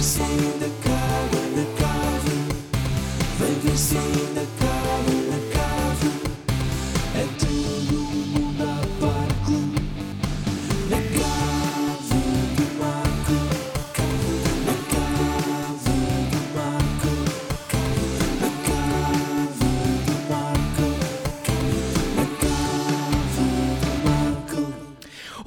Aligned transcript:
ver 0.00 0.04
se 0.04 0.22
ainda 0.22 0.66
cabe 0.82 1.40
na 1.56 1.64
cave. 1.78 2.36
Vem 3.38 3.54
ver 3.62 3.76
se 3.76 3.98
ainda 3.98 4.49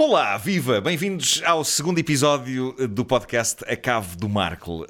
Olá, 0.06 0.36
viva! 0.36 0.82
Bem-vindos 0.82 1.42
ao 1.46 1.64
segundo 1.64 1.98
episódio 1.98 2.76
do 2.90 3.06
podcast 3.06 3.64
A 3.66 3.78
Cave 3.78 4.18
do 4.18 4.28
Marco. 4.28 4.84
Uh, 4.84 4.88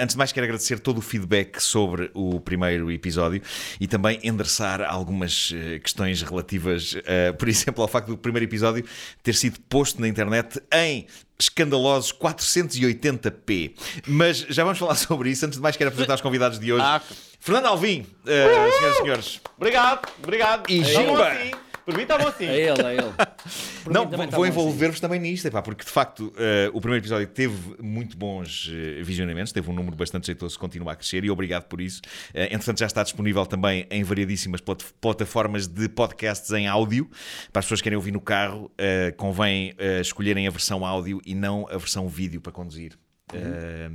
antes 0.00 0.14
de 0.14 0.18
mais, 0.18 0.32
quero 0.32 0.44
agradecer 0.44 0.78
todo 0.78 0.98
o 0.98 1.00
feedback 1.02 1.60
sobre 1.60 2.10
o 2.14 2.40
primeiro 2.40 2.90
episódio 2.90 3.42
e 3.78 3.86
também 3.86 4.18
endereçar 4.22 4.80
algumas 4.80 5.50
uh, 5.50 5.78
questões 5.82 6.22
relativas, 6.22 6.94
uh, 6.94 7.34
por 7.38 7.46
exemplo, 7.46 7.82
ao 7.82 7.88
facto 7.88 8.08
do 8.08 8.16
primeiro 8.16 8.46
episódio 8.46 8.86
ter 9.22 9.34
sido 9.34 9.60
posto 9.68 10.00
na 10.00 10.08
internet 10.08 10.58
em 10.72 11.06
escandalosos 11.38 12.10
480p. 12.14 13.74
Mas 14.06 14.38
já 14.48 14.64
vamos 14.64 14.78
falar 14.78 14.94
sobre 14.96 15.28
isso. 15.28 15.44
Antes 15.44 15.58
de 15.58 15.62
mais, 15.62 15.76
quero 15.76 15.88
apresentar 15.88 16.14
os 16.14 16.22
convidados 16.22 16.58
de 16.58 16.72
hoje. 16.72 16.82
Ah. 16.82 17.02
Fernando 17.38 17.66
Alvim, 17.66 18.06
senhoras 18.24 18.74
e 18.74 19.02
senhores. 19.02 19.40
Obrigado, 19.58 20.08
obrigado. 20.22 20.70
E 20.70 20.80
bom 20.80 20.88
Jimba. 20.88 21.28
assim. 21.28 21.63
Por 21.84 21.94
mim 21.96 22.02
está 22.02 22.16
bom 22.16 22.26
assim. 22.28 22.46
É 22.46 22.60
ele, 22.60 22.82
é 22.82 22.92
ele. 22.94 23.12
Por 23.84 23.92
Não, 23.92 24.06
tá 24.08 24.16
vou 24.16 24.26
bom 24.26 24.46
envolver-vos 24.46 25.00
também 25.00 25.20
nisto, 25.20 25.46
epá, 25.46 25.60
porque 25.60 25.84
de 25.84 25.90
facto 25.90 26.32
eh, 26.36 26.70
o 26.72 26.80
primeiro 26.80 27.02
episódio 27.02 27.26
teve 27.26 27.76
muito 27.82 28.16
bons 28.16 28.70
eh, 28.72 29.02
visionamentos, 29.02 29.52
teve 29.52 29.68
um 29.70 29.74
número 29.74 29.94
bastante 29.94 30.26
jeitoso, 30.26 30.58
continua 30.58 30.92
a 30.92 30.96
crescer 30.96 31.24
e 31.24 31.30
obrigado 31.30 31.64
por 31.64 31.80
isso. 31.80 32.00
Eh, 32.32 32.46
entretanto, 32.46 32.78
já 32.80 32.86
está 32.86 33.02
disponível 33.02 33.44
também 33.44 33.86
em 33.90 34.02
variadíssimas 34.02 34.60
plat- 34.62 34.82
plataformas 35.00 35.66
de 35.66 35.88
podcasts 35.88 36.50
em 36.52 36.66
áudio. 36.66 37.10
Para 37.52 37.60
as 37.60 37.66
pessoas 37.66 37.80
que 37.80 37.84
querem 37.84 37.96
ouvir 37.96 38.12
no 38.12 38.20
carro, 38.20 38.70
eh, 38.78 39.12
convém 39.16 39.74
escolherem 40.00 40.46
a 40.46 40.50
versão 40.50 40.84
áudio 40.86 41.20
e 41.26 41.34
não 41.34 41.66
a 41.68 41.76
versão 41.76 42.08
vídeo 42.08 42.40
para 42.40 42.52
conduzir. 42.52 42.92
Eh, 43.32 43.90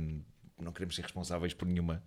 não 0.60 0.72
queremos 0.72 0.94
ser 0.94 1.02
responsáveis 1.02 1.54
por 1.54 1.66
nenhuma 1.66 2.02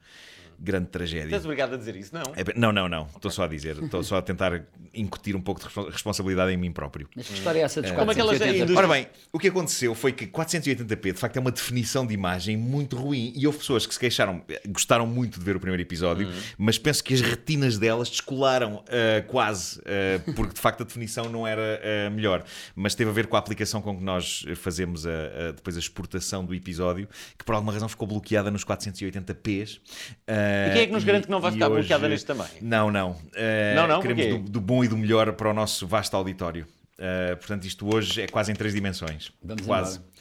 grande 0.60 0.88
tragédia. 0.88 1.26
Estás 1.26 1.46
obrigado 1.46 1.74
a 1.74 1.78
dizer 1.78 1.96
isso, 1.96 2.14
não? 2.14 2.24
É 2.36 2.44
não, 2.56 2.72
não, 2.72 2.88
não. 2.90 3.08
Estou 3.16 3.32
só 3.32 3.44
a 3.44 3.48
dizer. 3.48 3.78
Estou 3.84 4.04
só 4.04 4.18
a 4.18 4.22
tentar 4.22 4.64
incutir 4.94 5.36
um 5.36 5.42
pouco 5.42 5.60
de 5.62 5.66
respo- 5.68 5.90
responsabilidade 5.90 6.52
em 6.52 6.58
mim 6.58 6.72
próprio. 6.72 7.08
Mas 7.16 7.28
que 7.28 7.34
história 7.34 7.60
é 7.60 7.64
essa 7.64 7.82
dos 7.82 7.92
Como 7.92 8.12
é 8.12 8.14
que 8.14 8.20
elas 8.22 8.38
480? 8.38 8.72
ainda- 8.72 8.78
Ora 8.80 8.88
bem, 8.88 9.08
o 9.32 9.40
que 9.40 9.48
aconteceu 9.48 9.96
foi 9.96 10.12
que 10.12 10.28
480p 10.28 11.14
de 11.14 11.20
facto 11.20 11.38
é 11.38 11.40
uma 11.40 11.52
definição 11.52 12.06
de 12.06 12.14
imagem 12.14 12.56
muito 12.58 12.96
ruim 12.96 13.34
e 13.36 13.46
houve 13.48 13.60
pessoas 13.60 13.86
que 13.88 13.94
se 13.94 14.00
queixaram, 14.00 14.44
eh, 14.48 14.62
gostaram 14.68 15.06
muito 15.08 15.40
de 15.40 15.46
ver 15.46 15.56
o 15.56 15.60
primeiro 15.60 15.82
episódio, 15.82 16.30
mas 16.58 16.78
penso 16.78 17.04
que 17.04 17.14
as 17.14 17.22
retinas 17.22 17.78
delas 17.78 18.10
descolaram 18.10 18.84
eh, 18.88 19.22
quase, 19.28 19.82
eh, 19.86 20.20
porque 20.36 20.54
de 20.54 20.60
facto 20.62 20.82
a 20.82 20.86
definição 20.86 21.30
não 21.30 21.48
era 21.48 21.80
eh, 21.82 22.10
melhor. 22.10 22.44
Mas 22.76 22.94
teve 22.96 23.10
a 23.10 23.14
ver 23.14 23.28
com 23.28 23.36
a 23.36 23.40
aplicação 23.40 23.82
com 23.82 23.98
que 23.98 24.04
nós 24.04 24.46
fazemos 24.56 25.06
a- 25.08 25.10
a- 25.50 25.52
depois 25.54 25.76
a 25.76 25.80
exportação 25.80 26.46
do 26.46 26.54
episódio, 26.54 27.08
que 27.38 27.44
por 27.44 27.56
alguma 27.56 27.74
razão 27.74 27.90
ficou 27.90 28.08
bloqueada 28.08 28.52
nos 28.52 28.64
480p's. 28.64 29.82
E 30.68 30.74
quem 30.74 30.82
é 30.82 30.86
que 30.88 30.92
nos 30.92 31.04
garante 31.04 31.26
que 31.26 31.32
não 31.32 31.40
vai 31.40 31.52
ficar 31.52 31.70
bloqueada 31.70 32.08
neste 32.08 32.26
também? 32.26 32.48
Não, 32.62 32.92
não. 32.92 33.16
Eh, 33.36 33.74
Não, 33.76 33.88
não, 33.88 34.02
Queremos 34.02 34.44
do, 34.44 34.52
do 34.52 34.62
bom 34.62 34.84
e 34.84 34.88
do 34.88 34.98
melhor 34.98 35.32
para 35.34 35.50
o 35.50 35.54
nosso 35.54 35.88
vasto 35.88 36.16
auditório. 36.16 36.66
Uh, 36.94 37.36
portanto, 37.38 37.66
isto 37.66 37.94
hoje 37.94 38.22
é 38.22 38.28
quase 38.28 38.52
em 38.52 38.56
três 38.56 38.74
dimensões. 38.74 39.32
Vamos 39.44 39.66
quase. 39.66 39.98
embora. 39.98 40.13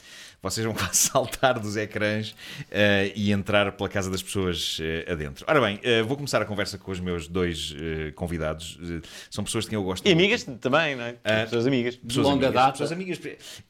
Vocês 0.42 0.66
vão 0.66 0.74
quase 0.74 0.96
saltar 1.08 1.58
dos 1.60 1.76
ecrãs 1.76 2.30
uh, 2.30 3.12
e 3.14 3.30
entrar 3.30 3.70
pela 3.72 3.88
casa 3.88 4.10
das 4.10 4.20
pessoas 4.20 4.78
uh, 4.80 5.12
adentro. 5.12 5.44
Ora 5.48 5.60
bem, 5.60 5.76
uh, 5.76 6.04
vou 6.04 6.16
começar 6.16 6.42
a 6.42 6.44
conversa 6.44 6.76
com 6.76 6.90
os 6.90 6.98
meus 6.98 7.28
dois 7.28 7.70
uh, 7.70 8.12
convidados. 8.16 8.76
Uh, 8.82 9.00
são 9.30 9.44
pessoas 9.44 9.64
de 9.64 9.70
quem 9.70 9.76
eu 9.76 9.84
gosto 9.84 10.04
E 10.04 10.10
amigas 10.10 10.42
também, 10.60 10.96
não 10.96 11.04
é? 11.04 11.12
Pessoas 11.44 11.64
amigas. 11.66 11.94
Pessoas 11.94 12.26
longa 12.26 12.46
amigas, 12.48 12.54
data. 12.54 12.72
Pessoas 12.72 12.90
amigas. 12.92 13.20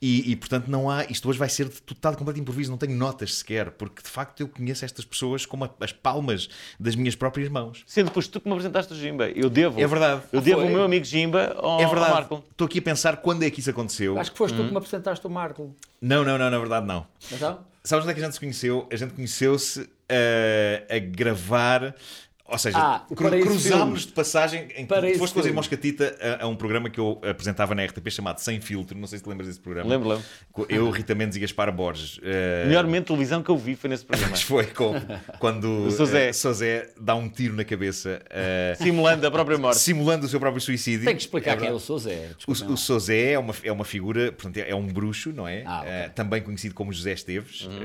E, 0.01 0.33
e, 0.33 0.35
portanto 0.37 0.69
não 0.69 0.89
há. 0.89 1.05
Isto 1.05 1.29
hoje 1.29 1.39
vai 1.39 1.51
ser 1.51 1.69
de 1.69 1.83
total 1.83 2.17
completo 2.17 2.41
improviso, 2.41 2.71
não 2.71 2.79
tenho 2.79 2.97
notas 2.97 3.35
sequer, 3.35 3.73
porque 3.73 4.03
de 4.03 4.09
facto 4.09 4.41
eu 4.41 4.49
conheço 4.49 4.83
estas 4.85 5.05
pessoas 5.05 5.45
como 5.45 5.65
a- 5.67 5.71
as 5.81 5.93
palmas 5.93 6.49
das 6.81 6.95
minhas 6.95 7.15
próprias 7.15 7.51
mãos. 7.51 7.83
Sendo 7.87 8.07
depois 8.07 8.27
tu 8.29 8.41
que 8.41 8.47
me 8.49 8.53
apresentaste 8.55 8.95
o 8.95 8.97
Jimba. 8.97 9.29
Eu 9.29 9.51
devo. 9.51 9.79
É 9.79 9.87
verdade. 9.87 10.23
Eu 10.33 10.41
devo 10.41 10.61
foi? 10.63 10.71
o 10.71 10.73
meu 10.73 10.85
amigo 10.85 11.05
Jimba 11.05 11.55
ao, 11.59 11.81
É 11.81 11.85
ao 11.85 11.91
verdade. 11.91 12.13
Marco. 12.15 12.43
Estou 12.51 12.65
aqui 12.67 12.79
a 12.79 12.83
pensar 12.83 13.19
quando 13.19 13.43
é 13.43 13.51
que 13.51 13.61
isso 13.61 13.69
aconteceu. 13.69 14.19
Acho 14.19 14.33
que 14.33 14.39
foste 14.39 14.55
Hum. 14.55 14.63
tu 14.63 14.65
que 14.65 14.71
me 14.71 14.79
apresentaste 14.79 15.27
o 15.27 15.31
Marco. 15.31 15.77
Não, 16.03 16.25
não, 16.25 16.37
não, 16.37 16.51
na 16.51 16.59
verdade 16.59 16.85
não. 16.85 17.07
Então? 17.31 17.65
Sabes 17.85 18.05
onde 18.05 18.11
é 18.11 18.15
que 18.15 18.21
a 18.21 18.25
gente 18.25 18.35
se 18.35 18.41
conheceu? 18.41 18.89
A 18.91 18.97
gente 18.97 19.15
conheceu-se 19.15 19.89
eh, 20.09 20.85
a 20.91 20.99
gravar. 20.99 21.95
Ou 22.53 22.59
seja, 22.59 22.79
Ah, 22.79 23.05
cru- 23.15 23.31
Filme. 23.59 23.99
de 23.99 24.07
passagem 24.09 24.69
em 24.77 24.87
que 24.87 25.19
foste 25.19 25.33
com 25.35 25.41
os 25.41 25.47
irmãos 25.47 25.67
Catita 25.67 26.15
a, 26.41 26.45
a 26.45 26.47
um 26.49 26.55
programa 26.55 26.91
que 26.91 27.01
eu 27.01 27.19
apresentava 27.29 27.75
na 27.75 27.83
RTP 27.85 28.11
chamado 28.11 28.39
Sem 28.41 28.61
Filtro. 28.61 28.99
Não 28.99 29.07
sei 29.07 29.19
se 29.19 29.25
te 29.25 29.29
lembras 29.31 29.49
desse 29.49 29.61
programa. 29.61 29.89
Lembro, 29.89 30.09
lembro. 30.11 30.25
Eu, 30.69 30.91
Rita 30.91 31.15
Mendes 31.15 31.37
e 31.37 31.41
Gaspar 31.41 31.73
Borges. 31.73 32.19
O 32.19 32.67
melhor 32.69 32.85
momento 32.85 33.05
de 33.05 33.07
televisão 33.09 33.43
que 33.43 33.51
eu 33.51 33.57
vi 33.57 33.75
foi 33.75 33.89
nesse 33.91 34.05
programa. 34.05 34.31
Mas 34.33 34.43
foi 34.43 34.67
com, 34.67 34.95
quando 35.39 35.65
O 35.87 35.91
Sozé. 35.91 36.29
eh, 36.29 36.33
Sozé 36.33 36.91
dá 37.01 37.15
um 37.15 37.29
tiro 37.29 37.55
na 37.57 37.65
cabeça, 37.65 38.21
eh, 38.31 38.75
Simulando 38.79 39.27
a 39.27 39.31
própria 39.31 39.57
morte. 39.59 39.79
simulando 39.81 40.27
o 40.27 40.29
seu 40.29 40.39
próprio 40.39 40.61
suicídio. 40.61 41.07
Tem 41.07 41.17
que 41.17 41.23
explicar 41.23 41.53
É 41.53 41.57
quem 41.57 41.69
é 41.69 41.73
o 41.73 41.79
Sozé. 41.81 42.31
O, 42.47 42.53
o 42.53 42.77
Sozé 42.77 43.33
é 43.33 43.39
uma, 43.39 43.55
é 43.65 43.73
uma 43.73 43.85
figura, 43.85 44.31
portanto, 44.31 44.59
é 44.59 44.75
um 44.75 44.87
bruxo, 44.87 45.33
não 45.33 45.49
é? 45.49 45.63
Ah, 45.67 45.81
ok. 45.81 45.91
Eh, 45.91 46.09
também 46.11 46.43
conhecido 46.43 46.75
como 46.75 46.93
José 46.93 47.13
Esteves, 47.13 47.63
Uhum. 47.63 47.81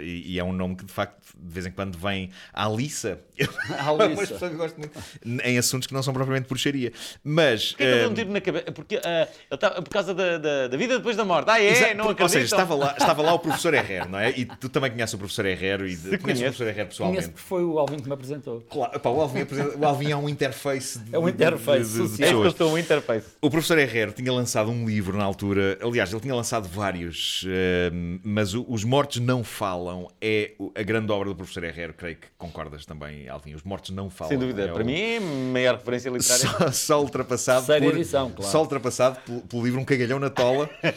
e, 0.00 0.32
e 0.34 0.38
é 0.38 0.44
um 0.44 0.52
nome 0.52 0.74
que 0.76 0.84
de 0.84 0.92
facto 0.92 1.20
de 1.38 1.52
vez 1.54 1.66
em 1.66 1.70
quando 1.70 1.96
vem 1.98 2.30
à 2.52 2.68
liça. 2.68 3.18
Que 3.98 4.08
muito 4.08 5.42
em 5.44 5.58
assuntos 5.58 5.86
que 5.86 5.94
não 5.94 6.02
são 6.02 6.12
propriamente 6.12 6.48
bruxaria. 6.48 6.92
Mas. 7.24 7.70
Porquê 7.72 7.82
é 7.84 7.86
que 7.86 7.92
ele 7.92 8.00
deu 8.02 8.10
um 8.10 8.14
tiro 8.14 8.30
na 8.32 8.40
cabeça? 8.40 8.72
Porque, 8.72 9.00
ah, 9.04 9.28
ele 9.50 9.58
tá- 9.58 9.70
por 9.70 9.88
causa 9.90 10.14
da, 10.14 10.38
da, 10.38 10.68
da 10.68 10.76
vida 10.76 10.96
depois 10.96 11.16
da 11.16 11.24
morte. 11.24 11.48
Ah, 11.50 11.60
é? 11.60 11.66
Exa- 11.70 11.94
não 11.94 12.06
porque, 12.06 12.22
acredito. 12.22 12.22
ou 12.22 12.28
seja, 12.28 12.44
estava 12.44 12.74
lá, 12.74 12.92
estava 12.98 13.22
lá 13.22 13.34
o 13.34 13.38
professor 13.38 13.74
Herrero, 13.74 14.08
não 14.10 14.18
é? 14.18 14.30
E 14.30 14.44
tu 14.44 14.68
também 14.68 14.90
conheces 14.90 15.14
o 15.14 15.18
professor 15.18 15.46
Herrero 15.46 15.86
e 15.86 15.96
de- 15.96 16.02
conheces 16.02 16.18
o 16.18 16.22
conheço. 16.22 16.42
professor 16.42 16.66
Herrero 16.68 16.88
pessoalmente. 16.88 17.16
Conheço 17.22 17.32
porque 17.32 17.48
foi 17.48 17.64
o 17.64 17.78
Alvin 17.78 17.98
que 17.98 18.06
me 18.08 18.14
apresentou. 18.14 18.60
Claro, 18.70 19.00
pá, 19.00 19.10
o, 19.10 19.20
Alvin 19.20 19.40
apresenta- 19.42 19.78
o 19.78 19.84
Alvin 19.86 20.10
é 20.10 20.16
um 20.16 20.28
interface 20.28 20.98
de, 20.98 21.14
É 21.14 21.18
um 21.18 21.24
de- 21.26 21.32
de- 21.32 21.34
interface 21.44 21.90
de- 21.92 22.02
de 22.02 22.08
social. 22.08 22.44
É 22.68 22.72
um 22.72 22.78
interface. 22.78 23.26
O 23.40 23.50
professor 23.50 23.78
Herrero 23.78 24.12
tinha 24.12 24.32
lançado 24.32 24.70
um 24.70 24.86
livro 24.86 25.16
na 25.16 25.24
altura, 25.24 25.78
aliás, 25.82 26.12
ele 26.12 26.20
tinha 26.20 26.34
lançado 26.34 26.68
vários, 26.68 27.44
eh, 27.48 27.90
mas 28.24 28.54
o- 28.54 28.64
Os 28.68 28.84
Mortos 28.84 29.18
Não 29.20 29.42
Falam 29.44 30.08
é 30.20 30.52
o- 30.58 30.72
a 30.74 30.82
grande 30.82 31.10
obra 31.12 31.28
do 31.28 31.34
professor 31.34 31.64
Herrero, 31.64 31.92
creio 31.94 32.16
que 32.16 32.26
concordas 32.38 32.86
também, 32.86 33.28
Alvin. 33.28 33.54
Os 33.54 33.62
Mortos 33.72 33.90
Não 33.90 34.10
Falam. 34.10 34.28
Sem 34.28 34.38
dúvida. 34.38 34.64
é 34.64 34.68
Para 34.68 34.82
o- 34.82 34.86
mim 34.86 34.94
é 35.00 35.16
a 35.16 35.20
maior 35.20 35.76
referência 35.76 36.10
literária. 36.10 36.46
Só, 36.46 36.72
só 36.72 37.00
ultrapassado 37.00 37.64
por, 37.66 37.74
edição, 37.82 38.30
claro. 38.30 38.52
só 38.52 38.60
ultrapassado 38.60 39.18
pelo, 39.24 39.40
pelo 39.40 39.64
livro 39.64 39.80
Um 39.80 39.84
Cagalhão 39.84 40.18
na 40.18 40.28
Tola. 40.28 40.68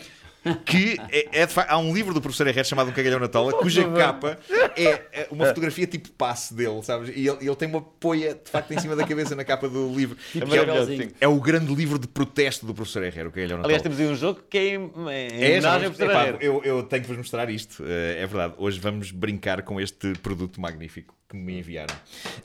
Que 0.66 0.98
é, 1.12 1.42
é 1.42 1.48
há 1.68 1.78
um 1.78 1.94
livro 1.94 2.14
do 2.14 2.22
professor 2.22 2.46
Herrero 2.48 2.68
chamado 2.68 2.90
Um 2.90 2.94
Cagalhão 2.94 3.20
na 3.20 3.28
Tola, 3.28 3.54
cuja 3.54 3.84
capa 3.92 4.38
é 4.76 5.02
é 5.12 5.28
uma 5.32 5.46
fotografia 5.48 5.88
tipo 5.88 6.10
passe 6.12 6.54
dele, 6.54 6.82
sabes? 6.84 7.10
E 7.16 7.28
ele, 7.28 7.38
ele 7.48 7.56
tem 7.56 7.68
uma 7.68 7.82
poia 7.82 8.36
de 8.36 8.50
facto 8.52 8.72
em 8.72 8.80
cima 8.80 8.96
da 8.96 9.06
cabeça 9.06 9.36
na 9.36 9.44
capa 9.44 9.68
do 9.68 9.92
livro. 9.94 10.18
É 10.36 10.40
que 10.40 11.04
é, 11.04 11.10
é 11.22 11.28
o 11.28 11.40
grande 11.40 11.74
livro 11.74 11.98
de 11.98 12.08
protesto 12.08 12.66
do 12.66 12.74
professor 12.74 13.04
Herrero, 13.04 13.30
O 13.30 13.32
Cagalhão 13.32 13.58
na 13.58 13.64
Aliás, 13.66 13.82
Tola. 13.82 13.96
temos 13.96 14.08
aí 14.08 14.14
um 14.14 14.18
jogo 14.20 14.42
que 14.50 14.58
é 14.58 14.66
em, 14.68 14.74
em 14.76 14.78
É, 14.78 14.80
homenagem 14.80 15.66
ao 15.66 15.80
vamos- 15.80 15.98
professor 15.98 16.12
epá, 16.12 16.22
Herrero. 16.24 16.38
eu, 16.42 16.64
eu 16.64 16.84
tenho 16.84 17.02
que 17.02 17.08
vos 17.08 17.18
mostrar 17.18 17.50
isto, 17.50 17.84
eh, 17.86 18.22
é 18.22 18.28
verdade. 18.28 18.54
Hoje 18.58 18.80
vamos 18.80 19.12
brincar 19.12 19.62
com 19.64 19.80
este 19.82 20.14
produto 20.20 20.62
magnífico 20.62 21.16
que 21.28 21.36
me 21.36 21.58
enviaram. 21.60 21.96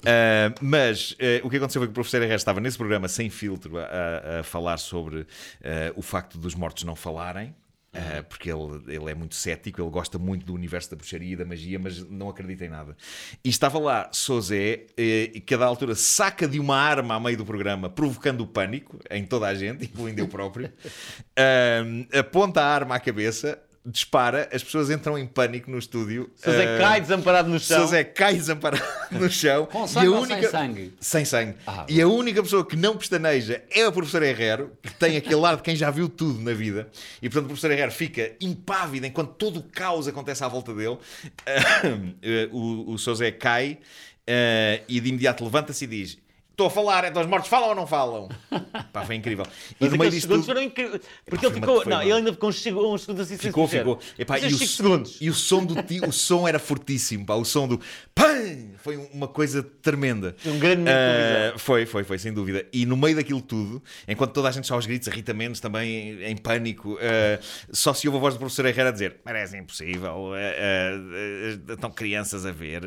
Ah, 0.06 0.52
mas 0.60 1.14
eh, 1.18 1.40
o 1.44 1.50
que 1.50 1.56
aconteceu 1.58 1.80
foi 1.80 1.86
que 1.88 1.92
o 1.92 1.94
professor 1.94 2.18
Herrera 2.22 2.36
estava 2.36 2.60
nesse 2.60 2.78
programa 2.78 3.08
sem 3.08 3.28
filtro 3.28 3.78
a, 3.78 4.38
a- 4.40 4.42
falar 4.42 4.78
sobre 4.78 5.26
eh, 5.62 5.92
o 5.96 6.02
facto 6.02 6.38
dos 6.38 6.54
mortos 6.54 6.84
não 6.84 6.96
falarem. 6.96 7.54
Ah, 7.92 8.22
porque 8.22 8.50
ele, 8.50 8.82
ele 8.86 9.10
é 9.10 9.14
muito 9.14 9.34
cético, 9.34 9.80
ele 9.82 9.90
gosta 9.90 10.16
muito 10.18 10.46
do 10.46 10.54
universo 10.54 10.90
da 10.90 10.96
bruxaria 10.96 11.32
e 11.32 11.36
da 11.36 11.44
magia, 11.44 11.78
mas 11.78 12.04
não 12.08 12.28
acredita 12.28 12.64
em 12.64 12.68
nada. 12.68 12.96
E 13.44 13.48
estava 13.48 13.78
lá 13.80 14.08
Sozé, 14.12 14.86
eh, 14.96 15.40
que 15.44 15.54
a 15.54 15.58
da 15.58 15.66
altura 15.66 15.96
saca 15.96 16.46
de 16.46 16.60
uma 16.60 16.76
arma 16.76 17.16
a 17.16 17.20
meio 17.20 17.36
do 17.36 17.44
programa, 17.44 17.90
provocando 17.90 18.42
o 18.42 18.46
pânico 18.46 18.98
em 19.10 19.24
toda 19.24 19.48
a 19.48 19.54
gente, 19.54 19.84
incluindo 19.90 20.20
eu 20.20 20.28
próprio, 20.28 20.72
Ah, 21.36 21.82
aponta 22.20 22.60
a 22.62 22.66
arma 22.66 22.94
à 22.94 23.00
cabeça, 23.00 23.60
dispara, 23.84 24.48
as 24.52 24.62
pessoas 24.62 24.90
entram 24.90 25.18
em 25.18 25.26
pânico 25.26 25.70
no 25.70 25.78
estúdio. 25.78 26.30
José 26.44 26.76
Ah, 26.76 26.78
cai 26.78 27.00
desamparado 27.00 27.48
no 27.48 27.58
chão. 27.58 27.80
Sozé 27.80 28.04
cai 28.04 28.34
desamparado 28.34 28.84
no 29.10 29.30
chão. 29.30 29.66
Com 29.66 29.84
e 29.84 29.88
sangue 29.88 30.06
a 30.06 30.10
ou 30.10 30.22
única... 30.22 30.40
sem 30.40 30.50
sangue? 30.50 30.94
Sem 31.00 31.24
sangue. 31.24 31.54
Ah, 31.66 31.86
e 31.88 32.00
a 32.00 32.06
única 32.06 32.42
pessoa 32.42 32.64
que 32.64 32.76
não 32.76 32.96
pestaneja 32.96 33.62
é 33.70 33.86
o 33.86 33.92
professor 33.92 34.22
Herrero, 34.22 34.72
que 34.82 34.92
tem 34.94 35.16
aquele 35.16 35.36
lado 35.36 35.58
de 35.58 35.62
quem 35.62 35.74
já 35.74 35.90
viu 35.90 36.08
tudo 36.08 36.40
na 36.40 36.52
vida. 36.52 36.88
E 37.22 37.28
portanto 37.28 37.44
o 37.44 37.48
professor 37.48 37.70
Herrero 37.70 37.92
fica 37.92 38.32
impávido 38.40 39.06
enquanto 39.06 39.32
todo 39.34 39.60
o 39.60 39.62
caos 39.62 40.06
acontece 40.06 40.44
à 40.44 40.48
volta 40.48 40.74
dele. 40.74 40.98
o, 42.52 42.92
o 42.92 42.98
Sozé 42.98 43.30
cai 43.30 43.78
eh, 44.26 44.82
e 44.88 45.00
de 45.00 45.08
imediato 45.08 45.42
levanta-se 45.42 45.84
e 45.84 45.88
diz: 45.88 46.18
Estou 46.60 46.68
a 46.68 46.70
falar, 46.70 47.04
então 47.06 47.22
os 47.22 47.28
mortos 47.28 47.48
falam 47.48 47.70
ou 47.70 47.74
não 47.74 47.86
falam? 47.86 48.28
Pá, 48.92 49.02
foi 49.06 49.14
incrível. 49.14 49.46
E 49.70 49.76
Mas 49.80 49.92
no 49.92 49.96
meio 49.96 50.10
disto 50.10 50.26
segundos 50.26 50.44
tudo, 50.44 50.54
foram 50.54 50.66
incríveis. 50.66 51.00
Porque 51.24 51.46
ele 51.46 51.54
ficou. 51.54 51.86
Não, 51.86 52.02
ele 52.02 52.12
ainda 52.12 52.32
ficou 52.34 52.50
uns 52.50 52.66
uns 52.66 53.00
segundos 53.00 53.20
assim 53.20 53.38
ficou, 53.38 53.66
ficou. 53.66 53.98
Epá, 54.18 54.38
e, 54.38 54.44
o, 54.44 54.58
segundos. 54.58 55.16
e 55.22 55.30
o 55.30 55.32
som 55.32 55.64
do 55.64 55.74
o 56.06 56.12
som 56.12 56.46
era 56.46 56.58
fortíssimo, 56.58 57.24
pá, 57.24 57.32
o 57.32 57.46
som 57.46 57.66
do 57.66 57.80
PAM! 58.14 58.29
Foi 58.78 58.96
uma 59.12 59.28
coisa 59.28 59.62
tremenda. 59.62 60.34
Um 60.44 60.58
grande 60.58 60.84
televisão. 60.84 61.58
foi, 61.58 61.86
foi, 61.86 62.04
foi, 62.04 62.18
sem 62.18 62.32
dúvida. 62.32 62.66
E 62.72 62.86
no 62.86 62.96
meio 62.96 63.16
daquilo 63.16 63.40
tudo, 63.40 63.82
enquanto 64.06 64.32
toda 64.32 64.48
a 64.48 64.50
gente 64.50 64.66
só 64.66 64.74
aos 64.74 64.86
gritos, 64.86 65.08
a 65.08 65.10
Rita 65.10 65.32
Mendes 65.34 65.60
também 65.60 66.22
em, 66.22 66.36
pânico, 66.36 66.98
ah, 67.00 67.38
só 67.70 67.92
se 67.92 68.08
ouve 68.08 68.18
a 68.18 68.20
voz 68.20 68.34
do 68.34 68.38
professor 68.38 68.66
Herrera 68.66 68.88
a 68.88 68.92
dizer: 68.92 69.20
Parece 69.24 69.56
impossível, 69.56 70.32
ah, 70.34 71.72
estão 71.72 71.90
crianças 71.90 72.46
a 72.46 72.52
ver, 72.52 72.82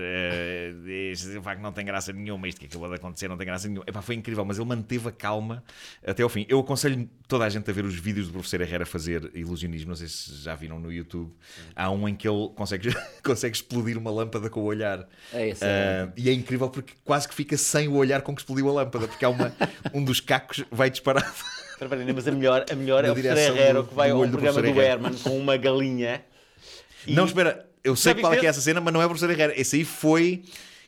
isto, 1.12 1.32
de 1.32 1.42
facto 1.42 1.62
não 1.62 1.72
tem 1.72 1.86
graça 1.86 2.12
nenhuma, 2.12 2.48
isto 2.48 2.60
que 2.60 2.68
acabou 2.68 2.90
de 2.90 2.96
acontecer 2.96 3.28
não 3.28 3.38
tem 3.38 3.46
graça 3.46 3.68
nenhuma. 3.68 3.86
Epá, 3.88 4.02
foi 4.02 4.16
incrível, 4.16 4.44
mas 4.46 4.58
ele 4.58 4.68
manteve 4.68 5.10
a 5.10 5.12
calma 5.12 5.64
até 6.06 6.24
ao 6.24 6.30
fim. 6.30 6.46
Eu 6.50 6.60
aconselho 6.60 7.10
toda 7.28 7.46
a 7.46 7.50
gente 7.50 7.70
a 7.70 7.74
ver 7.74 7.86
os 7.86 7.96
vídeos 7.96 8.28
do 8.28 8.34
professor 8.34 8.62
Herrera 8.62 8.86
fazer 8.86 9.32
ilusionismo, 9.34 9.90
não 9.90 9.96
sei 9.96 10.08
se 10.08 10.36
já 10.36 10.56
viram 10.56 10.80
no 10.80 10.92
YouTube. 10.92 11.32
Há 11.76 11.90
um 11.90 12.08
em 12.08 12.16
que 12.16 12.28
ele 12.28 12.50
consegue, 12.56 12.90
consegue 13.24 13.56
explodir 13.56 13.98
uma 13.98 14.12
lâmpada 14.12 14.50
com 14.50 14.62
o 14.62 14.64
olhar. 14.64 15.08
É 15.32 15.43
Ah, 15.62 16.10
e 16.16 16.30
é 16.30 16.34
incrível 16.34 16.70
porque 16.70 16.94
quase 17.04 17.28
que 17.28 17.34
fica 17.36 17.58
sem 17.58 17.88
o 17.88 17.96
olhar 17.96 18.22
com 18.22 18.34
que 18.36 18.42
explodiu 18.42 18.70
a 18.70 18.74
lâmpada, 18.74 19.08
porque 19.08 19.24
há 19.26 19.30
uma, 19.30 19.54
um 19.94 20.04
dos 20.04 20.20
cacos 20.20 20.64
vai 20.72 20.90
disparado. 20.90 21.26
Não, 21.82 22.14
mas 22.16 22.28
a 22.28 22.32
melhor, 22.32 22.66
a 22.72 22.76
melhor 22.76 23.04
Na 23.04 23.10
é 23.10 23.12
o 23.12 23.16
do- 23.16 23.84
que 23.84 23.94
vai 23.96 24.10
do 24.10 24.16
ao 24.16 24.22
olho 24.22 24.32
do 24.32 24.38
programa 24.38 24.62
do, 24.62 24.68
Herrero. 24.68 24.82
Herman 25.06 25.14
com 25.16 25.38
uma 25.38 25.58
galinha. 25.58 26.24
E- 27.06 27.14
Não, 27.14 27.26
espera, 27.26 27.66
eu 27.84 27.96
sei 27.96 28.14
qual 28.16 28.34
é, 28.34 28.38
que 28.38 28.46
é 28.46 28.50
essa 28.50 28.62
cena, 28.62 28.80
mas 28.80 28.94
não 28.94 29.02
é 29.02 29.06
o 29.06 29.10
professor 29.10 29.30
Herrera. 29.30 29.54
Esse 29.60 29.76
aí 29.78 29.84
foi. 29.84 30.44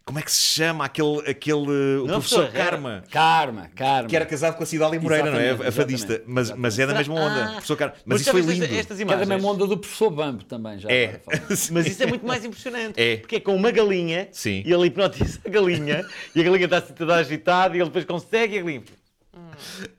Como 0.05 0.19
é 0.19 0.21
que 0.21 0.31
se 0.31 0.43
chama? 0.43 0.85
Aquele. 0.85 1.19
aquele 1.27 1.57
o 1.99 2.05
Não, 2.05 2.19
professor. 2.21 2.51
Karma. 2.51 3.03
Karma, 3.09 3.71
karma. 3.75 4.07
Que 4.07 4.15
era 4.15 4.23
casado 4.23 4.55
com 4.55 4.61
a 4.61 4.65
Cidália 4.67 4.99
Moreira, 5.01 5.31
não 5.31 5.39
é? 5.39 5.45
Exatamente, 5.47 5.67
A 5.67 5.71
fadista. 5.71 6.13
exatamente, 6.13 6.31
Mas, 6.31 6.51
mas 6.51 6.77
é 6.79 6.85
da 6.85 6.93
mesma 6.93 7.15
onda. 7.15 7.43
Ah, 7.45 7.51
professor 7.53 7.75
Karma. 7.75 7.93
Mas, 7.95 8.03
mas 8.05 8.21
isso 8.21 8.31
foi 8.31 8.41
lindo. 8.41 8.65
Estas 8.65 8.97
Que 8.97 9.03
é 9.03 9.05
da 9.07 9.13
imagens. 9.13 9.27
mesma 9.29 9.49
onda 9.51 9.65
do 9.65 9.77
professor 9.79 10.11
Bambo 10.11 10.43
também, 10.43 10.77
já. 10.77 10.91
É. 10.91 11.19
Mas 11.71 11.87
isso 11.87 12.03
é 12.03 12.05
muito 12.05 12.23
mais 12.25 12.45
impressionante. 12.45 13.01
É. 13.01 13.17
Porque 13.17 13.37
é 13.37 13.39
com 13.39 13.55
uma 13.55 13.71
galinha 13.71 14.27
Sim. 14.31 14.61
e 14.63 14.71
ele 14.71 14.85
hipnotiza 14.87 15.39
a 15.43 15.49
galinha 15.49 16.05
e 16.35 16.39
a 16.39 16.43
galinha 16.43 16.65
está 16.65 16.77
assim 16.77 16.93
toda 16.93 17.15
agitada 17.15 17.75
e 17.75 17.79
ele 17.79 17.85
depois 17.85 18.05
consegue 18.05 18.55
e 18.57 18.59
a 18.59 18.61
galinha 18.61 18.83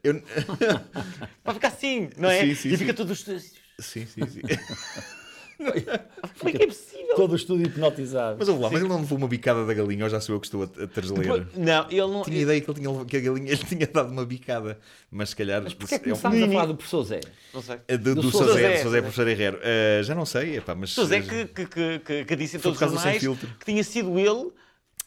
Eu- 0.03 0.23
vai 1.43 1.53
ficar 1.53 1.67
assim, 1.67 2.09
não 2.17 2.29
é? 2.29 2.41
Sim, 2.45 2.55
sim, 2.55 2.69
e 2.69 2.77
fica 2.77 2.91
sim. 2.91 2.95
tudo. 2.95 3.13
Sim, 3.13 3.39
sim, 3.79 4.05
sim. 4.05 4.41
Como 5.57 6.49
é 6.49 6.51
que 6.51 6.63
é 6.63 6.67
possível? 6.67 7.15
Todo 7.15 7.31
o 7.31 7.35
estudo 7.35 7.63
hipnotizado. 7.63 8.37
Mas 8.39 8.47
ouve 8.47 8.61
lá, 8.61 8.69
mas 8.69 8.79
ele 8.79 8.89
não 8.89 8.99
levou 8.99 9.17
uma 9.17 9.27
bicada 9.27 9.65
da 9.65 9.73
galinha, 9.73 10.03
ou 10.03 10.09
já 10.09 10.21
sou 10.21 10.35
eu 10.35 10.39
que 10.39 10.47
estou 10.47 10.63
a, 10.63 10.65
a 10.83 10.87
trazer 10.87 11.13
Não, 11.55 11.85
ele 11.89 12.01
não. 12.01 12.23
Tinha 12.23 12.41
ideia 12.41 12.61
que, 12.61 12.69
ele 12.69 12.79
tinha, 12.79 13.05
que 13.05 13.17
a 13.17 13.19
galinha 13.19 13.51
lhe 13.53 13.57
tinha 13.63 13.87
dado 13.87 14.11
uma 14.11 14.25
bicada, 14.25 14.77
mas 15.09 15.29
se 15.29 15.35
calhar. 15.35 15.63
Porquê 15.75 15.95
é 15.95 15.99
que 15.99 16.09
é 16.09 16.13
um- 16.13 16.17
começámos 16.17 16.43
a 16.43 16.47
falar 16.47 16.65
do 16.67 16.75
professor 16.75 17.03
Zé? 17.03 17.19
Não 17.53 17.61
sei. 17.61 17.77
Do, 17.97 17.97
do 17.97 18.21
do 18.21 18.31
Sousa 18.31 18.47
Sozé, 18.47 18.61
Zé, 18.61 18.77
do 18.77 18.83
Sozé 18.83 19.01
Professor 19.01 19.27
Herrero. 19.27 19.59
Eh, 19.63 20.01
já 20.03 20.13
não 20.13 20.25
sei, 20.25 20.57
epá, 20.57 20.75
mas. 20.75 20.95
Mas 20.95 21.11
é 21.11 21.17
eh, 21.17 21.21
que, 21.21 21.45
que, 21.45 21.65
que, 21.65 21.99
que, 21.99 22.25
que 22.25 22.35
disse 22.35 22.57
em 22.57 22.59
todos 22.59 22.79
os 22.81 22.91
jornais 22.91 23.21
que 23.21 23.65
tinha 23.65 23.83
sido 23.83 24.19
ele 24.19 24.51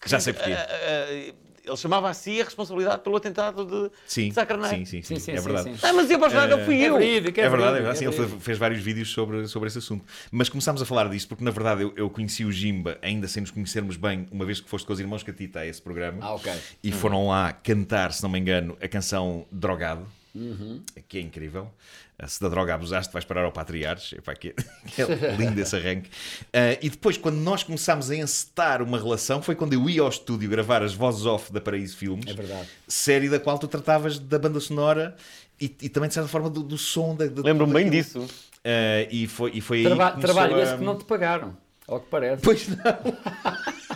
que, 0.00 0.08
Já 0.08 0.18
sei 0.18 0.32
porquê. 0.32 0.52
ah, 0.52 0.66
ah, 0.68 1.34
ele 1.70 1.76
chamava 1.78 2.08
a 2.10 2.14
si 2.14 2.40
a 2.40 2.44
responsabilidade 2.44 3.02
pelo 3.02 3.16
atentado 3.16 3.64
de, 3.64 3.90
Sim, 4.06 4.28
de 4.28 4.34
sim, 4.34 4.84
sim, 4.84 4.84
sim, 4.84 5.02
Sim, 5.02 5.18
sim, 5.18 5.32
é 5.32 5.40
verdade. 5.40 5.70
sim. 5.76 5.86
Ah, 5.86 5.92
mas 5.92 6.10
eu 6.10 6.18
para 6.18 6.28
já 6.28 6.46
não 6.46 6.64
fui 6.64 6.82
É 6.82 6.88
eu. 6.88 6.98
verídico, 6.98 7.40
É 7.40 7.48
verdade, 7.48 7.70
é 7.70 7.80
verdade. 7.80 7.98
Sim, 7.98 8.04
é 8.04 8.08
ele 8.08 8.16
fez- 8.16 8.42
fez 8.42 8.58
vários 8.58 8.80
vídeos 8.80 9.10
sobre, 9.10 9.46
sobre 9.46 9.68
esse 9.68 9.78
assunto. 9.78 10.04
Mas 10.30 10.48
começámos 10.48 10.82
a 10.82 10.86
falar 10.86 11.08
disso 11.08 11.28
porque, 11.28 11.44
na 11.44 11.50
verdade, 11.50 11.82
eu, 11.82 11.92
eu 11.96 12.10
conheci 12.10 12.44
o 12.44 12.52
Jimba, 12.52 12.98
ainda 13.02 13.28
sem 13.28 13.40
nos 13.40 13.50
conhecermos 13.50 13.96
bem, 13.96 14.26
uma 14.30 14.44
vez 14.44 14.60
que 14.60 14.68
foste 14.68 14.86
com 14.86 14.92
os 14.92 15.00
irmãos 15.00 15.22
Catita 15.22 15.60
a 15.60 15.66
esse 15.66 15.80
programa. 15.80 16.18
Ah, 16.20 16.34
ok. 16.34 16.52
E 16.82 16.90
foram 16.92 17.28
lá 17.28 17.52
cantar, 17.52 18.12
se 18.12 18.22
não 18.22 18.30
me 18.30 18.38
engano, 18.38 18.76
a 18.82 18.88
canção 18.88 19.46
Drogado, 19.50 20.06
Uhum. 20.34 20.80
que 21.08 21.18
é 21.18 21.20
incrível. 21.20 21.70
Ah, 22.18 22.28
Se 22.28 22.40
da 22.40 22.48
droga 22.48 22.74
abusaste, 22.74 23.12
vais 23.12 23.24
parar 23.24 23.44
ao 23.44 23.50
Patriarcas. 23.52 24.12
Epá, 24.12 24.34
que, 24.34 24.52
que 24.94 25.02
é 25.02 25.36
lindo 25.36 25.60
esse 25.60 25.74
arranque. 25.74 26.08
Ah, 26.52 26.78
e 26.80 26.88
depois, 26.90 27.16
quando 27.16 27.36
nós 27.36 27.62
começámos 27.62 28.10
a 28.10 28.16
encetar 28.16 28.82
uma 28.82 28.98
relação, 28.98 29.42
foi 29.42 29.54
quando 29.54 29.72
eu 29.72 29.88
ia 29.90 30.02
ao 30.02 30.08
estúdio 30.08 30.48
gravar 30.48 30.82
as 30.82 30.94
vozes 30.94 31.26
off 31.26 31.52
da 31.52 31.60
Paraíso 31.60 31.96
Filmes. 31.96 32.26
É 32.28 32.34
verdade. 32.34 32.68
Série 32.86 33.28
da 33.28 33.40
qual 33.40 33.58
tu 33.58 33.66
tratavas 33.66 34.18
da 34.18 34.38
banda 34.38 34.60
sonora 34.60 35.16
e, 35.60 35.64
e 35.82 35.88
também, 35.88 36.08
de 36.08 36.14
certa 36.14 36.28
forma, 36.28 36.48
do, 36.48 36.62
do 36.62 36.78
som. 36.78 37.14
Da, 37.16 37.26
da- 37.26 37.42
Lembro-me 37.42 37.72
bem 37.72 37.90
disso. 37.90 38.26
Ah, 38.64 39.06
e 39.10 39.26
foi, 39.26 39.50
e 39.54 39.60
foi 39.60 39.78
aí 39.78 39.84
Traba- 39.84 40.12
que 40.12 40.20
trabalho 40.20 40.54
a- 40.56 40.62
esse 40.62 40.76
que 40.76 40.84
não 40.84 40.96
te 40.98 41.04
pagaram, 41.04 41.56
ao 41.88 41.98
que 42.00 42.06
parece. 42.08 42.42
Pois 42.42 42.68
não, 42.68 42.76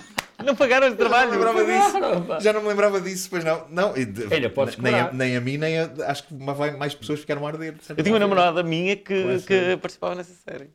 Não 0.44 0.54
pagaram 0.54 0.86
esse 0.88 0.96
já 0.96 1.02
não 1.04 1.10
me 1.10 1.10
trabalho. 1.10 1.30
lembrava 1.30 1.64
disso. 1.64 2.42
Já 2.42 2.52
não 2.52 2.62
me 2.62 2.68
lembrava 2.68 3.00
disso, 3.00 3.28
pois 3.30 3.44
não. 3.44 3.66
não 3.70 3.96
e 3.96 4.04
de- 4.04 4.32
Ainda 4.34 4.50
podes 4.50 4.76
nem, 4.76 4.94
a, 4.94 5.12
nem 5.12 5.36
a 5.36 5.40
mim, 5.40 5.56
nem 5.56 5.78
a, 5.78 5.90
acho 6.08 6.24
que 6.24 6.34
mais 6.34 6.76
mais 6.76 6.94
pessoas 6.94 7.20
ficaram 7.20 7.46
a 7.46 7.50
arder. 7.50 7.72
de 7.72 7.78
Eu 7.90 7.96
tinha 8.02 8.12
uma 8.12 8.18
namorada 8.18 8.62
minha 8.62 8.96
que, 8.96 9.38
que 9.46 9.76
participava 9.78 10.14
nessa 10.14 10.32
série. 10.48 10.70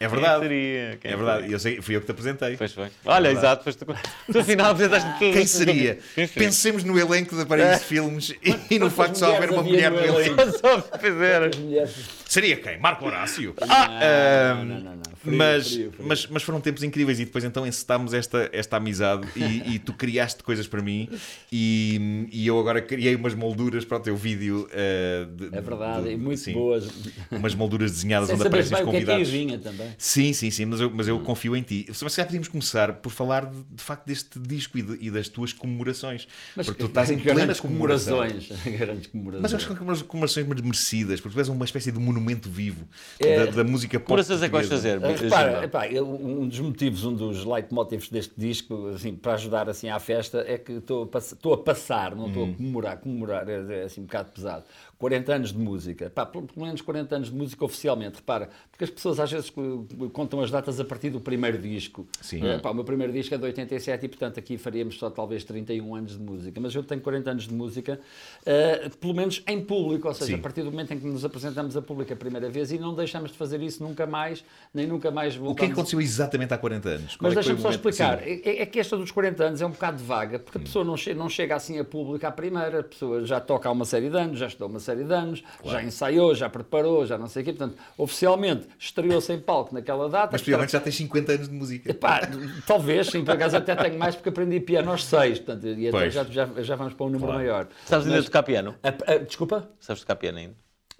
É 0.00 0.06
verdade. 0.06 0.40
Quem 0.40 0.48
seria? 0.48 0.98
Quem 1.00 1.10
É 1.12 1.16
verdade, 1.16 1.48
e 1.48 1.52
eu 1.52 1.58
sei, 1.58 1.80
fui 1.82 1.96
eu 1.96 2.00
que 2.00 2.06
te 2.06 2.12
apresentei. 2.12 2.56
Pois 2.56 2.72
foi. 2.72 2.88
Olha, 3.04 3.28
exato, 3.32 3.64
foste 3.64 3.84
tu. 3.84 4.38
Afinal 4.38 4.70
apresentaste 4.70 5.18
quem? 5.18 5.32
Quem 5.32 5.46
seria? 5.46 5.98
Quem 6.14 6.26
seria? 6.26 6.46
Pensemos 6.48 6.84
no 6.84 6.98
elenco 6.98 7.34
da 7.34 7.44
Paraíso 7.44 7.82
Filmes 7.84 8.30
e, 8.42 8.74
e 8.74 8.78
no 8.78 8.88
facto 8.90 9.12
de 9.14 9.18
só 9.18 9.34
haver 9.34 9.50
uma 9.50 9.62
mulher 9.62 9.90
no 9.90 9.98
elenco. 9.98 10.36
Só 10.58 10.84
era. 11.24 11.46
As 11.48 11.56
mulheres. 11.56 11.94
Seria 12.28 12.56
quem? 12.58 12.78
Marco 12.78 13.06
Horácio. 13.06 13.54
Não, 13.58 14.64
não, 14.64 14.80
não, 14.80 14.96
não. 14.96 15.02
Frio, 15.16 15.36
mas, 15.36 15.66
frio, 15.72 15.92
frio. 15.92 16.06
Mas, 16.06 16.26
mas 16.26 16.42
foram 16.42 16.60
tempos 16.60 16.82
incríveis 16.82 17.18
e 17.18 17.24
depois 17.24 17.42
então 17.42 17.66
encetámos 17.66 18.12
esta, 18.12 18.48
esta 18.52 18.76
amizade 18.76 19.26
e, 19.34 19.74
e 19.74 19.78
tu 19.78 19.92
criaste 19.94 20.42
coisas 20.42 20.68
para 20.68 20.82
mim 20.82 21.08
e, 21.50 22.28
e 22.30 22.46
eu 22.46 22.60
agora 22.60 22.80
criei 22.82 23.14
umas 23.16 23.34
molduras 23.34 23.84
para 23.84 23.96
o 23.96 24.00
teu 24.00 24.14
vídeo. 24.16 24.68
eh, 24.72 25.26
de- 25.34 25.56
É 25.56 25.60
verdade, 25.60 26.10
de- 26.10 26.16
muito 26.16 26.38
sim, 26.38 26.52
boas. 26.52 26.86
Umas 27.30 27.54
molduras 27.54 27.90
desenhadas 27.92 28.28
Sem 28.28 28.36
onde 28.36 28.46
aparecem 28.46 28.74
os 28.74 28.80
o 28.80 28.84
que 28.84 28.90
é 28.90 28.92
convidados. 28.92 29.28
vinha 29.28 29.58
também. 29.58 29.88
Sim, 29.96 30.32
sim, 30.34 30.50
sim, 30.50 30.66
mas 30.66 30.80
eu, 30.82 30.90
mas 30.94 31.08
eu 31.08 31.18
confio 31.20 31.56
em 31.56 31.62
ti. 31.62 31.86
Mas 31.88 31.96
se 31.98 32.04
calhar 32.16 32.26
podíamos 32.26 32.48
começar 32.48 32.92
por 32.92 33.10
falar 33.10 33.46
de, 33.46 33.56
de 33.72 33.82
facto 33.82 34.06
deste 34.06 34.38
disco 34.38 34.76
e, 34.78 34.82
de- 34.82 34.98
e 35.06 35.10
das 35.10 35.28
tuas 35.28 35.52
comemorações. 35.54 36.28
porque 36.54 36.74
tu 36.74 36.86
estás 36.86 37.10
em 37.10 37.18
plena 37.18 37.40
grandes 37.40 37.60
comemoração. 37.60 38.18
comemorações. 38.18 38.62
Grandes 38.78 39.06
comemorações. 39.08 39.42
Mas 39.42 39.52
eu 39.52 39.56
acho 39.56 39.64
que 39.66 39.68
são 39.72 39.76
comemorações 39.78 40.08
comemorações 40.08 40.46
merecidas, 40.46 41.20
porque 41.20 41.34
tu 41.34 41.38
és 41.40 41.48
uma 41.48 41.64
espécie 41.64 41.90
de 41.90 41.98
monumento 41.98 42.17
vivo 42.50 42.86
É. 43.20 43.46
da, 43.46 43.50
da 43.52 43.64
música 43.64 43.98
pop. 43.98 44.08
Corações 44.08 44.42
é 44.42 44.46
que 44.46 44.52
vais 44.52 44.68
fazer. 44.68 44.98
Repara, 44.98 45.64
epá, 45.64 45.86
um 46.02 46.46
dos 46.48 46.60
motivos, 46.60 47.04
um 47.04 47.14
dos 47.14 47.44
leitmotivs 47.44 48.08
deste 48.08 48.34
disco, 48.36 48.88
assim, 48.94 49.14
para 49.14 49.34
ajudar 49.34 49.68
assim 49.68 49.88
à 49.88 49.98
festa, 49.98 50.44
é 50.46 50.58
que 50.58 50.72
estou 50.72 51.04
a, 51.04 51.06
pass- 51.06 51.32
estou 51.32 51.54
a 51.54 51.58
passar, 51.58 52.14
não 52.14 52.24
Hum. 52.24 52.28
estou 52.28 52.44
a 52.44 52.52
comemorar, 52.54 52.96
comemorar 52.98 53.48
é, 53.48 53.80
é 53.80 53.82
assim 53.84 54.00
um 54.00 54.04
bocado 54.04 54.30
pesado. 54.32 54.64
40 54.98 55.32
anos 55.32 55.52
de 55.52 55.58
música, 55.58 56.10
pá, 56.10 56.26
pelo 56.26 56.48
menos 56.56 56.80
40 56.80 57.14
anos 57.16 57.28
de 57.30 57.34
música 57.36 57.64
oficialmente, 57.64 58.16
repara, 58.16 58.48
porque 58.70 58.82
as 58.82 58.90
pessoas 58.90 59.20
às 59.20 59.30
vezes 59.30 59.48
co- 59.48 59.86
contam 60.12 60.40
as 60.40 60.50
datas 60.50 60.80
a 60.80 60.84
partir 60.84 61.10
do 61.10 61.20
primeiro 61.20 61.56
disco. 61.58 62.06
Sim. 62.20 62.44
Eh, 62.44 62.58
pá, 62.58 62.70
o 62.70 62.74
meu 62.74 62.82
primeiro 62.84 63.12
disco 63.12 63.32
é 63.32 63.38
de 63.38 63.44
87 63.44 64.04
e, 64.04 64.08
portanto, 64.08 64.40
aqui 64.40 64.58
faríamos 64.58 64.98
só 64.98 65.08
talvez 65.08 65.44
31 65.44 65.94
anos 65.94 66.12
de 66.12 66.22
música, 66.22 66.60
mas 66.60 66.74
eu 66.74 66.82
tenho 66.82 67.00
40 67.00 67.30
anos 67.30 67.46
de 67.46 67.54
música, 67.54 68.00
eh, 68.44 68.90
pelo 69.00 69.14
menos 69.14 69.40
em 69.46 69.60
público, 69.64 70.08
ou 70.08 70.14
seja, 70.14 70.32
Sim. 70.32 70.34
a 70.34 70.38
partir 70.38 70.62
do 70.62 70.70
momento 70.72 70.92
em 70.92 70.98
que 70.98 71.06
nos 71.06 71.24
apresentamos 71.24 71.76
a 71.76 71.82
público 71.82 72.07
a 72.12 72.16
primeira 72.16 72.48
vez 72.48 72.70
e 72.72 72.78
não 72.78 72.94
deixamos 72.94 73.30
de 73.32 73.36
fazer 73.38 73.60
isso 73.62 73.82
nunca 73.82 74.06
mais, 74.06 74.44
nem 74.72 74.86
nunca 74.86 75.10
mais 75.10 75.34
O 75.34 75.36
que 75.36 75.42
é 75.42 75.46
voltamos. 75.46 75.66
que 75.68 75.72
aconteceu 75.72 76.00
exatamente 76.00 76.52
há 76.54 76.58
40 76.58 76.88
anos? 76.88 77.16
Qual 77.16 77.30
Mas 77.30 77.32
é 77.32 77.34
deixa-me 77.36 77.60
só 77.60 77.70
explicar. 77.70 78.18
Sim. 78.18 78.40
É, 78.44 78.62
é 78.62 78.66
que 78.66 78.78
esta 78.80 78.96
dos 78.96 79.10
40 79.10 79.44
anos 79.44 79.60
é 79.62 79.66
um 79.66 79.70
bocado 79.70 80.02
vaga, 80.02 80.38
porque 80.38 80.58
a 80.58 80.60
pessoa 80.60 80.84
não, 80.84 80.96
che- 80.96 81.14
não 81.14 81.28
chega 81.28 81.56
assim 81.56 81.78
a 81.78 81.84
público 81.84 82.26
à 82.26 82.30
primeira. 82.30 82.80
A 82.80 82.82
pessoa 82.84 83.24
já 83.24 83.40
toca 83.40 83.68
há 83.68 83.72
uma 83.72 83.84
série 83.84 84.10
de 84.10 84.16
anos, 84.16 84.38
já 84.38 84.46
estudou 84.46 84.68
uma 84.68 84.80
série 84.80 85.04
de 85.04 85.12
anos, 85.12 85.42
já 85.64 85.82
ensaiou, 85.82 86.34
já 86.34 86.48
preparou, 86.48 87.04
já 87.06 87.16
não 87.18 87.28
sei 87.28 87.42
o 87.42 87.44
quê. 87.44 87.52
Portanto, 87.52 87.76
oficialmente 87.96 88.66
estreou-se 88.78 89.32
em 89.32 89.38
palco 89.40 89.74
naquela 89.74 90.08
data. 90.08 90.28
Mas 90.32 90.40
possivelmente 90.40 90.72
já 90.72 90.80
tens 90.80 90.96
50 90.96 91.32
anos 91.32 91.48
de 91.48 91.54
música. 91.54 91.94
Pá, 91.94 92.20
talvez, 92.66 93.08
sim, 93.08 93.24
por 93.24 93.34
acaso 93.34 93.56
até 93.56 93.74
tenho 93.76 93.98
mais 93.98 94.14
porque 94.14 94.28
aprendi 94.28 94.60
piano 94.60 94.90
aos 94.90 95.04
6, 95.04 95.38
portanto, 95.40 95.66
e 95.66 95.88
até 95.88 96.10
já, 96.10 96.24
já, 96.24 96.48
já 96.58 96.76
vamos 96.76 96.94
para 96.94 97.06
um 97.06 97.10
número 97.10 97.26
Claro. 97.32 97.38
maior. 97.44 97.68
Sabes 97.86 98.06
ainda 98.06 98.22
tocar 98.22 98.42
piano? 98.42 98.74
a- 98.82 99.12
a- 99.12 99.18
desculpa? 99.18 99.68
Sabes 99.80 100.02
tocar 100.02 100.16
piano 100.16 100.38
ainda? 100.38 100.54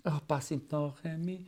Oh, 0.05 0.21
pá, 0.27 0.37
assim, 0.37 0.59
tó, 0.59 0.95
ré, 1.03 1.17
mi. 1.19 1.45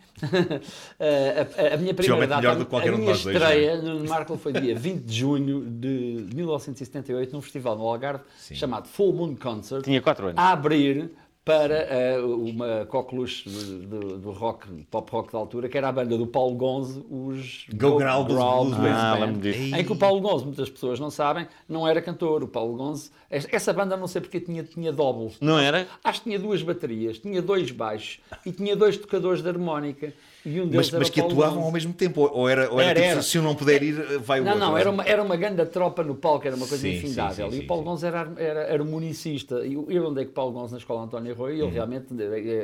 a, 0.99 1.71
a- 1.71 1.75
a 1.75 1.77
minha 1.77 1.95
primeira 1.95 2.27
data, 2.27 2.41
melhor 2.43 2.57
do 2.59 2.65
que 2.65 2.71
qualquer 2.71 2.91
a 2.91 2.93
um 2.93 2.97
de 2.97 3.01
minha 3.03 3.13
nós 3.13 3.23
dois, 3.25 3.37
estreia 3.37 3.81
no 3.81 4.05
Marco 4.09 4.37
foi 4.37 4.53
dia 4.53 4.75
20 4.75 5.03
de 5.05 5.15
junho 5.19 5.65
de 5.71 6.27
1978, 6.35 7.33
num 7.33 7.41
festival 7.41 7.77
no 7.77 7.85
Algarve 7.87 8.25
chamado 8.53 8.89
Full 8.89 9.13
Moon 9.13 9.37
Concert, 9.37 9.83
Tinha 9.83 10.03
4 10.03 10.27
anos. 10.29 10.39
a 10.39 10.51
abrir 10.51 11.11
para 11.45 11.75
eh, 11.75 12.19
uma 12.21 12.85
coqueluche 12.87 13.49
do, 13.49 14.19
do, 14.19 14.31
rock, 14.31 14.69
pop 14.91 15.11
rock 15.11 15.33
da 15.33 15.39
altura, 15.39 15.69
que 15.69 15.79
era 15.79 15.89
a 15.89 15.93
banda 15.93 16.17
do 16.17 16.27
Paulo 16.27 16.55
Gonzo, 16.55 17.07
os 17.11 17.67
Go 17.75 17.97
Growl 17.97 18.25
Blues. 18.25 18.77
Ah, 18.79 19.17
Band, 19.17 19.41
em 19.49 19.85
que 19.85 19.93
o 19.93 19.97
Paulo 19.97 20.21
Gonzo, 20.21 20.47
muitas 20.47 20.69
pessoas 20.69 21.01
não 21.01 21.11
sabem, 21.11 21.49
não 21.69 21.89
era 21.89 22.03
cantor. 22.03 22.43
O 22.43 22.49
Paulo 22.49 22.77
Gonzo, 22.77 23.11
essa 23.31 23.73
banda 23.73 23.97
não 23.97 24.07
sei 24.07 24.21
porque 24.21 24.39
tinha, 24.39 24.63
tinha 24.63 24.93
doubles. 24.93 25.39
Não 25.41 25.59
era? 25.59 25.89
Acho 26.05 26.21
que 26.21 26.29
tinha 26.29 26.39
duas 26.39 26.63
baterias, 26.63 27.19
tinha 27.19 27.41
dois 27.41 27.71
baixos 27.71 28.21
e 28.45 28.53
tinha 28.53 28.77
dois 28.77 28.97
tocadores 28.97 29.43
de 29.43 29.49
harmónica. 29.49 30.13
E 30.45 30.61
um 30.61 30.71
mas, 30.73 30.91
mas 30.91 31.11
que 31.11 31.21
atuavam 31.21 31.63
ao 31.63 31.71
mesmo 31.71 31.93
tempo. 31.93 32.23
Ou 32.33 32.49
era, 32.49 32.71
ou 32.73 32.81
era, 32.81 32.91
Era, 32.91 33.01
tipo, 33.01 33.13
era. 33.13 33.23
se 33.23 33.37
eu 33.37 33.43
não 33.43 33.55
puder 33.55 33.83
ir, 33.83 33.95
vai 34.21 34.41
o 34.41 34.45
Não, 34.45 34.53
outro. 34.53 34.67
não, 34.69 34.79
era 34.79 34.91
uma, 34.91 35.05
era 35.05 35.23
uma 35.23 35.37
grande 35.37 35.65
tropa 35.67 36.03
no 36.03 36.15
palco, 36.15 36.47
era 36.47 36.57
uma 36.57 36.67
coisa 36.67 36.83
Sim, 36.83 36.97
infindável. 36.97 37.47
sim, 37.51 37.57
sim, 37.57 37.63
e 37.63 37.65
o 37.65 37.67
Paulo. 37.67 37.83
Gonzo 37.83 38.07
era, 38.07 38.33
era 38.39 38.73
harmonicista. 38.73 39.67
E 39.67 39.75
eu 39.75 39.87
eu 39.91 40.07
andei 40.09 40.25
com 40.25 40.31
o 40.31 40.35
Paulo 40.35 40.53
Gonzo 40.53 40.73
na 40.73 40.79
escola 40.79 41.03
António 41.03 41.33
Arroio 41.33 41.51
Uhum. 41.57 41.61
e 41.61 41.63
ele 41.67 41.71
realmente 41.73 42.07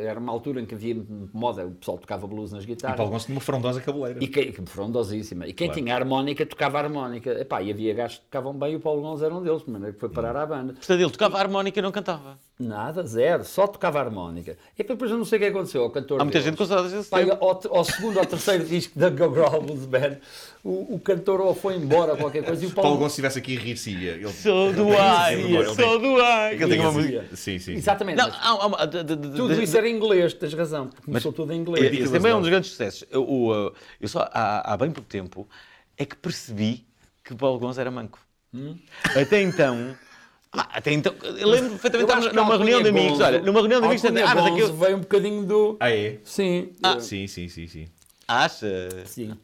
era 0.07 0.19
uma 0.19 0.33
altura 0.33 0.61
em 0.61 0.65
que 0.67 0.75
havia 0.75 0.97
moda, 1.33 1.67
o 1.67 1.73
pessoal 1.73 1.99
tocava 1.99 2.27
blues 2.27 2.53
nas 2.53 2.65
E 2.65 2.67
guitarras. 2.67 2.97
Paulo 2.97 3.11
Gonçalves 3.13 3.27
tinha 3.27 3.35
uma 3.37 3.41
frondosa 3.43 3.81
cabeleira. 3.81 4.23
E 4.23 4.29
quem, 4.29 4.53
que 4.53 4.63
frondosíssima. 4.67 5.47
E 5.47 5.53
quem 5.53 5.69
Claro. 5.69 5.81
tinha 5.83 5.95
harmónica 5.95 6.47
tocava 6.47 6.79
harmónica. 6.79 7.31
Epá, 7.41 7.63
e 7.63 7.71
havia 7.71 7.93
gajos 7.95 8.19
que 8.19 8.25
tocavam 8.25 8.55
bem 8.55 8.73
e 8.73 8.77
o 8.77 8.81
Paulo 8.81 9.03
Gonzo 9.03 9.25
era 9.25 9.35
um 9.35 9.43
deles, 9.43 9.63
de 9.65 9.71
maneira 9.71 9.93
que 9.93 10.01
foi 10.01 10.09
parar 10.09 10.35
Uhum. 10.35 10.41
à 10.43 10.47
banda. 10.47 10.73
Portanto, 10.75 11.01
ele 11.01 11.11
tocava 11.11 11.39
harmónica 11.39 11.79
e 11.79 11.83
não 11.83 11.93
cantava. 11.93 12.39
Nada, 12.59 13.03
zero, 13.07 13.45
só 13.45 13.67
tocava 13.67 14.01
harmónica. 14.01 14.57
E 14.79 14.83
depois 14.83 15.11
eu 15.11 15.19
não 15.19 15.27
sei 15.27 15.37
o 15.37 15.41
que 15.43 15.47
aconteceu 15.49 15.83
ao 15.83 15.91
cantor. 15.91 16.23
Há 16.23 16.25
muita 16.25 16.41
deles. 16.41 16.59
gente 16.59 16.91
desse 16.91 17.11
Pá, 17.11 17.19
tempo. 17.19 17.33
ao, 17.45 17.77
ao 17.77 17.85
segundo 17.85 18.19
ou 18.19 18.25
terceiro 18.25 18.65
disco 18.67 18.99
da 18.99 19.11
Go 19.11 19.29
Growl 19.29 19.61
Blues 19.61 19.85
Band, 19.85 20.17
o, 20.65 20.95
o 20.95 20.99
cantor 20.99 21.43
ou 21.43 21.55
foi 21.55 21.77
embora 21.77 22.13
ou 22.13 22.17
qualquer 22.17 22.43
coisa 22.43 22.65
e 22.65 22.67
o 22.67 22.71
Paulo 22.71 22.89
Paulo, 22.93 22.97
Gonçalves 23.05 23.13
estivesse 23.13 23.39
aqui 23.41 23.59
a 23.59 23.61
rir-se. 23.61 23.91
ia. 23.91 24.13
Ele... 24.13 24.29
Sou 24.33 24.73
do 24.73 24.87
tem- 24.87 25.75
sou 25.75 25.99
do 25.99 26.17
ar. 26.23 26.55
Ele 26.55 26.67
tem 26.67 26.81
uma 26.81 26.93
música. 26.93 27.27
Sim, 27.35 27.59
sim. 27.59 27.75
Exatamente. 27.75 28.17
Não, 28.17 28.31
há, 28.75 28.87
de- 28.87 29.05
de- 29.05 29.17
de- 29.17 29.37
tudo 29.37 29.63
isso 29.63 29.77
era 29.77 29.87
em 29.87 29.95
inglês, 29.95 30.33
tens 30.33 30.55
razão. 30.55 30.89
Começou 31.05 31.35
tudo 31.35 31.53
em 31.53 31.61
inglês. 31.61 31.93
Esse 32.01 32.11
também 32.11 32.33
é 32.33 32.35
um 32.35 32.41
dos 32.41 32.49
grandes 32.49 32.71
sucessos. 32.71 33.05
Eu, 33.11 33.23
uh, 33.23 33.73
eu 34.01 34.09
só 34.09 34.21
há, 34.33 34.73
há 34.73 34.77
bem 34.79 34.91
pouco 34.91 35.09
tempo 35.11 35.47
é 35.99 36.07
que 36.07 36.17
percebi 36.17 36.87
que 37.23 37.35
o 37.35 37.37
Paulo 37.37 37.59
Gonzo 37.59 37.79
era 37.83 37.91
manco. 37.91 38.19
Até 39.15 39.43
então. 39.43 39.95
Ah, 40.57 40.69
até 40.73 40.93
então. 40.93 41.15
Eu 41.23 41.49
lembro 41.49 41.71
perfeitamente 41.71 42.11
Eu 42.11 42.31
a 42.31 42.33
numa 42.33 42.57
reunião 42.57 42.83
de 42.83 42.89
amigos. 42.89 43.21
Olha, 43.21 43.41
numa 43.41 43.61
reunião 43.61 43.81
de 43.81 43.87
amigos. 43.87 44.05
Ah, 44.05 44.35
mas 44.35 44.47
aquilo. 44.47 44.77
veio 44.77 44.97
um 44.97 45.01
bocadinho 45.01 45.45
do... 45.45 45.77
Ah, 45.81 45.91
é? 45.91 46.19
Sim. 46.25 46.73
Sim, 47.01 47.27
sim, 47.27 47.49
sim, 47.49 47.67
sim. 47.67 47.89
Acha? 48.29 48.89
sim. 49.05 49.37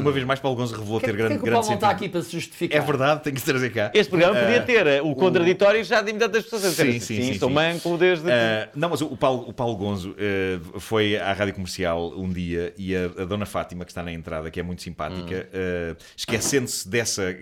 Uma 0.00 0.12
vez 0.12 0.24
mais, 0.24 0.40
Paulo 0.40 0.56
Gonçalves 0.56 0.78
revelou 0.80 1.00
Porquê 1.00 1.12
ter 1.12 1.16
grande, 1.16 1.34
que 1.34 1.40
o 1.40 1.44
grande 1.44 1.54
Paulo 1.54 1.68
não 1.68 1.74
está 1.74 1.90
aqui 1.90 2.08
para 2.08 2.22
se 2.22 2.32
justificar? 2.32 2.78
É 2.78 2.84
verdade, 2.84 3.22
tem 3.22 3.32
que 3.34 3.40
se 3.40 3.46
trazer 3.46 3.70
cá. 3.70 3.90
Este 3.94 4.10
programa 4.10 4.38
podia 4.38 4.60
Ah, 4.60 4.62
ter 4.62 5.02
uh, 5.02 5.06
o 5.10 5.14
contraditório 5.14 5.82
já 5.84 6.00
de 6.02 6.10
imediato 6.10 6.32
das 6.32 6.44
pessoas 6.44 6.64
a 6.64 6.68
dizer 6.70 6.82
Sim, 6.84 6.96
assim, 6.96 7.00
sim, 7.22 7.32
sim, 7.32 7.38
sou 7.38 7.48
sim. 7.48 7.54
manco 7.54 7.96
desde. 7.96 8.30
Ah, 8.30 8.68
não, 8.74 8.88
mas 8.90 9.00
o 9.00 9.16
Paulo, 9.16 9.48
o 9.48 9.52
Paulo 9.52 9.76
Gonzo 9.76 10.14
ah, 10.18 10.78
foi 10.80 11.16
à 11.16 11.32
rádio 11.32 11.54
comercial 11.54 12.12
um 12.16 12.30
dia 12.32 12.74
e 12.76 12.94
a, 12.94 13.04
a 13.06 13.24
Dona 13.24 13.46
Fátima, 13.46 13.84
que 13.84 13.90
está 13.90 14.02
na 14.02 14.12
entrada, 14.12 14.50
que 14.50 14.60
é 14.60 14.62
muito 14.62 14.82
simpática, 14.82 15.48
ah, 15.52 15.96
esquecendo-se 16.16 16.88
dessa 16.88 17.22
ah, 17.28 17.32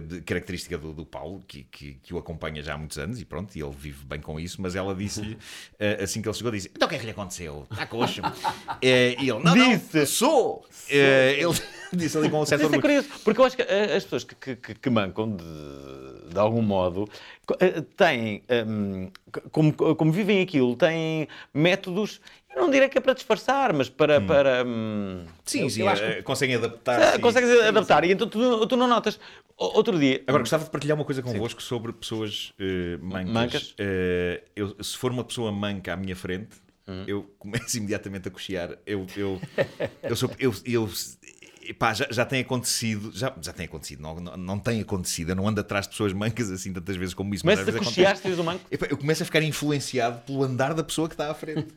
de- 0.00 0.20
característica 0.22 0.76
do, 0.78 0.92
do 0.92 1.04
Paulo, 1.06 1.42
que, 1.46 1.64
que, 1.70 1.94
que 2.02 2.14
o 2.14 2.18
acompanha 2.18 2.62
já 2.62 2.74
há 2.74 2.78
muitos 2.78 2.98
anos 2.98 3.20
e 3.20 3.24
pronto, 3.24 3.54
e 3.56 3.62
ele 3.62 3.74
vive 3.78 4.04
bem 4.04 4.20
com 4.20 4.38
isso, 4.38 4.60
mas 4.60 4.76
ela 4.76 4.94
disse-lhe, 4.94 5.36
ah, 5.80 5.98
assim 6.04 6.20
que 6.22 6.28
ele 6.28 6.36
chegou, 6.36 6.52
disse: 6.52 6.70
Então 6.74 6.86
o 6.86 6.88
que 6.88 6.96
é 6.96 6.98
que 6.98 7.04
lhe 7.04 7.10
aconteceu? 7.12 7.66
Está 7.70 7.86
coxo? 7.86 8.20
Eh, 8.80 9.16
e 9.20 9.30
ele: 9.30 9.38
Não, 9.44 9.54
Disse. 9.54 9.96
não, 9.98 10.06
sou! 10.06 10.66
Eh, 10.88 11.36
ele 11.38 11.54
disse 11.96 12.16
ali 12.18 12.28
com 12.30 12.40
um 12.40 12.46
certo 12.46 12.64
Isso 12.66 12.74
é 12.74 12.80
curioso, 12.80 13.08
porque 13.24 13.40
eu 13.40 13.44
acho 13.44 13.56
que 13.56 13.62
eh, 13.62 13.96
as 13.96 14.04
pessoas 14.04 14.24
que, 14.24 14.34
que, 14.34 14.56
que- 14.56 14.74
que 14.74 14.90
mancam 14.90 15.36
de, 15.36 15.44
de 16.32 16.38
algum 16.38 16.62
modo 16.62 17.08
eh, 17.60 17.82
têm, 17.96 18.42
hum, 18.66 19.10
c- 19.34 19.40
como, 19.50 19.72
como 19.74 20.12
vivem 20.12 20.40
aquilo, 20.42 20.74
têm 20.76 21.28
métodos, 21.52 22.20
eu 22.54 22.60
não 22.62 22.70
direi 22.70 22.88
que 22.88 22.98
é 22.98 23.00
para 23.00 23.14
disfarçar, 23.14 23.72
mas 23.72 23.88
para. 23.88 24.20
para 24.20 24.64
hum, 24.66 25.24
Sim, 25.44 25.68
sim, 25.68 25.86
acho 25.86 26.02
eh, 26.02 26.22
conseguem 26.22 26.56
adaptar. 26.56 27.00
eh, 27.00 27.12
sim. 27.16 27.66
adaptar 27.68 28.04
e 28.04 28.12
então 28.12 28.28
tu, 28.28 28.66
tu 28.66 28.76
não 28.76 28.86
notas. 28.86 29.18
Outro 29.56 29.98
dia. 29.98 30.22
Agora, 30.26 30.42
gostava 30.42 30.64
de 30.64 30.70
partilhar 30.70 30.96
uma 30.96 31.04
coisa 31.04 31.22
convosco 31.22 31.62
sobre 31.62 31.92
pessoas 31.92 32.52
eh, 32.58 32.98
mancas. 33.00 33.32
Mancas? 33.32 33.74
Eh, 33.78 34.42
eu, 34.56 34.76
se 34.82 34.96
for 34.96 35.10
uma 35.12 35.22
pessoa 35.24 35.52
manca 35.52 35.92
à 35.92 35.96
minha 35.96 36.16
frente, 36.16 36.56
Hum. 36.88 37.04
eu 37.06 37.22
começo 37.38 37.76
imediatamente 37.78 38.26
a 38.26 38.30
cochear. 38.30 38.76
Eu, 38.84 39.06
eu, 39.16 39.40
eu, 40.02 40.16
sou, 40.16 40.28
eu, 40.36 40.52
eu, 40.64 40.88
epá, 41.70 41.92
já, 41.94 42.06
já 42.10 42.24
tem 42.24 42.40
acontecido, 42.40 43.10
já, 43.14 43.32
já 43.40 43.52
tem 43.52 43.66
acontecido, 43.66 44.00
não, 44.00 44.20
não, 44.20 44.36
não 44.36 44.58
tem 44.58 44.80
acontecido. 44.80 45.30
Eu 45.30 45.36
não 45.36 45.48
ando 45.48 45.60
atrás 45.60 45.86
de 45.86 45.90
pessoas 45.90 46.12
mancas 46.12 46.50
assim 46.50 46.72
tantas 46.72 46.96
vezes 46.96 47.14
como 47.14 47.34
isso. 47.34 47.44
mas 47.46 47.54
Começas 47.60 47.68
a 47.68 47.78
vezes 47.78 47.88
cochear 47.88 48.12
acontece. 48.12 48.34
se 48.34 48.40
o 48.40 48.44
manco. 48.44 48.64
Epá, 48.70 48.86
eu 48.90 48.96
começo 48.96 49.22
a 49.22 49.26
ficar 49.26 49.42
influenciado 49.42 50.20
pelo 50.22 50.42
andar 50.44 50.74
da 50.74 50.82
pessoa 50.84 51.08
que 51.08 51.14
está 51.14 51.30
à 51.30 51.34
frente. 51.34 51.68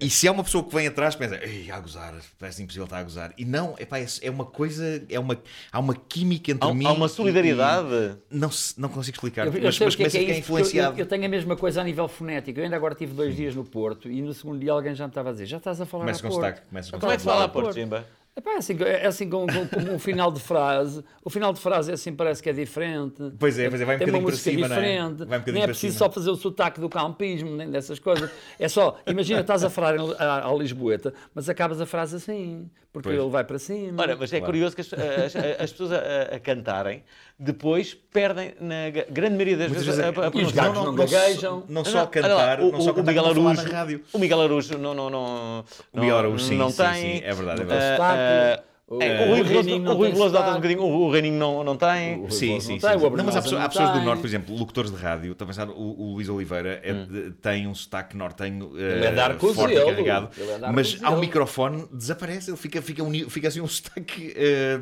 E 0.00 0.08
se 0.10 0.26
há 0.28 0.32
uma 0.32 0.44
pessoa 0.44 0.64
que 0.64 0.74
vem 0.74 0.86
atrás, 0.86 1.14
pensa, 1.14 1.38
ei, 1.44 1.70
a 1.70 1.78
gozar, 1.80 2.14
parece 2.38 2.62
impossível 2.62 2.84
estar 2.84 2.98
a 2.98 3.02
gozar. 3.02 3.32
E 3.36 3.44
não, 3.44 3.74
epá, 3.78 3.98
é, 3.98 4.06
é 4.22 4.30
uma 4.30 4.44
coisa, 4.44 5.04
é 5.08 5.18
uma, 5.18 5.38
há 5.72 5.78
uma 5.80 5.94
química 5.94 6.50
entre 6.52 6.68
Há, 6.68 6.74
mim 6.74 6.86
há 6.86 6.92
uma 6.92 7.08
solidariedade. 7.08 7.88
e- 8.30 8.36
não, 8.36 8.50
não 8.76 8.88
consigo 8.88 9.16
explicar, 9.16 9.46
Eu, 9.46 9.52
eu 9.54 9.62
mas, 9.62 9.78
mas 9.78 9.94
que 9.96 10.02
é, 10.02 10.06
começo 10.06 10.16
que 10.18 10.18
é 10.18 10.20
a 10.22 10.26
ficar 10.26 10.38
influenciado. 10.38 10.94
Eu, 10.96 11.00
eu 11.00 11.06
tenho 11.06 11.24
a 11.24 11.28
mesma 11.28 11.56
coisa 11.56 11.80
a 11.80 11.84
nível 11.84 12.08
fonético. 12.08 12.58
Eu 12.60 12.64
ainda 12.64 12.76
agora 12.76 12.94
tive 12.94 13.14
dois 13.14 13.34
dias 13.36 13.54
no 13.54 13.64
Porto 13.64 14.10
e 14.10 14.20
no 14.22 14.32
segundo 14.34 14.58
dia 14.60 14.72
alguém 14.72 14.94
já 14.94 15.04
me 15.04 15.10
estava 15.10 15.30
a 15.30 15.32
dizer: 15.32 15.46
já 15.46 15.56
estás 15.58 15.80
a 15.80 15.86
falar 15.86 16.04
Começa 16.04 16.20
a 16.20 16.22
com 16.22 16.28
Porto. 16.28 16.46
sotaque, 16.46 16.68
começa 16.68 16.90
com 16.90 16.96
Já 16.96 17.00
Como 17.00 17.12
é 17.12 17.16
que 17.16 17.22
se 17.22 17.28
fala 17.28 17.44
a 17.44 17.48
Porto. 17.48 17.64
Porto, 17.66 17.76
Jimba? 17.78 18.06
Epá, 18.36 18.50
é 18.54 18.56
assim, 18.56 18.76
é 18.82 19.06
assim 19.06 19.30
com, 19.30 19.46
com- 19.46 19.68
com 19.68 19.94
um 19.94 19.98
final 19.98 20.32
de 20.32 20.40
frase. 20.40 21.04
O 21.24 21.30
final 21.30 21.52
de 21.52 21.60
frase 21.60 21.92
é 21.92 21.94
assim, 21.94 22.12
parece 22.12 22.42
que 22.42 22.50
é 22.50 22.52
diferente. 22.52 23.22
Pois 23.38 23.56
é, 23.60 23.68
pois 23.70 23.80
é, 23.80 23.84
vai 23.84 23.94
um 23.94 23.98
Tem 24.00 24.08
bocadinho 24.08 24.26
para 24.26 24.36
cima, 24.36 24.66
não 24.68 24.74
é? 24.76 24.80
diferente. 24.80 25.18
Vai 25.18 25.24
um 25.24 25.40
bocadinho 25.40 25.54
nem 25.54 25.62
é 25.62 25.66
preciso 25.68 25.92
cima. 25.96 26.06
só 26.08 26.12
fazer 26.12 26.30
o 26.30 26.36
sotaque 26.36 26.80
do 26.80 26.88
campismo, 26.88 27.54
nem 27.54 27.70
dessas 27.70 28.00
coisas. 28.00 28.28
É 28.58 28.68
só, 28.68 28.98
imagina, 29.06 29.40
estás 29.40 29.62
a 29.62 29.70
falar 29.70 29.94
à 30.18 30.52
Lisboeta, 30.58 31.14
mas 31.32 31.48
acabas 31.48 31.80
a 31.80 31.86
frase 31.86 32.16
assim, 32.16 32.68
porque 32.92 33.08
Pois. 33.10 33.20
ele 33.20 33.30
vai 33.30 33.44
para 33.44 33.58
cima. 33.60 34.02
Ora, 34.02 34.16
mas 34.16 34.32
é 34.32 34.40
curioso 34.40 34.74
que 34.74 34.80
as, 34.80 34.92
as- 34.92 35.36
as 35.60 35.70
pessoas 35.70 35.92
a, 35.92 36.34
a 36.34 36.40
cantarem 36.40 37.04
depois 37.38 37.94
perdem, 37.94 38.54
na 38.60 38.90
grande 39.10 39.34
maioria 39.34 39.56
das 39.56 39.66
Muitas 39.68 39.86
vezes, 39.86 40.00
vezes 40.04 40.18
a, 40.18 40.22
a, 40.22 40.24
é- 40.24 40.26
a 40.26 40.44
os 40.46 40.52
gatos 40.52 40.74
não, 40.74 40.84
não 40.86 40.92
não, 40.92 41.06
gaguejam. 41.06 41.52
não 41.68 41.82
Não, 41.82 41.84
só 41.84 41.98
não, 42.00 42.06
cantar, 42.08 42.30
olha 42.60 42.66
lá, 42.66 42.72
não 42.72 42.80
só 42.80 42.90
o, 42.90 42.94
cantar, 42.94 43.10
Miguel 43.12 43.24
como 43.34 43.48
Araújo, 43.48 43.62
na 43.72 43.78
rádio. 43.78 44.00
o 44.12 44.18
Miguel 44.18 44.40
Araújo 44.40 44.78
não, 44.78 44.94
não, 44.94 45.10
não, 45.10 45.64
O 45.92 46.00
Miguel 46.00 46.18
Araújo, 46.18 46.44
sim, 46.44 46.56
não 46.56 46.70
sim, 46.70 46.76
tem. 46.82 46.94
sim, 47.18 47.24
é 47.24 47.32
verdade, 47.34 47.62
é 47.62 47.64
verdade. 47.64 48.23
Ah, 48.24 48.56
O- 48.86 49.02
é, 49.02 49.30
o 49.40 49.42
Reininho 49.42 49.90
o 49.90 49.94
Rui 49.94 50.08
tem 50.08 50.14
Veloso 50.14 50.34
nota 50.34 50.50
um 50.50 50.54
bocadinho, 50.56 50.82
o, 50.82 51.06
o 51.06 51.10
Reininho 51.10 51.38
não, 51.38 51.64
não 51.64 51.74
tem. 51.74 52.22
O- 52.22 52.30
Sim, 52.30 52.52
Não 52.52 52.60
sim, 52.60 52.78
tem, 52.78 52.80
sim. 52.92 52.98
sim. 52.98 53.16
Não, 53.16 53.24
mas 53.24 53.34
há, 53.34 53.40
pessoas, 53.40 53.58
não 53.58 53.66
há 53.66 53.68
pessoas 53.70 53.90
do. 53.92 54.00
Norte, 54.02 54.20
por 54.20 54.26
exemplo, 54.26 54.54
locutores 54.54 54.90
de 54.90 54.96
rádio, 54.98 55.32
estou 55.32 55.46
a 55.46 55.48
pensar, 55.48 55.70
o, 55.70 55.72
o 56.02 56.12
Luís 56.12 56.28
Oliveira 56.28 56.80
é 56.84 56.92
de- 56.92 57.30
tem 57.40 57.66
um 57.66 57.74
sotaque 57.74 58.14
nortenho 58.14 58.72
Ele 58.76 59.06
é 59.06 59.10
de 59.10 59.18
eh, 59.18 59.22
Arcozelo, 59.22 59.54
forte 59.54 59.74
e 59.78 59.84
carregado, 59.86 60.28
ele 60.36 60.50
é 60.66 60.70
mas 60.70 60.98
ao 61.02 61.18
microfone 61.18 61.86
desaparece, 61.90 62.50
ele 62.50 62.58
fica, 62.58 62.82
fica, 62.82 63.02
uni- 63.02 63.24
fica 63.30 63.48
assim 63.48 63.62
um 63.62 63.66
sotaque 63.66 64.34
eh, 64.36 64.78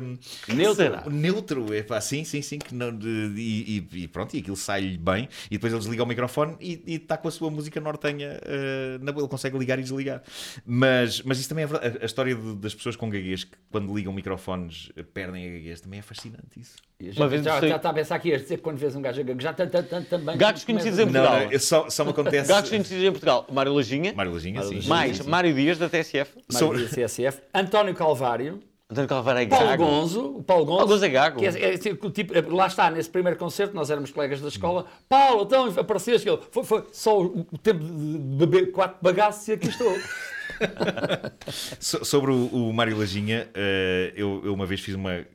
Neutro. 0.49 1.09
neutro, 1.09 1.73
é 1.73 1.81
pá, 1.81 2.01
sim, 2.01 2.25
sim, 2.25 2.41
sim, 2.41 2.59
que 2.59 2.75
não, 2.75 2.93
de- 2.93 3.07
e, 3.07 3.87
e- 3.93 4.03
e 4.03 4.07
pronto, 4.09 4.35
e 4.35 4.39
aquilo 4.39 4.57
sai-lhe 4.57 4.97
bem, 4.97 5.29
e 5.49 5.51
depois 5.51 5.71
ele 5.71 5.79
desliga 5.79 6.03
o 6.03 6.05
microfone 6.05 6.57
e 6.59 6.81
está 6.87 7.15
com 7.15 7.29
a 7.29 7.31
sua 7.31 7.49
música 7.49 7.79
nortenha, 7.79 8.37
eh, 8.43 8.97
na 9.01 9.13
boa, 9.13 9.23
ele 9.23 9.29
consegue 9.29 9.57
ligar 9.57 9.79
e 9.79 9.83
desligar. 9.83 10.21
Mas, 10.65 11.21
mas 11.21 11.39
isso 11.39 11.47
também 11.47 11.63
é 11.63 11.67
verdade, 11.67 11.97
a, 11.99 12.03
a 12.03 12.05
história 12.05 12.35
de- 12.35 12.55
das 12.55 12.75
pessoas 12.75 12.97
com 12.97 13.09
gaguez 13.09 13.45
que 13.45 13.51
quando 13.71 13.92
ligam 13.93 14.11
microfones 14.13 14.91
perdem 15.13 15.47
a 15.47 15.51
gaguez, 15.51 15.81
também 15.81 15.99
é 15.99 16.01
fascinante 16.01 16.59
isso. 16.59 16.75
Já, 17.01 17.21
Uma 17.21 17.27
vez 17.27 17.43
já, 17.43 17.59
já 17.59 17.75
está 17.75 17.89
a 17.89 17.93
pensar 17.93 18.15
aqui 18.15 18.33
a 18.33 18.37
dizer 18.37 18.57
que 18.57 18.63
quando 18.63 18.77
vês 18.77 18.95
um 18.95 19.01
gajo 19.01 19.21
tan- 19.23 20.03
também. 20.03 20.37
Gagos 20.37 20.63
começa- 20.63 20.65
conhecidos 20.65 20.99
em 20.99 21.03
Portugal. 21.03 21.39
não, 21.41 21.51
eu 21.51 21.59
só, 21.59 21.89
só 21.89 22.03
me 22.05 22.11
acontece... 22.11 22.47
Gagos 22.49 22.69
conhecidos 22.69 23.03
em 23.03 23.11
Portugal. 23.11 23.45
Mário 23.51 23.73
Lajinha, 23.73 24.13
Mário 24.13 24.31
Lajinha, 24.33 24.63
sim. 24.63 24.87
Mais 24.87 25.19
Mário 25.25 25.53
Dias 25.53 25.77
da 25.77 25.89
TSF, 25.89 26.31
Mário 26.51 26.77
Dias, 26.77 26.91
CSF, 26.91 27.41
António 27.53 27.93
Calvário, 27.93 28.61
António 28.89 29.09
Calvário 29.09 29.39
é 29.41 29.45
Paulo 29.47 29.65
gago. 29.67 29.83
Gonzo, 29.85 30.21
o 30.37 30.43
Paulo 30.43 30.65
Gonzo, 30.65 30.77
Paulo 30.77 30.91
Gonzo 30.93 31.05
é 31.05 31.09
gago. 31.09 31.39
que 31.39 31.45
é- 31.47 31.73
é 31.73 31.77
tipo- 31.77 32.09
tipo, 32.11 32.55
lá 32.55 32.67
está, 32.67 32.91
nesse 32.91 33.09
primeiro 33.09 33.37
concerto, 33.39 33.73
nós 33.75 33.89
éramos 33.89 34.11
colegas 34.11 34.39
da 34.39 34.47
escola. 34.49 34.85
Paulo, 35.09 35.43
então 35.43 35.65
apareceste, 35.77 36.29
ele, 36.29 36.39
foi, 36.51 36.63
foi 36.63 36.85
só 36.91 37.19
o, 37.19 37.39
o 37.51 37.57
tempo 37.57 37.79
de 37.83 38.17
beber 38.37 38.71
quatro 38.71 38.97
bagaços 39.01 39.47
e 39.47 39.53
aqui 39.53 39.67
estou. 39.67 39.91
So- 41.79 42.03
sobre 42.05 42.31
o, 42.31 42.47
o 42.47 42.73
Mário 42.73 42.97
Lajinha, 42.97 43.49
eh, 43.53 44.13
eu, 44.15 44.41
eu 44.45 44.53
uma 44.53 44.65
vez 44.65 44.81
fiz 44.81 44.95
uma. 44.95 45.25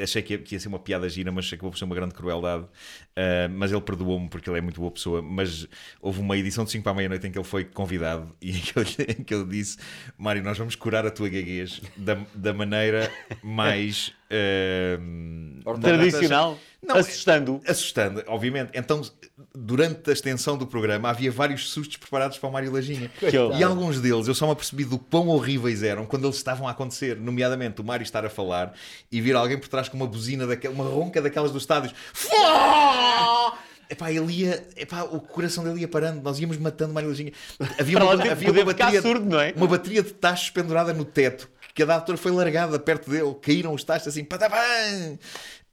Achei 0.00 0.22
que 0.22 0.34
ia, 0.34 0.38
que 0.38 0.54
ia 0.54 0.60
ser 0.60 0.68
uma 0.68 0.78
piada 0.78 1.08
gira, 1.08 1.32
mas 1.32 1.46
acabou 1.52 1.70
por 1.70 1.78
ser 1.78 1.84
uma 1.84 1.94
grande 1.94 2.14
crueldade. 2.14 2.66
Eh, 3.20 3.48
mas 3.48 3.72
ele 3.72 3.80
perdoou-me 3.80 4.28
porque 4.28 4.48
ele 4.48 4.58
é 4.58 4.60
muito 4.60 4.80
boa 4.80 4.92
pessoa. 4.92 5.20
Mas 5.20 5.66
houve 6.00 6.20
uma 6.20 6.36
edição 6.36 6.64
de 6.64 6.70
5 6.70 6.84
para 6.84 6.92
a 6.92 6.94
meia-noite 6.94 7.26
em 7.26 7.32
que 7.32 7.36
ele 7.38 7.44
foi 7.44 7.64
convidado 7.64 8.32
e 8.40 8.52
em 8.52 8.60
que, 8.60 8.78
eu, 8.78 8.82
em 9.08 9.24
que 9.24 9.34
eu 9.34 9.44
disse: 9.44 9.76
Mário, 10.16 10.40
nós 10.40 10.56
vamos 10.56 10.76
curar 10.76 11.04
a 11.04 11.10
tua 11.10 11.28
gaguez 11.28 11.80
da, 11.96 12.16
da 12.32 12.54
maneira 12.54 13.10
mais. 13.42 14.12
eh, 14.30 14.96
Tradicional, 15.80 16.58
Não, 16.80 16.94
assustando. 16.96 17.60
assustando, 17.66 18.22
obviamente. 18.28 18.70
Então, 18.74 19.02
durante 19.52 20.10
a 20.10 20.12
extensão 20.12 20.56
do 20.56 20.64
programa, 20.66 21.08
havia 21.10 21.30
vários 21.32 21.70
sustos 21.70 21.96
preparados 21.96 22.38
para 22.38 22.48
o 22.48 22.52
Mário 22.52 22.70
Lajinha. 22.72 23.10
E 23.58 23.64
alguns 23.64 24.00
deles 24.00 24.28
eu 24.28 24.34
só 24.34 24.46
me 24.46 24.52
apercebi 24.52 24.84
do 24.84 24.96
quão 24.98 25.26
horríveis 25.28 25.82
eram 25.82 26.06
quando 26.06 26.24
eles 26.26 26.36
estavam 26.36 26.68
a 26.68 26.70
acontecer. 26.70 27.16
Nomeadamente, 27.16 27.80
o 27.80 27.84
Mário 27.84 28.04
estar 28.04 28.24
a 28.24 28.30
falar 28.30 28.74
e 29.10 29.20
vir 29.20 29.34
alguém 29.34 29.58
por 29.58 29.66
trás 29.68 29.88
com 29.88 29.96
uma 29.96 30.06
buzina, 30.06 30.46
daquela, 30.46 30.72
uma 30.72 30.84
ronca 30.84 31.20
daquelas 31.20 31.50
dos 31.50 31.62
estádios. 31.64 31.92
Fua! 32.12 33.07
Epá, 33.90 34.12
ele 34.12 34.30
ia, 34.30 34.66
epá, 34.76 35.04
o 35.04 35.18
coração 35.18 35.64
dele 35.64 35.80
ia 35.80 35.88
parando, 35.88 36.20
nós 36.20 36.38
íamos 36.38 36.58
matando 36.58 36.92
Mário 36.92 37.08
Lajinha. 37.08 37.32
Havia 37.80 37.96
uma, 37.98 38.12
havia 38.12 38.52
uma 38.52 38.64
bateria, 38.66 39.00
surdo, 39.00 39.40
é? 39.40 39.54
uma 39.56 39.66
bateria 39.66 40.02
de 40.02 40.12
tachos 40.12 40.50
pendurada 40.50 40.92
no 40.92 41.06
teto, 41.06 41.48
que 41.74 41.82
a 41.82 41.86
da 41.86 42.16
foi 42.18 42.30
largada 42.30 42.78
perto 42.78 43.08
dele, 43.08 43.34
caíram 43.40 43.72
os 43.72 43.82
tachos 43.82 44.08
assim, 44.08 44.24
patapam! 44.24 45.18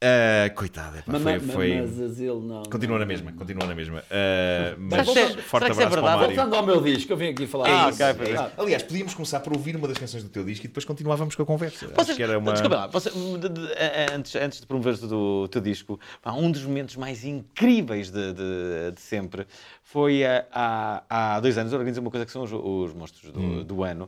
Ah, 0.08 0.50
coitada, 0.52 0.98
pá, 1.04 1.14
Mas, 1.14 1.24
foi, 1.24 1.40
foi- 1.40 1.82
mas 1.82 2.20
não. 2.44 2.64
Continua 2.64 3.00
na 3.00 3.06
mesma, 3.08 3.32
continua 3.32 3.66
na 3.68 3.74
mesma. 3.74 4.04
Ah, 4.12 4.76
mas 4.78 5.08
Será 5.10 5.28
que- 5.30 5.42
forte 5.42 5.64
será 5.64 5.66
que 5.66 5.72
isso 5.72 5.82
é 5.82 5.86
abraço? 5.86 6.02
Mário. 6.18 6.36
Voltando 6.36 6.56
ao 6.56 6.64
meu 6.66 6.80
disco, 6.82 7.12
eu 7.12 7.18
vim 7.18 7.30
aqui 7.30 7.48
falar 7.48 7.68
Ah, 7.68 7.90
disso. 7.90 8.04
ok, 8.04 8.14
pois 8.16 8.30
é. 8.30 8.38
Ah, 8.38 8.52
Aliás, 8.58 8.84
podíamos 8.84 9.14
começar 9.16 9.40
por 9.40 9.54
ouvir 9.54 9.76
uma 9.76 9.88
das 9.88 9.98
canções 9.98 10.22
do 10.24 10.30
teu 10.30 10.44
disco 10.44 10.66
e 10.66 10.68
depois 10.68 10.86
continuávamos 10.86 11.34
com 11.34 11.42
a 11.42 11.46
conversa. 11.46 11.86
Acho 11.88 11.96
Vocês, 11.96 12.18
que 12.18 12.22
era 12.24 12.38
uma... 12.38 12.52
Desculpa 12.52 12.76
lá, 12.76 12.88
você- 12.88 13.10
a- 13.10 14.16
antes, 14.16 14.36
antes 14.36 14.60
de 14.62 14.68
promoveres 14.68 15.02
o 15.02 15.48
teu, 15.48 15.62
disco, 15.62 16.00
pá, 16.22 16.34
um 16.34 16.52
dos 16.52 16.64
momentos 16.64 16.96
mais 16.98 17.26
incríveis 17.26 18.12
de, 18.12 18.34
de- 18.34 18.92
de 18.94 19.02
sempre 19.02 19.48
foi 19.82 20.24
ah, 20.24 20.46
há, 20.52 21.36
há 21.36 21.40
dois 21.40 21.58
anos, 21.58 21.74
organizei 21.74 22.00
uma 22.02 22.12
coisa 22.12 22.26
que 22.28 22.32
são 22.32 22.44
os, 22.44 22.52
os 22.52 22.94
monstros 22.94 23.32
do, 23.32 23.40
Hum. 23.40 23.64
do 23.64 23.84
ano, 23.84 24.08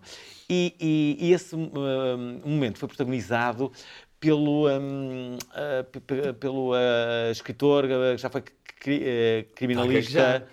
e, 0.50 0.76
e- 0.80 1.18
e 1.28 1.34
esse 1.34 1.56
hum, 1.56 2.40
momento 2.46 2.78
foi 2.78 2.88
protagonizado 2.88 3.72
pelo, 4.20 4.68
hum, 4.70 5.38
ah, 5.54 5.84
p- 5.92 6.00
p- 6.00 6.34
pelo 6.34 6.74
ah, 6.74 7.32
escritor 7.32 7.86
ah, 7.86 8.16
que 8.16 8.22
já 8.22 8.30
foi 8.30 8.42
cri- 8.80 9.04
ah, 9.06 9.56
criminalista 9.56 10.22
Ah, 10.22 10.40
já- 10.40 10.46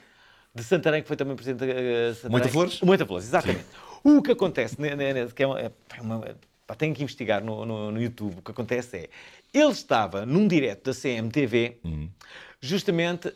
de 0.54 0.62
Santarém, 0.62 1.02
que 1.02 1.08
foi 1.08 1.16
também 1.16 1.34
presidente 1.34 1.66
da 1.66 2.14
Santarém. 2.14 2.30
Moita 2.30 2.48
Flores? 2.48 2.82
O 2.82 2.86
Moita 2.86 3.04
Flores, 3.06 3.26
exatamente. 3.26 3.64
O 4.04 4.22
que 4.22 4.32
acontece, 4.32 4.76
que 5.34 5.42
é 5.42 5.46
uma, 5.46 5.58
é 5.60 5.70
uma- 6.00 6.36
pá, 6.66 6.74
tenho 6.74 6.94
que 6.94 7.02
investigar 7.02 7.42
no, 7.42 7.64
no, 7.66 7.90
no 7.90 8.00
YouTube, 8.00 8.38
o 8.38 8.42
que 8.42 8.50
acontece 8.52 8.96
é, 8.96 9.08
ele 9.52 9.72
estava 9.72 10.24
num 10.26 10.46
direto 10.46 10.84
da 10.84 10.94
CMTV, 10.94 11.78
justamente, 12.60 13.32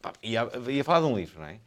pá, 0.00 0.12
ia, 0.22 0.48
ia 0.68 0.84
falar 0.84 1.00
de 1.00 1.06
um 1.06 1.16
livro, 1.16 1.40
não 1.40 1.46
é? 1.48 1.58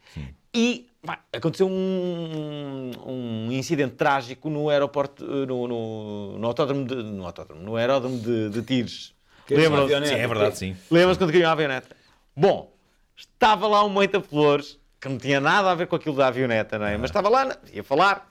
E 0.54 0.86
pá, 0.97 0.97
aconteceu 1.32 1.68
um, 1.68 2.90
um 3.06 3.52
incidente 3.52 3.94
trágico 3.94 4.50
no 4.50 4.68
aeroporto, 4.68 5.24
eh, 5.24 5.46
no, 5.46 5.66
no, 5.66 6.38
no 6.38 6.46
autódromo, 6.46 6.84
de, 6.84 6.94
no 6.94 7.24
autódromo, 7.24 7.62
no 7.62 7.76
aeródromo 7.76 8.18
de, 8.18 8.50
de 8.50 8.62
Tires. 8.62 9.14
Lembram-se? 9.50 9.94
avioneta. 9.94 10.14
Sim, 10.14 10.20
é 10.20 10.26
verdade, 10.26 10.58
sim. 10.58 10.76
Lembras-te 10.90 11.20
quando 11.20 11.32
caiu 11.32 11.48
a 11.48 11.52
avioneta? 11.52 11.96
Bom, 12.36 12.72
estava 13.16 13.66
lá 13.66 13.84
um 13.84 13.88
Moita 13.88 14.20
Flores, 14.20 14.78
que 15.00 15.08
não 15.08 15.18
tinha 15.18 15.40
nada 15.40 15.70
a 15.70 15.74
ver 15.74 15.86
com 15.86 15.96
aquilo 15.96 16.16
da 16.16 16.28
avioneta, 16.28 16.78
não 16.78 16.86
é? 16.86 16.96
Mas 16.96 17.10
estava 17.10 17.28
lá, 17.28 17.56
ia 17.72 17.82
falar, 17.82 18.30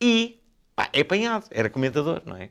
e 0.00 0.40
pá, 0.74 0.88
é 0.92 1.00
apanhado, 1.00 1.46
era 1.50 1.68
comentador, 1.68 2.22
não 2.24 2.36
é? 2.36 2.50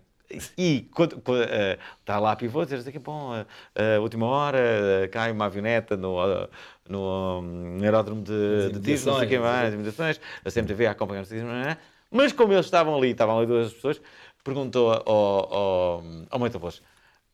E 0.57 0.89
quando, 0.93 1.19
quando, 1.21 1.43
eh, 1.43 1.77
está 1.99 2.19
lá 2.19 2.31
a 2.31 2.35
pivô, 2.35 2.63
dizer 2.63 2.77
assim, 2.77 2.99
bom, 2.99 3.35
eh, 3.35 3.45
eh, 3.75 3.99
última 3.99 4.25
hora, 4.25 4.59
cai 5.11 5.31
uma 5.31 5.45
avioneta 5.45 5.97
no, 5.97 6.17
eh, 6.23 6.49
no, 6.89 7.39
hum, 7.41 7.79
aeródromo 7.81 8.21
de, 8.21 8.69
de 8.71 8.79
Tis, 8.79 9.05
não 9.05 9.17
sei 9.17 9.25
o 9.27 9.29
que 9.29 9.39
mais, 9.39 9.69
as 9.69 9.73
imitações, 9.73 10.21
a 10.45 10.49
CMTV 10.49 10.87
a 10.87 10.91
acompanhar 10.91 11.23
é? 11.67 11.77
mas 12.09 12.33
como 12.33 12.53
eles 12.53 12.65
estavam 12.65 12.95
ali, 12.97 13.11
estavam 13.11 13.37
ali 13.37 13.47
duas 13.47 13.73
pessoas, 13.73 14.01
perguntou 14.43 14.91
ao, 14.91 15.53
ao, 15.53 16.03
ao 16.29 16.39
Moita 16.39 16.59
Flores, 16.59 16.81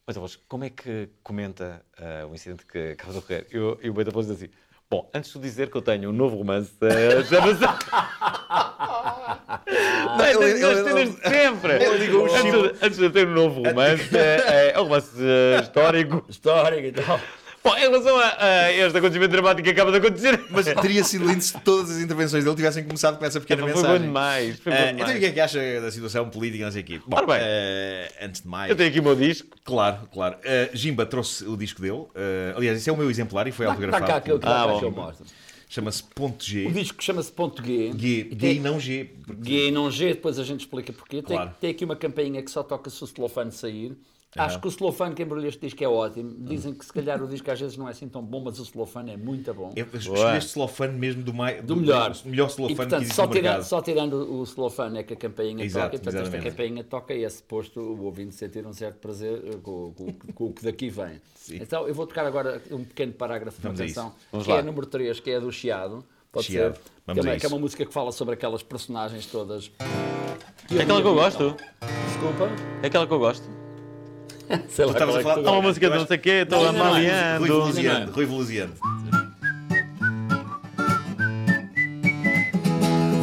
Moita 0.08 0.20
Flores, 0.20 0.36
como 0.48 0.64
é 0.64 0.70
que 0.70 1.10
comenta 1.24 1.84
o 2.30 2.34
incidente 2.34 2.66
que 2.66 2.92
acaba 2.92 3.12
de 3.14 3.20
ocorrer? 3.20 3.48
E 3.52 3.58
o- 3.58 3.94
Moita 3.94 4.12
Flores 4.12 4.30
diz 4.30 4.38
assim, 4.38 4.52
bom, 4.90 5.10
antes 5.14 5.32
de 5.34 5.40
dizer 5.40 5.70
que 5.70 5.78
eu 5.78 5.82
tenho 5.82 6.10
um 6.10 6.14
novo 6.14 6.38
romance, 6.38 6.72
eh, 6.82 7.24
chama-se... 7.28 7.62
Não, 10.18 10.26
ele, 10.26 10.52
ele- 10.52 10.84
cenas 10.84 11.16
de 11.16 11.22
sempre. 11.22 11.74
ele 11.84 11.98
ligou 11.98 12.22
o 12.28 12.36
antes, 12.82 12.98
de- 12.98 13.04
eu 13.06 13.12
ter 13.12 13.28
um 13.28 13.34
novo 13.34 13.62
romance, 13.68 14.18
é, 14.18 14.72
é 14.74 14.80
um 14.80 14.84
romance 14.84 15.12
eh, 15.20 15.60
histórico. 15.62 16.26
Histórico 16.30 16.88
e 16.88 16.92
tal. 16.92 17.20
Bom, 17.70 17.78
em 17.78 17.82
relação 17.82 18.18
a, 18.18 18.36
a 18.46 18.72
este 18.72 18.98
acontecimento 18.98 19.32
dramático 19.32 19.64
que 19.64 19.70
acaba 19.72 19.92
de 19.92 19.98
acontecer, 19.98 20.40
Mas 20.50 20.66
teria 20.82 21.04
sido 21.04 21.26
lindo 21.28 21.42
se 21.42 21.54
todas 21.60 21.92
as 21.92 21.98
intervenções 22.02 22.44
dele 22.44 22.56
tivessem 22.56 22.84
começado 22.84 23.18
com 23.20 23.26
essa 23.26 23.40
pequena 23.42 23.64
foi 23.64 23.74
bom 23.74 23.80
mensagem. 23.82 24.08
demais. 24.08 24.60
Foi 24.60 24.72
bom 24.72 24.78
Ah, 24.78 24.86
demais. 24.92 25.02
então, 25.02 25.16
o 25.16 25.20
que 25.20 25.26
é 25.26 25.32
que 25.32 25.40
acha 25.40 25.82
da 25.82 25.92
situação 25.92 26.30
política? 26.30 26.66
Não 26.66 26.72
sei. 26.72 26.84
Bom, 27.06 27.18
Ora 27.18 27.26
bem. 27.28 27.38
ah, 27.42 28.26
antes 28.26 28.42
de 28.42 28.48
mais. 28.48 28.70
Eu 28.70 28.76
tenho 28.76 28.90
aqui 28.90 29.00
o 29.00 29.04
meu 29.04 29.16
disco. 29.16 29.58
Claro, 29.64 30.08
claro. 30.14 30.38
Ah, 30.46 30.70
Jimba 30.74 31.06
trouxe 31.06 31.44
o 31.46 31.58
disco 31.58 31.82
dele. 31.82 32.06
Ah, 32.16 32.54
aliás, 32.58 32.78
esse 32.78 32.90
é 32.90 32.94
o 32.94 32.98
meu 32.98 33.10
exemplar 33.10 33.48
e 33.48 33.52
foi 33.52 33.66
Está 33.66 33.74
autografado. 33.74 34.06
cá 34.12 34.22
que 34.22 34.32
eu, 34.32 34.40
por- 34.40 34.46
tá 34.48 34.64
Ah, 34.64 34.68
cá 34.74 34.80
que 34.80 34.86
eu 34.86 34.92
mostro. 34.92 35.26
Chama-se 35.70 36.02
Ponto 36.02 36.46
G. 36.46 36.66
O 36.66 36.72
disco 36.72 37.04
chama-se 37.04 37.30
Ponto 37.30 37.62
G. 37.62 37.92
G, 37.92 38.08
E 38.08 38.30
G 38.30 38.36
tem- 38.38 38.56
e 38.56 38.60
não 38.62 38.80
G. 38.80 39.10
porque- 39.26 39.50
G 39.52 39.68
e 39.68 39.72
não 39.72 39.92
G, 39.92 40.14
depois 40.14 40.40
a 40.40 40.44
gente 40.46 40.62
explica 40.62 40.94
porquê. 40.94 41.22
Tem, 41.22 41.36
Claro. 41.36 41.52
tem 41.60 41.72
aqui 41.72 41.84
uma 41.84 41.96
campainha 41.98 42.42
que 42.42 42.50
só 42.50 42.64
toca 42.64 42.90
se 42.90 43.04
o 43.04 43.08
celofane 43.08 43.52
sair. 43.52 43.92
Acho 44.38 44.60
que 44.60 44.68
o 44.68 44.72
celofane 44.72 45.16
que 45.16 45.24
embrulha 45.24 45.48
este 45.48 45.62
disco 45.62 45.84
é 45.84 45.88
ótimo. 45.88 46.36
Dizem 46.40 46.74
que 46.74 46.86
se 46.86 46.94
calhar 46.94 47.22
o 47.22 47.28
disco 47.28 47.50
às 47.52 47.60
vezes 47.60 47.78
não 47.78 47.88
é 47.88 47.92
assim 47.92 48.08
tão 48.08 48.22
bom, 48.24 48.42
mas 48.44 48.60
o 48.60 48.66
celofane 48.66 49.12
é 49.12 49.18
muito 49.18 49.54
bom. 49.54 49.72
Eu 49.76 49.88
escolheste 49.94 50.52
celofane 50.52 50.98
mesmo 50.98 51.24
do, 51.24 51.34
mai, 51.34 51.62
do 51.62 51.76
melhor. 51.76 52.12
do 52.12 52.30
melhor 52.30 52.48
e, 52.48 52.52
celofane 52.52 52.76
portanto, 52.76 53.00
que 53.00 53.06
existe 53.06 53.16
só, 53.16 53.28
tirando, 53.28 53.64
só 53.64 53.82
tirando 53.82 54.40
o 54.40 54.46
celofane 54.46 55.00
é 55.00 55.04
que 55.04 55.14
a 55.14 55.18
campainha 55.18 55.64
Exato, 55.66 55.86
toca. 55.86 55.96
E, 55.96 56.00
portanto, 56.00 56.24
esta 56.34 56.50
campainha 56.50 56.84
toca 56.84 57.14
e 57.14 57.24
é 57.24 57.30
suposto 57.30 57.80
o 57.80 58.04
ouvinte 58.06 58.36
sentir 58.36 58.66
um 58.66 58.74
certo 58.74 58.98
prazer 58.98 59.42
eh, 59.46 59.58
com, 59.62 59.94
com- 59.94 60.14
com 60.34 60.46
o 60.46 60.54
que 60.54 60.64
daqui 60.64 60.90
vem. 60.90 61.20
Então, 61.52 61.88
eu 61.88 61.94
vou 61.94 62.06
tocar 62.06 62.26
agora 62.26 62.62
um 62.72 62.84
pequeno 62.84 63.14
parágrafo 63.14 63.58
de 63.58 63.64
Vamos 63.64 63.80
a 63.82 63.86
canção, 63.86 64.14
que 64.44 64.50
lá. 64.50 64.58
é 64.58 64.60
a 64.60 64.64
número 64.64 64.86
3, 64.86 65.20
que 65.20 65.32
é 65.32 65.40
do 65.40 65.52
Chiado. 65.52 66.04
Pode 66.32 66.48
Chiado. 66.48 66.76
ser. 66.76 66.82
Vamos 67.06 67.22
que, 67.24 67.30
é 67.30 67.34
a 67.34 67.40
que 67.40 67.46
é 67.46 67.50
uma 67.50 67.58
música 67.60 67.86
que 67.86 67.94
fala 67.94 68.12
sobre 68.12 68.34
aquelas 68.34 68.62
personagens 68.62 69.26
todas. 69.28 69.72
É 70.70 70.82
aquela 70.82 71.02
que 71.02 71.08
eu 71.08 71.14
gosto. 71.16 71.56
Desculpa. 72.08 72.50
É 72.84 72.88
aquela 72.88 73.08
que 73.08 73.14
eu 73.14 73.20
gosto. 73.20 73.57
Sei 74.70 74.86
lá 74.86 74.92
Estavas 74.94 75.16
a 75.16 75.20
é 75.20 75.24
que 75.24 75.30
falar- 75.30 75.36
tu 75.44 75.48
Há 75.48 75.52
uma 75.52 75.62
gostas. 75.62 75.64
música 75.64 75.90
de 75.90 75.98
não 75.98 76.08
sei 76.08 76.18
o 76.18 76.20
quê, 76.20 76.30
estou 76.44 76.64
não, 76.66 76.74
não, 76.74 76.94
Rui. 76.94 77.48
Veluziano. 77.48 78.12
Rui 78.12 78.26
Veluziano. 78.26 78.74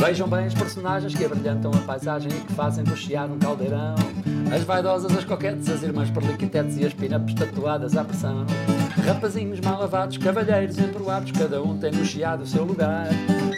Vejam 0.01 0.29
bem 0.29 0.47
os 0.47 0.55
personagens 0.55 1.15
que 1.15 1.25
abrilhantam 1.25 1.71
a 1.73 1.79
paisagem 1.79 2.31
e 2.31 2.41
que 2.41 2.53
fazem 2.53 2.85
do 2.85 2.95
chiado 2.95 3.33
um 3.33 3.39
caldeirão. 3.39 3.95
As 4.55 4.63
vaidosas, 4.63 5.17
as 5.17 5.25
coquetes, 5.25 5.69
as 5.71 5.83
irmãs 5.83 6.11
perliquitetes 6.11 6.77
e 6.77 6.85
as 6.85 6.93
pin-ups 6.93 7.35
tatuadas 7.35 7.97
à 7.97 8.05
pressão. 8.05 8.45
Rapazinhos 9.07 9.61
mal 9.61 9.81
lavados, 9.81 10.19
cavalheiros 10.19 10.79
emproados, 10.79 11.33
cada 11.33 11.63
um 11.63 11.79
tem 11.79 11.91
no 11.91 12.05
chiado 12.05 12.43
o 12.43 12.47
seu 12.47 12.65
lugar. 12.65 13.09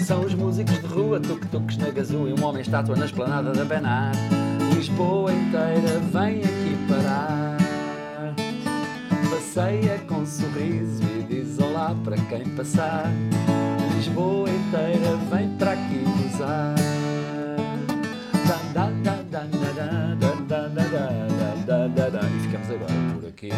São 0.04 0.20
os 0.24 0.34
músicos 0.34 0.78
de 0.80 0.86
rua, 0.86 1.18
tuk-tuks 1.18 1.76
na 1.78 1.90
gazua 1.90 2.28
e 2.30 2.32
um 2.40 2.44
homem 2.44 2.62
estátua 2.62 2.94
na 2.94 3.06
esplanada 3.06 3.50
da 3.52 3.64
Benar. 3.64 4.12
Lisboa 4.74 5.32
inteira 5.32 5.98
vem 6.12 6.38
aqui 6.40 6.76
parar 6.88 7.55
passeia 9.56 9.98
com 10.06 10.26
sorriso 10.26 11.02
e 11.02 11.22
diz 11.22 11.58
olá 11.58 11.96
para 12.04 12.16
quem 12.28 12.44
passar. 12.54 13.10
Lisboa 13.94 14.50
inteira 14.50 15.16
vem 15.30 15.48
para 15.56 15.72
aqui 15.72 16.04
gozar. 16.04 16.74
E 22.36 22.40
ficamos 22.42 22.70
agora 22.70 22.92
por 23.14 23.28
aqui. 23.28 23.48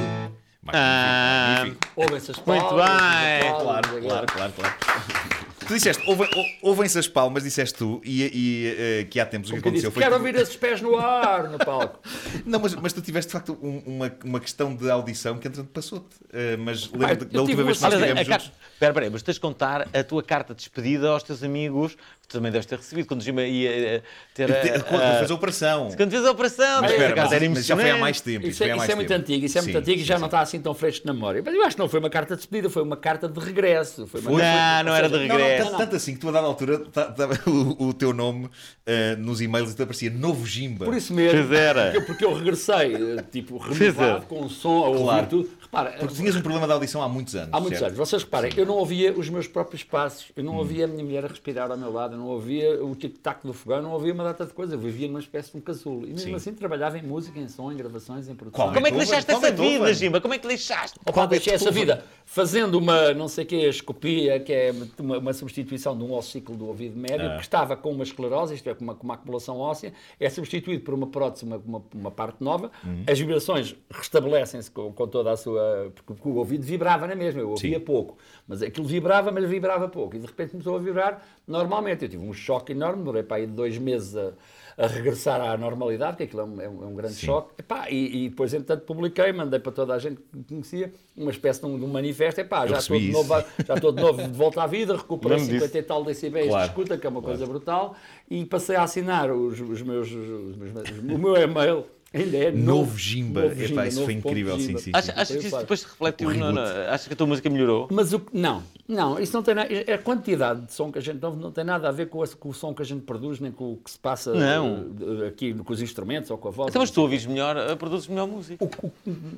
Ah, 0.69 1.67
Ouve 1.97 2.15
essas 2.15 2.39
palavras. 2.39 2.71
Muito 2.71 2.85
bem! 2.85 3.51
Claro, 3.61 4.01
claro, 4.01 4.27
claro, 4.33 4.53
claro. 4.53 5.48
Tu 5.69 5.75
disseste, 5.75 6.03
ouve- 6.09 6.29
ou- 6.35 6.71
ouvem-se 6.71 6.99
as 6.99 7.07
palmas, 7.07 7.43
disseste 7.43 7.75
tu, 7.79 8.01
e, 8.03 8.23
e, 8.25 9.01
eh, 9.01 9.05
que 9.05 9.21
há 9.21 9.27
tempos 9.27 9.51
o 9.51 9.53
que 9.53 9.59
aconteceu 9.59 9.93
foi. 9.93 10.03
quero 10.03 10.15
que- 10.15 10.19
ouvir 10.27 10.35
esses 10.41 10.57
pés 10.57 10.81
no 10.81 10.97
ar 10.97 11.45
no 11.51 11.59
palco. 11.59 12.01
Não, 12.47 12.59
mas, 12.59 12.75
mas 12.75 12.93
tu 12.95 13.03
tiveste 13.03 13.29
de 13.29 13.33
facto 13.35 13.57
um- 13.63 13.83
uma, 13.87 14.11
uma 14.25 14.41
questão 14.41 14.75
de 14.75 14.91
audição 14.91 15.37
que 15.37 15.47
entretanto 15.47 15.71
passou-te. 15.71 16.17
Eh, 16.33 16.57
mas 16.57 16.91
lembro 16.91 17.25
da 17.27 17.41
última 17.43 17.63
vez 17.65 17.77
que 17.79 17.83
nós 17.85 17.93
estivemos 17.93 18.27
juntos. 18.27 18.45
Espera, 18.73 18.93
espera, 18.93 19.11
mas 19.11 19.23
tens 19.23 19.35
de 19.35 19.41
contar 19.41 19.89
a 19.93 20.03
tua 20.05 20.23
carta 20.23 20.55
de 20.55 20.61
despedida 20.61 21.09
aos 21.11 21.23
teus 21.23 21.43
amigos, 21.43 21.95
que 22.23 22.29
tu 22.29 22.33
também 22.39 22.51
deves 22.51 22.65
ter 22.67 22.77
recebido 22.79 23.07
quando 23.07 23.23
Gima 23.23 23.43
ia 23.43 23.71
eh, 23.71 24.03
ter 24.35 24.51
a, 24.51 24.81
Quando 24.81 25.19
fez 25.19 25.31
a 25.31 25.35
operação. 25.35 25.89
quando 25.97 26.11
fez 26.11 26.25
a 26.25 26.31
operação. 26.31 26.81
Mas 26.83 26.93
espera, 26.93 27.15
mas, 27.17 27.33
era 27.33 27.51
mas 27.51 27.67
já 27.67 27.77
foi 27.77 27.91
há 27.91 27.97
mais 27.99 28.21
tempo. 28.23 28.47
Isso, 28.47 28.65
é, 28.65 28.75
isso 28.75 28.91
é 28.91 28.95
muito 28.95 29.13
antigo, 29.13 29.45
isso 29.45 29.59
é 29.59 29.63
muito 29.63 29.77
antigo 29.79 30.01
e 30.01 30.05
já 30.05 30.19
não 30.19 30.27
está 30.27 30.41
assim 30.41 30.61
tão 30.61 30.73
fresco 30.73 31.07
na 31.07 31.13
memória. 31.13 31.43
Mas 31.45 31.55
eu 31.55 31.63
acho 31.65 31.77
que 31.77 31.83
não 31.83 31.89
foi 31.91 32.01
uma 32.01 32.09
carta 32.11 32.35
de 32.35 32.39
despedida, 32.41 32.71
foi 32.71 32.83
uma 32.83 32.97
carta 32.97 33.29
de 33.29 33.39
regresso. 33.39 34.07
Foi 34.07 34.21
uma 34.23 34.31
Não, 34.31 34.85
não 34.85 34.95
era 34.97 35.09
de 35.11 35.27
Não, 35.29 35.39
não, 35.59 35.65
regresso. 35.67 35.71
tanto, 35.71 35.79
tanto 35.91 35.97
assim 35.97 36.15
que 36.15 36.21
tu 36.21 36.29
a 36.29 36.33
dada 36.33 36.47
altura 36.47 36.79
ta- 36.79 37.13
ta- 37.13 37.29
o, 37.51 37.89
o 37.89 37.93
teu 37.95 38.13
nome 38.13 38.49
eh, 38.87 39.17
nos 39.17 39.41
e-mails 39.41 39.75
te 39.75 39.83
aparecia 39.83 40.11
Novo 40.11 40.47
Jimba. 40.47 40.85
Por 40.85 40.95
isso 40.95 41.13
mesmo. 41.13 41.41
Porque, 41.49 41.97
eu- 41.99 42.07
porque 42.07 42.25
eu 42.25 42.35
regressei, 42.35 42.95
eh, 42.95 43.25
tipo, 43.31 43.59
renovado, 43.59 44.23
é. 44.25 44.27
com 44.27 44.43
um 44.43 44.49
som, 44.49 44.85
a 44.85 44.89
ouvir 44.89 45.03
Claro. 45.03 45.27
tudo. 45.29 45.51
Repara, 45.61 45.91
Porque 45.99 46.15
tinhas 46.15 46.35
um 46.35 46.41
problema 46.41 46.67
de 46.67 46.73
audição 46.73 47.03
há 47.03 47.09
muitos 47.09 47.35
anos. 47.37 47.51
há 47.53 47.61
muitos 47.61 47.79
certo? 47.79 47.93
anos. 47.95 48.09
Vocês 48.09 48.23
reparem, 48.23 48.51
eu 48.57 48.65
não 48.65 48.75
ouvia 48.77 49.13
os 49.13 49.29
meus 49.29 49.47
próprios 49.47 49.85
passos, 49.85 50.27
eu 50.35 50.43
não 50.43 50.57
ouvia 50.57 50.87
a 50.87 50.89
minha 50.89 51.05
mulher 51.05 51.25
a 51.27 51.29
respirar 51.29 51.71
ao 51.71 51.77
meu 51.77 51.93
lado, 51.93 52.15
eu 52.15 52.19
não 52.19 52.27
ouvia 52.27 52.83
o 52.83 52.95
tic-tac 52.97 53.47
do 53.47 53.53
fogão, 53.53 53.77
eu 53.79 53.83
não 53.83 53.93
ouvia 53.93 54.15
uma 54.15 54.25
data 54.25 54.47
de 54.47 54.53
coisa. 54.55 54.75
Eu 54.75 54.79
vivia 54.79 55.07
numa 55.09 55.21
espécie 55.21 55.51
de 55.53 55.59
um 55.59 55.61
casulo. 55.61 56.05
E 56.07 56.11
mesmo 56.13 56.21
Sim. 56.31 56.35
assim 56.35 56.55
trabalhava 56.55 56.97
em 56.99 57.03
música, 57.03 57.39
em 57.39 57.49
som, 57.49 57.71
em 57.71 57.77
gravações, 57.77 58.29
em 58.29 58.35
produção. 58.35 58.65
Qual 58.65 58.73
Como 58.75 58.87
é 58.87 58.91
que 58.91 58.97
deixaste 58.97 59.31
essa 59.31 59.53
vida, 59.53 59.93
Gimba? 59.93 60.21
Como 60.23 60.33
é 60.33 60.39
que 60.39 60.49
deixaste? 60.49 60.99
Opa, 61.05 61.27
deixei 61.27 61.53
essa 61.53 61.71
vida 61.71 62.03
fazendo 62.25 62.79
uma, 62.79 63.13
não 63.13 63.29
sei 63.29 63.45
o 63.45 63.47
que, 63.47 63.57
escopia, 63.69 64.41
que 64.41 64.53
é 64.53 64.75
uma, 64.99 65.19
uma 65.19 65.33
substituição 65.49 65.97
de 65.97 66.05
um 66.05 66.13
ossículo 66.13 66.59
do 66.59 66.67
ouvido 66.67 66.97
médio, 66.99 67.35
que 67.37 67.43
estava 67.43 67.77
com 67.77 67.91
uma 67.91 68.05
esclerose, 68.05 68.55
isto 68.55 68.69
é, 68.69 68.75
com 68.75 68.85
uma, 68.85 68.95
com 68.95 69.05
uma 69.05 69.15
acumulação 69.15 69.59
óssea, 69.59 69.93
é 70.21 70.29
substituído 70.29 70.85
por 70.85 70.95
uma 70.95 71.07
prótese, 71.07 71.45
uma, 71.45 71.57
uma, 71.57 71.83
uma 71.95 72.11
parte 72.11 72.43
nova, 72.43 72.71
as 73.11 73.19
vibrações 73.19 73.75
restabelecem-se 73.91 74.71
com, 74.71 74.93
com 74.93 75.09
toda 75.09 75.33
a 75.33 75.37
sua... 75.37 75.91
Porque, 75.95 76.15
porque 76.15 76.29
o 76.29 76.37
ouvido 76.37 76.65
vibrava 76.65 77.07
na 77.07 77.15
mesma, 77.15 77.41
eu 77.41 77.51
ouvia 77.51 77.79
Sim. 77.79 77.85
pouco, 77.85 78.19
mas 78.47 78.63
aquilo 78.63 78.87
vibrava, 78.87 79.33
mas 79.33 79.49
vibrava 79.49 79.89
pouco, 79.89 80.17
e 80.17 80.19
de 80.19 80.27
repente 80.27 80.51
começou 80.51 80.77
a 80.77 80.79
vibrar 80.79 81.23
normalmente. 81.47 82.05
Eu 82.05 82.09
tive 82.09 82.23
um 82.23 82.33
choque 82.33 82.73
enorme, 82.73 82.99
demorei 82.99 83.23
para 83.23 83.39
aí 83.39 83.47
dois 83.47 83.79
meses 83.79 84.15
a, 84.15 84.33
a 84.79 84.87
regressar 84.87 85.41
à 85.41 85.57
normalidade, 85.57 86.17
que 86.17 86.23
aquilo 86.23 86.41
é 86.41 86.45
um, 86.45 86.61
é 86.61 86.69
um- 86.69 86.85
é 86.85 86.87
um 86.87 86.95
grande 86.95 87.17
choque. 87.17 87.51
Epá, 87.59 87.91
e, 87.91 88.27
e 88.27 88.29
depois, 88.29 88.55
entretanto, 88.55 88.85
publiquei, 88.87 89.33
mandei 89.33 89.59
para 89.59 89.73
toda 89.73 89.93
a 89.95 89.99
gente 89.99 90.17
que 90.21 90.37
me 90.39 90.45
conhecia 90.45 90.93
uma 91.17 91.31
espécie 91.33 91.61
de 91.61 91.67
um, 91.67 91.77
de 91.79 91.85
um 91.85 91.89
manifesto. 91.89 92.41
Epá, 92.41 92.65
já 92.67 92.79
estou, 92.79 92.97
de 92.99 93.11
novo, 93.11 93.35
já 93.67 93.75
estou 93.75 93.93
de 93.93 94.01
novo 94.01 94.23
de 94.23 94.29
volta 94.39 94.63
à 94.63 94.67
vida, 94.69 94.97
recuperei 94.97 95.37
Lembro 95.39 95.53
50 95.53 95.67
disso. 95.67 95.79
e 95.79 95.83
tal 95.83 96.05
decibéis 96.05 96.47
Claro, 96.49 96.63
de 96.65 96.69
escuta, 96.71 96.97
que 96.97 97.07
é 97.07 97.11
uma 97.11 97.21
coisa 97.23 97.45
brutal, 97.45 97.97
e 98.31 98.45
passei 98.45 98.77
a 98.77 98.85
assinar 98.85 99.31
os, 99.33 99.61
os 99.61 99.83
meus, 99.83 100.09
os 100.13 100.57
meus- 100.57 100.89
o 101.13 101.19
meu 101.19 101.37
e-mail. 101.37 101.85
Ainda 102.13 102.37
é 102.39 102.51
Novo 102.51 102.97
Jimba. 102.99 103.43
novo 103.43 103.63
Epá, 103.63 103.87
isso 103.87 104.03
foi 104.05 104.15
novo 104.15 104.29
incrível, 104.29 104.59
sim, 104.59 104.79
sim. 104.79 104.91
Acha- 104.95 105.13
Achas 105.15 105.37
que 105.37 105.47
isso 105.47 105.59
depois 105.59 105.81
se 105.81 105.87
refletiu? 105.87 106.29
O 106.29 106.35
na- 106.35 106.53
na- 106.53 106.65
reboot. 106.65 106.89
Achas 106.89 107.07
que 107.07 107.13
a 107.13 107.17
tua 107.17 107.27
música 107.27 107.51
melhorou? 107.51 107.87
Mas 107.91 108.15
o, 108.15 108.23
não, 108.33 108.63
não, 108.89 109.19
isso 109.21 109.35
não 109.35 109.43
tem 109.43 109.55
nada. 109.55 109.69
A 109.95 109.99
quantidade 109.99 110.63
de 110.63 110.73
som 110.73 110.91
que 110.91 110.99
a 110.99 111.03
gente 111.03 111.23
ouve 111.23 111.39
não 111.39 111.53
tem 111.53 111.65
nada 111.65 111.87
a 111.87 111.93
ver 111.93 112.09
com, 112.09 112.25
esse- 112.25 112.35
com 112.35 112.49
o 112.49 112.55
som 112.55 112.73
que 112.73 112.81
a 112.81 112.85
gente 112.85 113.03
produz, 113.03 113.41
nem 113.41 113.53
com 113.53 113.75
o 113.75 113.77
que 113.77 113.91
se 113.91 113.99
passa 113.99 114.33
Não. 114.33 114.87
eh, 115.23 115.29
aqui 115.29 115.53
com 115.53 115.71
os 115.71 115.83
instrumentos 115.83 116.31
ou 116.31 116.39
com 116.39 116.49
a 116.49 116.51
voz. 116.51 116.71
Então, 116.71 116.81
mas 116.81 116.91
tu 116.91 117.03
ouvis 117.03 117.27
melhor, 117.27 117.55
eh, 117.59 117.77
produzes 117.77 118.09
melhor 118.09 118.27
música. 118.27 118.65
O- 118.65 118.87
o- 118.87 118.93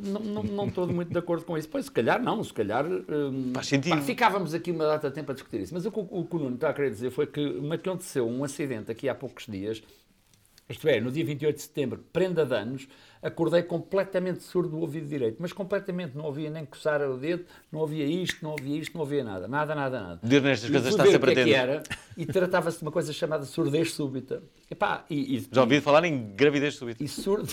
não, 0.04 0.20
não, 0.20 0.42
não 0.44 0.66
estou 0.68 0.86
muito 0.86 1.10
de 1.10 1.18
acordo 1.18 1.44
com 1.44 1.58
isso. 1.58 1.68
Pois, 1.68 1.86
se 1.86 1.90
calhar 1.90 2.22
não, 2.22 2.42
se 2.44 2.52
calhar. 2.54 2.86
hum, 2.86 3.50
Faz 3.52 3.66
sentido. 3.66 3.96
pá, 3.96 4.00
ficávamos 4.02 4.54
aqui 4.54 4.70
uma 4.70 4.84
data 4.86 5.08
de 5.08 5.14
tempo 5.16 5.32
a 5.32 5.34
discutir 5.34 5.60
isso. 5.62 5.74
Mas 5.74 5.84
o 5.86 5.90
que 5.90 5.98
o, 5.98 6.06
o 6.08 6.24
que 6.24 6.36
o 6.36 6.38
Nuno 6.38 6.54
está 6.54 6.70
a 6.70 6.72
querer 6.72 6.90
dizer 6.90 7.10
foi 7.10 7.26
que 7.26 7.40
me 7.44 7.74
aconteceu 7.74 8.28
um 8.28 8.44
acidente 8.44 8.92
aqui 8.92 9.08
há 9.08 9.14
poucos 9.14 9.46
dias. 9.48 9.82
Isto 10.70 10.88
é, 10.88 11.00
no 11.00 11.10
dia 11.10 11.24
28 11.24 11.56
de 11.56 11.62
setembro, 11.62 12.04
prenda 12.12 12.46
de 12.46 12.54
anos, 12.54 12.86
acordei 13.20 13.62
completamente 13.62 14.44
surdo 14.44 14.70
do 14.70 14.78
ouvido 14.78 15.08
direito, 15.08 15.36
mas 15.40 15.52
completamente 15.52 16.16
não 16.16 16.24
ouvia 16.24 16.48
nem 16.48 16.64
coçar 16.64 17.02
o 17.02 17.16
dedo, 17.16 17.44
não 17.72 17.80
ouvia 17.80 18.06
isto, 18.06 18.42
não 18.42 18.52
ouvia 18.52 18.78
isto, 18.78 18.94
não 18.94 19.00
ouvia 19.00 19.24
nada, 19.24 19.48
nada, 19.48 19.74
nada, 19.74 20.00
nada. 20.00 20.20
Deus 20.22 20.42
nestas 20.42 20.70
E 20.70 20.72
coisas 20.72 20.90
está 20.92 21.04
sempre 21.06 21.30
é 21.30 21.40
atento. 21.42 21.56
era 21.56 21.82
e 22.16 22.24
tratava-se 22.24 22.78
de 22.78 22.82
uma 22.84 22.92
coisa 22.92 23.12
chamada 23.12 23.44
surdez 23.44 23.92
súbita. 23.92 24.42
Epá, 24.70 25.04
e, 25.10 25.36
e, 25.38 25.48
Já 25.50 25.62
ouvi 25.62 25.80
falar 25.80 26.04
em 26.04 26.34
gravidez 26.36 26.76
súbita. 26.76 27.02
e 27.02 27.08
surdo... 27.08 27.50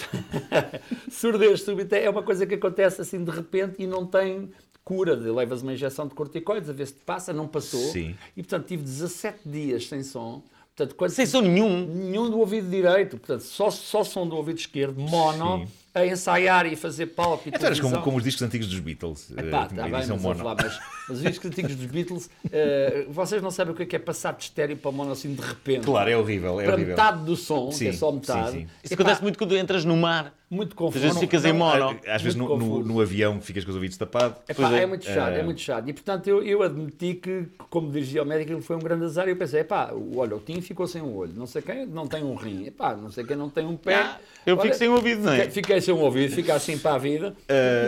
surdez 1.10 1.62
súbita 1.64 1.98
é 1.98 2.10
uma 2.10 2.22
coisa 2.22 2.46
que 2.46 2.54
acontece 2.54 3.02
assim 3.02 3.24
de 3.24 3.32
repente 3.32 3.82
e 3.82 3.88
não 3.88 4.06
tem 4.06 4.52
cura. 4.84 5.16
Levas 5.16 5.64
uma 5.64 5.74
injeção 5.74 6.08
de 6.08 6.14
corticoides 6.14 6.70
a 6.70 6.74
ver 6.74 6.86
se 6.88 6.94
te 6.94 7.02
passa, 7.02 7.34
não 7.34 7.48
passou. 7.48 7.82
Sim. 7.92 8.16
E 8.36 8.44
portanto 8.44 8.68
tive 8.68 8.84
17 8.84 9.40
dias 9.46 9.88
sem 9.88 10.04
som. 10.04 10.44
Portanto, 10.78 10.96
quando 10.96 11.10
Sem 11.10 11.26
som 11.26 11.42
nenhum. 11.42 11.88
Nenhum 11.88 12.30
do 12.30 12.38
ouvido 12.38 12.70
direito, 12.70 13.18
portanto, 13.18 13.42
só, 13.42 13.72
só 13.72 14.04
som 14.04 14.28
do 14.28 14.36
ouvido 14.36 14.60
esquerdo, 14.60 15.00
mono, 15.02 15.66
Sim. 15.66 15.72
a 15.96 16.06
ensaiar 16.06 16.68
e 16.68 16.76
a 16.76 16.78
fazer 16.78 17.08
palco 17.08 17.42
e 17.48 17.50
Então 17.50 17.66
eras 17.66 17.80
como, 17.80 18.00
como 18.04 18.18
os 18.18 18.24
discos 18.24 18.44
antigos 18.44 18.68
dos 18.68 18.80
Beatles. 18.80 19.32
eh, 19.36 19.42
Pá, 19.50 19.66
tinha 19.66 19.82
tá 19.82 19.84
bem, 19.90 19.92
mas, 19.92 20.08
mono. 20.22 20.44
lá, 20.44 20.56
mas, 20.56 20.80
mas 21.10 21.18
os 21.18 21.24
discos 21.24 21.50
antigos 21.50 21.76
dos 21.76 21.88
Beatles, 21.88 22.30
eh, 22.52 23.08
vocês 23.10 23.42
não 23.42 23.50
sabem 23.50 23.74
o 23.74 23.76
que 23.76 23.82
é, 23.82 23.86
que 23.88 23.96
é 23.96 24.00
passar 24.00 24.36
de 24.36 24.44
estéreo 24.44 24.78
para 24.78 24.92
mono 24.92 25.12
assim 25.12 25.34
de 25.34 25.42
repente. 25.42 25.84
Claro, 25.84 26.12
é 26.12 26.16
horrível. 26.16 26.62
É 26.62 26.66
para 26.66 26.74
horrível. 26.76 26.96
metade 26.96 27.24
do 27.26 27.36
som, 27.36 27.70
que 27.70 27.76
Sim, 27.76 27.88
é 27.88 27.94
só 27.94 28.10
sim, 28.12 28.16
metade. 28.18 28.52
sim. 28.52 28.68
Isso 28.84 28.94
Epá, 28.94 29.02
acontece 29.02 29.24
muito 29.24 29.40
quando 29.40 29.58
entras 29.58 29.84
no 29.84 29.98
mar. 29.98 30.32
Muito 30.50 30.70
Às 30.72 30.76
confuso. 30.78 31.04
vezes 31.04 31.20
ficas 31.20 31.44
em 31.44 31.54
mono. 31.54 32.00
Às 32.08 32.22
vezes 32.22 32.36
no, 32.36 32.58
no- 32.58 32.84
no 32.84 33.02
avião 33.02 33.42
ficas 33.42 33.64
com 33.64 33.70
os 33.70 33.76
ouvidos 33.76 33.98
tapados. 33.98 34.40
Epá, 34.48 34.78
é. 34.78 34.84
é. 34.84 34.86
muito 34.86 35.06
chato, 35.06 35.34
é 35.34 35.44
muito 35.44 35.60
chato. 35.62 35.90
E 35.90 35.94
portanto 35.94 36.28
eu, 36.28 36.42
eu 36.44 36.64
admiti 36.64 37.16
que, 37.16 37.48
como 37.70 37.92
dirigia 37.92 38.22
ao 38.22 38.26
médico, 38.26 38.54
ele 38.54 38.62
foi 38.62 38.76
um 38.78 38.80
grande 38.80 39.04
azar. 39.06 39.28
E 39.28 39.32
eu 39.32 39.36
pensei, 39.36 39.60
epá, 39.62 39.92
o- 39.94 40.18
olha, 40.18 40.36
o 40.36 40.40
Tim 40.40 40.62
ficou 40.62 40.88
sem 40.88 41.02
um 41.02 41.16
olho, 41.16 41.34
não 41.36 41.46
sei 41.46 41.62
quem 41.62 41.86
não 41.86 42.08
tem 42.08 42.24
um 42.24 42.36
rim, 42.36 42.66
epá, 42.68 42.96
não 42.96 43.12
sei 43.12 43.26
quem 43.26 43.36
não 43.36 43.50
tem 43.50 43.66
um 43.66 43.76
pé. 43.76 43.96
Ah, 43.96 44.20
eu 44.46 44.56
fico 44.56 44.68
Olha, 44.68 44.74
sem 44.78 44.88
ouvido, 44.88 45.24
não 45.24 45.34
é? 45.34 45.50
Fiquei, 45.50 45.82
sem 45.82 45.94
um 45.94 46.00
ouvido, 46.02 46.34
fica 46.34 46.54
assim 46.54 46.78
para 46.78 46.96
a 46.96 46.98
vida, 46.98 47.36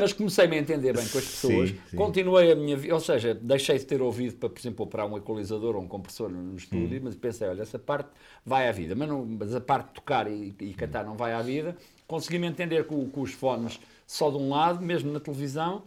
mas 0.01 0.11
comecei-me 0.11 0.57
a 0.57 0.59
entender 0.59 0.91
bem 0.93 1.07
com 1.07 1.17
as 1.17 1.25
pessoas. 1.25 1.69
sim, 1.69 1.77
sim. 1.89 1.95
Continuei 1.95 2.51
a 2.51 2.55
minha 2.55 2.75
vida, 2.75 2.93
ou 2.93 2.99
seja, 2.99 3.33
deixei 3.33 3.77
de 3.77 3.85
ter 3.85 4.01
ouvido 4.01 4.35
para, 4.35 4.49
por 4.49 4.59
exemplo, 4.59 4.85
operar 4.85 5.07
um 5.07 5.17
equalizador 5.17 5.75
ou 5.77 5.81
um 5.81 5.87
compressor 5.87 6.29
no, 6.29 6.57
estúdio, 6.57 6.99
mas 7.01 7.15
pensei, 7.15 7.47
olha, 7.47 7.61
essa 7.61 7.79
parte 7.79 8.09
vai 8.45 8.67
à 8.67 8.71
vida, 8.73 8.93
mas, 8.95 9.07
não, 9.07 9.25
mas 9.25 9.55
a 9.55 9.61
parte 9.61 9.87
de 9.87 9.93
tocar 9.93 10.29
e, 10.29 10.53
e 10.59 10.73
cantar 10.73 11.05
não 11.05 11.15
vai 11.15 11.31
à 11.33 11.41
vida. 11.41 11.77
Consegui-me 12.09 12.47
entender 12.47 12.85
com, 12.85 13.07
com 13.07 13.21
os 13.21 13.31
fones 13.33 13.79
só 14.07 14.31
de 14.31 14.37
um 14.37 14.49
lado, 14.49 14.83
mesmo 14.83 15.13
na 15.13 15.19
televisão. 15.19 15.83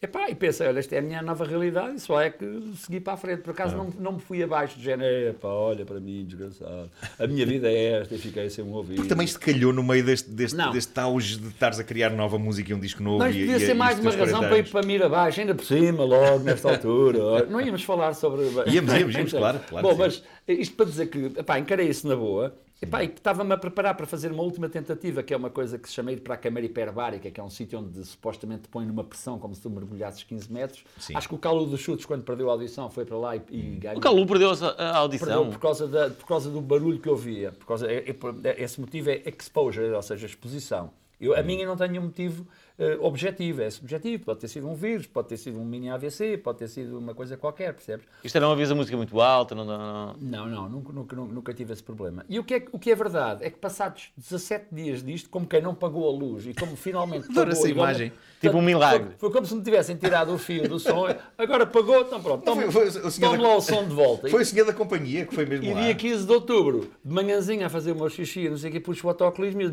Epá, 0.00 0.30
e 0.30 0.34
pensei, 0.34 0.66
olha, 0.66 0.78
esta 0.78 0.94
é 0.94 0.98
a 0.98 1.02
minha 1.02 1.20
nova 1.20 1.44
realidade 1.44 1.96
e 1.96 2.00
só 2.00 2.18
é 2.20 2.30
que 2.30 2.72
segui 2.76 2.98
para 2.98 3.12
a 3.12 3.16
frente. 3.16 3.42
Por 3.42 3.50
acaso 3.50 3.76
não, 3.76 3.90
não 3.98 4.12
me 4.12 4.20
fui 4.20 4.42
abaixo 4.42 4.78
de 4.78 4.84
género, 4.84 5.30
epá, 5.30 5.48
olha 5.48 5.84
para 5.84 6.00
mim, 6.00 6.24
desgraçado. 6.24 6.90
A 7.18 7.26
minha 7.26 7.44
vida 7.44 7.70
é 7.70 8.00
esta 8.00 8.14
e 8.14 8.18
fiquei 8.18 8.48
sem 8.48 8.64
um 8.64 8.72
ouvido. 8.72 8.96
Porque 8.96 9.08
também 9.08 9.26
isto 9.26 9.38
calhou 9.38 9.70
no 9.70 9.82
meio 9.82 10.02
deste, 10.02 10.30
deste, 10.30 10.56
Não. 10.56 10.70
deste 10.70 10.98
auge 10.98 11.38
de 11.38 11.48
estares 11.48 11.78
a 11.78 11.84
criar 11.84 12.08
nova 12.10 12.38
música 12.38 12.70
e 12.70 12.74
um 12.74 12.80
disco 12.80 13.02
novo. 13.02 13.18
Mas 13.18 13.36
e, 13.36 13.40
podia 13.40 13.56
e- 13.56 13.60
ser 13.60 13.70
e 13.70 13.74
mais 13.74 13.98
uma 13.98 14.10
razão 14.10 14.40
40 14.40 14.48
para 14.48 14.58
ir 14.58 14.70
para 14.70 14.86
mim 14.86 14.96
abaixo, 14.96 15.40
ainda 15.40 15.54
por 15.54 15.64
cima, 15.64 16.04
logo, 16.04 16.42
nesta 16.44 16.70
altura. 16.70 17.44
Não 17.46 17.60
íamos 17.60 17.82
falar 17.82 18.14
sobre. 18.14 18.44
Íamos, 18.70 18.94
íamos, 18.94 19.14
íamos, 19.14 19.32
claro, 19.32 19.60
claro 19.68 19.88
Bom, 19.88 19.94
mas 19.96 20.22
isto 20.48 20.74
para 20.74 20.86
dizer 20.86 21.06
que, 21.06 21.32
epá, 21.38 21.58
encarei 21.58 21.88
isso 21.88 22.08
na 22.08 22.16
boa. 22.16 22.54
Epá, 22.80 23.02
e 23.02 23.08
que 23.08 23.18
estava-me 23.18 23.52
a 23.54 23.56
preparar 23.56 23.94
para 23.96 24.04
fazer 24.06 24.30
uma 24.30 24.42
última 24.42 24.68
tentativa, 24.68 25.22
que 25.22 25.32
é 25.32 25.36
uma 25.36 25.48
coisa 25.48 25.78
que 25.78 25.88
se 25.88 25.94
chama 25.94 26.12
ir 26.12 26.20
para 26.20 26.34
a 26.34 26.36
câmara 26.36 26.66
hiperbárica, 26.66 27.30
que 27.30 27.40
é 27.40 27.42
um 27.42 27.48
sítio 27.48 27.78
onde 27.78 28.04
supostamente 28.04 28.62
te 28.64 28.68
põe 28.68 28.84
numa 28.84 29.02
pressão 29.02 29.38
como 29.38 29.54
se 29.54 29.62
tu 29.62 29.70
mergulhasses 29.70 30.22
15 30.24 30.52
metros. 30.52 30.84
Sim. 30.98 31.16
Acho 31.16 31.26
que 31.26 31.34
o 31.34 31.38
Calo 31.38 31.64
dos 31.64 31.80
Chutes, 31.80 32.04
quando 32.04 32.22
perdeu 32.22 32.50
a 32.50 32.52
audição, 32.52 32.90
foi 32.90 33.06
para 33.06 33.16
lá 33.16 33.34
e, 33.34 33.40
e 33.50 33.62
ganhou. 33.76 33.96
O 33.96 34.00
Calu 34.00 34.26
perdeu 34.26 34.50
a 34.50 34.52
a 34.52 34.56
Perdeu 34.56 34.86
audição. 34.96 35.50
por 35.50 35.58
causa, 35.58 35.88
da, 35.88 36.10
por 36.10 36.26
causa 36.26 36.50
do 36.50 36.60
barulho 36.60 36.98
que 36.98 37.08
eu 37.08 37.16
via. 37.16 37.50
Por 37.52 37.66
causa, 37.66 37.90
é- 37.90 38.04
é- 38.44 38.62
esse 38.62 38.78
motivo 38.78 39.08
é 39.08 39.22
exposure, 39.24 39.90
ou 39.92 40.02
seja, 40.02 40.26
exposição. 40.26 40.90
Eu, 41.18 41.34
a 41.34 41.42
minha 41.42 41.66
não 41.66 41.76
tem 41.78 41.88
nenhum 41.88 42.02
motivo 42.04 42.46
eh, 42.78 42.96
objetivo, 43.00 43.62
é 43.62 43.70
subjetivo. 43.70 44.24
Pode 44.24 44.40
ter 44.40 44.48
sido 44.48 44.68
um 44.68 44.74
vírus, 44.74 45.06
pode 45.06 45.28
ter 45.28 45.36
sido 45.36 45.58
um 45.58 45.64
mini 45.64 45.88
AVC, 45.90 46.36
pode 46.38 46.58
ter 46.58 46.68
sido 46.68 46.98
uma 46.98 47.14
coisa 47.14 47.36
qualquer, 47.36 47.72
percebes? 47.72 48.06
Isto 48.22 48.36
era 48.36 48.46
uma 48.46 48.56
vez 48.56 48.70
a 48.70 48.74
música 48.74 48.96
muito 48.96 49.20
alta, 49.20 49.54
não, 49.54 49.64
não, 49.64 49.78
não. 49.78 50.16
Não, 50.20 50.46
não, 50.46 50.68
nunca, 50.68 50.92
nunca, 50.92 51.16
nunca, 51.16 51.54
tive 51.54 51.72
esse 51.72 51.82
problema. 51.82 52.24
E 52.28 52.38
o 52.38 52.44
que, 52.44 52.54
é, 52.54 52.64
o 52.72 52.78
que 52.78 52.90
é 52.90 52.94
verdade 52.94 53.44
é 53.44 53.50
que 53.50 53.58
passados 53.58 54.10
17 54.16 54.66
dias 54.72 55.02
disto, 55.02 55.30
como 55.30 55.46
quem 55.46 55.62
não 55.62 55.74
pagou 55.74 56.08
a 56.08 56.12
luz 56.12 56.46
e 56.46 56.52
como 56.54 56.76
finalmente 56.76 57.28
pagou, 57.28 57.52
essa 57.52 57.68
e 57.68 57.70
imagem. 57.70 58.12
Tipo 58.40 58.58
um 58.58 58.62
milagre. 58.62 59.08
Foi, 59.18 59.30
foi 59.30 59.32
como 59.32 59.46
se 59.46 59.54
me 59.54 59.62
tivessem 59.62 59.96
tirado 59.96 60.32
o 60.34 60.38
fio 60.38 60.68
do 60.68 60.78
som, 60.78 61.06
agora 61.38 61.66
pagou, 61.66 62.00
então 62.02 62.22
pronto, 62.22 62.44
Foi- 62.54 62.70
foi 62.70 62.88
o 62.88 63.10
senhor 63.10 63.30
toma 63.30 63.42
da- 63.42 63.48
lá 63.48 63.56
o 63.56 63.60
som 63.62 63.84
de 63.88 63.94
volta. 63.94 64.28
Foi 64.28 64.42
o 64.42 64.44
senhor 64.44 64.66
da 64.66 64.72
companhia 64.74 65.24
que 65.24 65.34
foi 65.34 65.46
mesmo 65.46 65.64
E 65.64 65.72
lá. 65.72 65.80
dia 65.80 65.94
15 65.94 66.26
de 66.26 66.32
outubro, 66.32 66.90
de 67.04 67.12
manhãzinha 67.12 67.66
a 67.66 67.70
fazer 67.70 67.92
o 67.92 67.96
meu 67.96 68.08
xixi, 68.10 68.48
não 68.48 68.58
sei 68.58 68.68
o 68.70 68.72
que, 68.74 68.80
puxo 68.80 69.06
o 69.06 69.10
autocolismo 69.10 69.62
e 69.62 69.66
o 69.66 69.70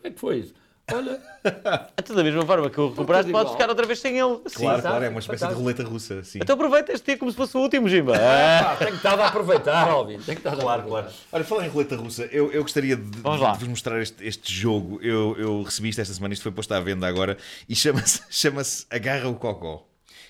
que 0.00 0.06
é 0.06 0.10
que 0.10 0.18
foi 0.18 0.38
isso? 0.38 0.54
Olha, 0.92 1.20
Então, 1.98 2.16
da 2.16 2.24
mesma 2.24 2.44
forma 2.44 2.70
que 2.70 2.80
o 2.80 2.90
recuperaste, 2.90 3.30
tudo 3.30 3.38
podes 3.38 3.52
ficar 3.52 3.68
outra 3.68 3.86
vez 3.86 3.98
sem 3.98 4.18
ele. 4.18 4.38
Sim. 4.46 4.60
Claro, 4.60 4.82
claro, 4.82 5.04
é 5.04 5.08
uma 5.08 5.20
espécie 5.20 5.46
de 5.46 5.54
roleta 5.54 5.82
russa. 5.84 6.22
Sim. 6.24 6.38
Então 6.42 6.54
aproveita 6.54 6.92
este 6.92 7.06
dia 7.06 7.18
como 7.18 7.30
se 7.30 7.36
fosse 7.36 7.56
o 7.56 7.60
último, 7.60 7.88
Jimba. 7.88 8.14
Ah. 8.16 8.64
pá, 8.64 8.76
tenho 8.76 8.90
que 8.92 8.96
estar 8.96 9.18
a 9.18 9.26
aproveitar, 9.26 9.88
Alvin, 9.88 10.18
tenho 10.18 10.24
que 10.24 10.32
estar 10.48 10.52
a 10.52 10.56
Claro, 10.56 10.82
claro. 10.82 11.06
Olha, 11.32 11.44
falar 11.44 11.66
em 11.66 11.68
roleta 11.68 11.96
russa, 11.96 12.24
eu, 12.26 12.52
eu 12.52 12.62
gostaria 12.62 12.96
de, 12.96 13.02
de 13.02 13.20
vos 13.20 13.68
mostrar 13.68 14.00
este, 14.00 14.26
este 14.26 14.52
jogo. 14.52 14.98
Eu, 15.02 15.36
eu 15.38 15.62
recebi 15.62 15.88
isto 15.88 16.00
esta 16.00 16.14
semana, 16.14 16.34
isto 16.34 16.42
foi 16.42 16.52
posto 16.52 16.72
à 16.72 16.80
venda 16.80 17.06
agora 17.06 17.36
e 17.68 17.74
chama-se 17.74 18.22
chama 18.30 18.62
Agarra 18.90 19.28
o 19.28 19.34
Cocó. 19.34 19.87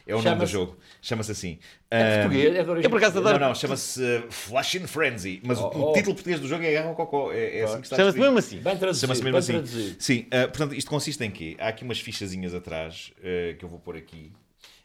É 0.09 0.15
o 0.17 0.23
nome 0.23 0.37
do 0.41 0.47
jogo. 0.47 0.77
Chama-se 1.03 1.31
assim. 1.33 1.59
É 1.91 2.23
português, 2.23 2.57
é 2.57 2.63
de 2.65 2.71
origem 2.71 2.85
Eu 2.85 2.91
por 2.91 2.97
acaso 2.97 3.19
adoro. 3.19 3.39
Não, 3.39 3.49
não, 3.49 3.55
chama-se 3.55 4.01
uh, 4.03 4.27
Flash 4.33 4.75
in 4.77 4.87
Frenzy. 4.87 5.41
Mas 5.45 5.59
o- 5.59 5.67
Oh, 5.73 5.91
oh. 5.91 5.93
título 5.93 6.15
português 6.15 6.41
do 6.41 6.49
jogo 6.49 6.65
é 6.65 6.71
Agarra 6.77 6.91
o 6.93 6.95
Cocó. 6.95 7.31
É, 7.31 7.59
é 7.59 7.63
assim 7.65 7.77
que 7.81 7.87
está 7.87 7.97
Chama-se 7.97 8.19
mesmo 8.19 8.39
assim. 8.39 8.57
Bem 8.59 8.77
traduzido, 8.79 9.01
Chama-se 9.07 9.23
mesmo 9.23 9.37
assim. 9.39 9.97
Sim, 9.99 10.27
ah, 10.31 10.49
portanto, 10.49 10.75
isto 10.75 10.91
consiste 10.91 11.23
em 11.23 11.31
quê? 11.31 11.57
Há 11.61 11.69
aqui 11.69 11.85
umas 11.85 12.01
fichazinhas 12.01 12.55
atrás 12.55 13.13
ah, 13.19 13.55
que 13.59 13.65
eu 13.65 13.69
vou 13.69 13.79
pôr 13.79 13.97
aqui 13.97 14.33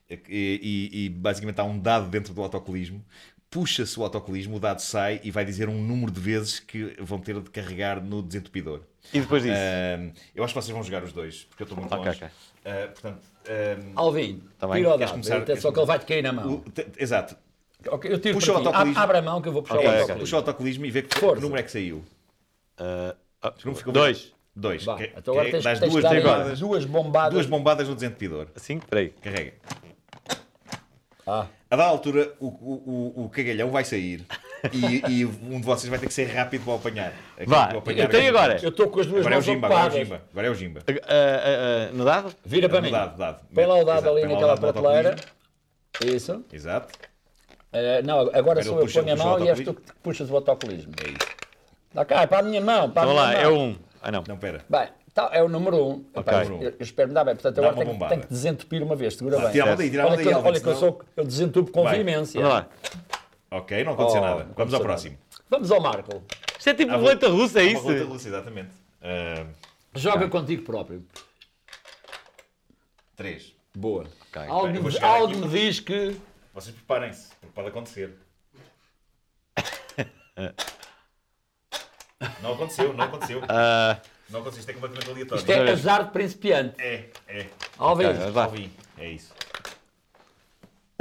e, 0.09 0.19
e- 0.29 1.05
e 1.05 1.09
basicamente 1.09 1.59
há 1.59 1.63
um 1.63 1.79
dado 1.79 2.09
dentro 2.09 2.33
do 2.33 2.41
autocolismo. 2.41 3.03
Puxa-se 3.49 3.99
o 3.99 4.03
autocolismo, 4.03 4.55
o 4.57 4.59
dado 4.59 4.79
sai 4.81 5.21
e 5.23 5.29
vai 5.29 5.45
dizer 5.45 5.69
um 5.69 5.79
número 5.79 6.11
de 6.11 6.19
vezes 6.19 6.59
que 6.59 6.95
vão 6.99 7.19
ter 7.19 7.39
de 7.39 7.49
carregar 7.51 8.01
no 8.03 8.21
desentupidor. 8.21 8.81
E 9.13 9.19
depois 9.21 9.43
disso? 9.43 9.55
Ah, 9.55 10.11
eu 10.35 10.43
acho 10.43 10.53
que 10.53 10.61
vocês 10.61 10.73
vão 10.73 10.83
jogar 10.83 11.03
os 11.03 11.13
dois, 11.13 11.43
porque 11.45 11.61
eu 11.63 11.65
estou 11.65 11.77
muito 11.79 11.93
Ok, 11.93 12.05
longe. 12.07 12.17
ok. 12.17 12.29
Ah, 12.65 12.87
portanto, 12.87 13.21
ah, 13.47 13.77
Alvin, 13.95 14.41
Tá 14.57 14.67
bem. 14.67 14.77
tira 14.77 14.93
o 14.93 14.97
dado, 14.97 15.11
começar? 15.11 15.57
só 15.57 15.71
que 15.71 15.79
ele 15.79 15.85
vai-te 15.85 16.05
cair 16.05 16.21
na 16.23 16.31
mão. 16.33 16.53
o- 16.65 16.71
te- 16.71 16.87
exato. 16.97 17.35
Ok, 17.87 18.11
eu 18.11 18.19
tiro 18.19 18.35
Puxa 18.35 18.53
para 18.53 18.61
o 18.61 18.65
autocolismo. 18.67 18.99
Abre 19.01 19.17
a 19.17 19.21
mão 19.21 19.41
que 19.41 19.47
eu 19.49 19.53
vou 19.53 19.61
puxar 19.61 19.75
Ok, 19.75 19.85
o 19.87 19.91
autocolismo. 19.91 20.19
Puxa 20.21 20.35
o 20.35 20.39
autocolismo 20.39 20.85
e 20.85 20.91
vê 20.91 21.01
que, 21.01 21.19
que 21.19 21.25
número 21.25 21.57
é 21.59 21.63
que 21.63 21.71
saiu. 21.71 22.03
Número 22.79 23.75
ficou 23.75 23.93
dois. 23.93 24.33
Dois. 24.55 24.83
Vá, 24.85 24.97
Que- 24.97 25.11
então 25.17 25.33
agora 25.33 25.45
que- 25.47 25.51
tens, 25.53 25.63
dás 25.63 25.79
tens 25.79 25.91
duas 25.91 26.03
bombadas, 26.03 26.59
duas 26.59 26.85
bombadas. 26.85 27.33
duas 27.33 27.45
bombadas 27.47 27.89
no 27.89 27.95
desentupidor. 27.95 28.47
Assim? 28.55 28.79
Peraí. 28.79 29.09
Carrega. 29.21 29.53
Ah, 31.25 31.47
A 31.69 31.75
dada 31.75 31.89
altura, 31.89 32.33
o, 32.39 32.47
o, 32.47 33.13
o, 33.21 33.25
o 33.25 33.29
cagalhão 33.29 33.71
vai 33.71 33.83
sair 33.83 34.23
e, 34.71 35.03
e 35.21 35.25
um 35.25 35.59
de 35.59 35.65
vocês 35.65 35.89
vai 35.89 35.99
ter 35.99 36.07
que 36.07 36.13
ser 36.13 36.25
rápido 36.25 36.63
para 36.63 36.73
o 36.73 36.75
apanhar. 36.77 37.13
Aquele 37.33 37.49
Vá, 37.49 37.73
o 37.73 37.77
apanhar 37.79 37.79
eu 37.79 37.83
tenho 37.83 38.05
aquele- 38.05 38.27
agora. 38.29 38.59
eu 38.61 38.69
estou 38.69 38.87
com 38.89 38.99
as 39.01 39.07
duas 39.07 39.19
Agora 39.25 39.35
é 39.35 39.37
o 39.37 39.41
mãos 39.41 39.45
Jimba, 39.45 39.67
agora 39.67 39.83
é 39.83 39.87
o. 39.87 39.91
Jimba. 40.03 40.21
Agora 40.31 40.47
é 40.47 40.49
o 40.49 40.55
Jimba. 40.55 40.79
Ah, 40.87 40.93
ah, 41.07 41.89
ah, 41.89 41.93
no 41.93 42.05
dado? 42.05 42.35
Vira 42.45 42.69
para 42.69 42.79
No 42.79 42.85
mim. 42.85 42.91
dado, 42.91 43.17
dado. 43.17 43.41
Põe 43.53 43.65
lá 43.65 43.75
o 43.75 43.83
dado 43.83 43.97
Exato, 43.99 44.09
ali 44.17 44.25
o 44.25 44.29
naquela 44.29 44.55
no 44.55 44.61
prateleira. 44.61 45.15
Isso. 46.05 46.43
Exato. 46.51 46.93
Eh, 47.73 48.01
não, 48.03 48.19
agora 48.33 48.61
sou 48.63 48.79
eu 48.79 48.85
que 48.87 48.93
ponho 48.93 49.11
a 49.11 49.15
o 49.15 49.17
mão 49.17 49.45
e 49.45 49.49
és 49.49 49.59
tu 49.61 49.73
que 49.73 49.81
puxas 50.01 50.29
o 50.29 50.35
autocolismo. 50.35 50.93
É 51.03 51.09
isso. 51.09 51.27
Dá 51.93 52.05
cá, 52.05 52.21
é 52.21 52.27
para 52.27 52.39
a 52.39 52.43
minha 52.43 52.61
mão. 52.61 52.89
Para 52.89 53.03
a 53.03 53.05
Vamos 53.05 53.21
minha 53.21 53.37
lá, 53.37 53.43
mão. 53.49 53.51
é 53.51 53.57
um. 53.63 53.75
Ah, 54.01 54.11
não. 54.11 54.23
Não, 54.27 54.37
pera. 54.37 54.61
Bem, 54.69 54.87
tá, 55.13 55.29
é 55.33 55.41
o 55.43 55.49
número 55.49 55.77
1. 55.77 55.79
Um. 55.89 56.05
Ok. 56.15 56.33
Epá, 56.33 56.43
eu, 56.45 56.61
eu 56.61 56.75
espero 56.79 57.09
me 57.09 57.13
dar 57.15 57.23
bem. 57.23 57.35
Portanto, 57.35 57.57
agora 57.59 57.75
tenho, 57.75 57.99
tenho 58.09 58.21
que 58.21 58.27
desentupir 58.27 58.81
uma 58.83 58.95
vez. 58.95 59.15
Segura 59.15 59.37
Vá, 59.37 59.43
bem. 59.43 59.51
tira 59.51 59.63
a 59.63 59.67
mão 59.67 59.75
daí, 59.77 59.89
tira 59.89 60.01
a 60.01 60.05
mão 60.05 60.13
olha 60.13 60.23
daí, 60.23 60.33
que, 60.33 60.47
olha 60.47 60.59
que 60.61 60.67
eu, 60.67 60.75
sou, 60.75 61.01
eu 61.17 61.23
desentupo 61.25 61.71
com 61.71 61.83
Vai. 61.83 61.95
veemência. 61.95 62.39
Vamos 62.41 62.55
lá. 62.57 62.67
Ok, 63.55 63.83
não 63.83 63.93
aconteceu 63.93 64.21
Oh, 64.21 64.25
nada. 64.25 64.43
não 64.45 64.53
Vamos 64.55 64.73
ao 64.73 64.79
aconteceu 64.81 64.81
próximo. 64.81 65.17
Vamos 65.49 65.71
ao 65.71 65.81
Marco. 65.81 66.23
Isto 66.57 66.69
é 66.69 66.73
tipo 66.73 66.91
Há 66.91 66.95
roleta 66.95 67.27
russa, 67.29 67.59
é 67.61 67.63
Há 67.63 67.65
uma 67.69 67.73
isso? 67.77 67.83
roleta 67.83 68.05
russa, 68.05 68.27
exatamente. 68.29 68.69
Ah, 69.01 69.45
Joga 69.95 70.27
contigo 70.29 70.63
próprio. 70.63 71.05
três. 73.15 73.53
Boa. 73.75 74.05
Ok. 74.29 74.41
Eu 74.47 74.51
Algo, 74.53 74.81
vou 74.81 74.91
chegar 74.91 75.07
algo 75.07 75.33
aqui. 75.33 75.37
me 75.37 75.47
diz 75.49 75.79
que. 75.79 76.17
Vocês 76.53 76.75
preparem-se, 76.75 77.29
porque 77.41 77.53
pode 77.53 77.67
acontecer. 77.69 78.15
Não 82.41 82.53
aconteceu, 82.53 82.93
não 82.93 83.03
aconteceu. 83.05 83.41
Ah, 83.49 83.99
Não 84.29 84.39
aconteceu, 84.39 84.59
isto 84.61 84.69
é 84.69 84.73
completamente 84.73 85.11
aleatório. 85.11 85.39
Isto 85.41 85.51
é 85.51 85.71
azar 85.71 86.05
de 86.05 86.11
principiante. 86.11 86.81
É, 86.81 87.09
é. 87.27 87.47
Alvin, 87.77 88.05
Ok, 88.05 88.31
vá. 88.31 88.43
Alvin, 88.45 88.71
é 88.97 89.09
isso. 89.09 89.33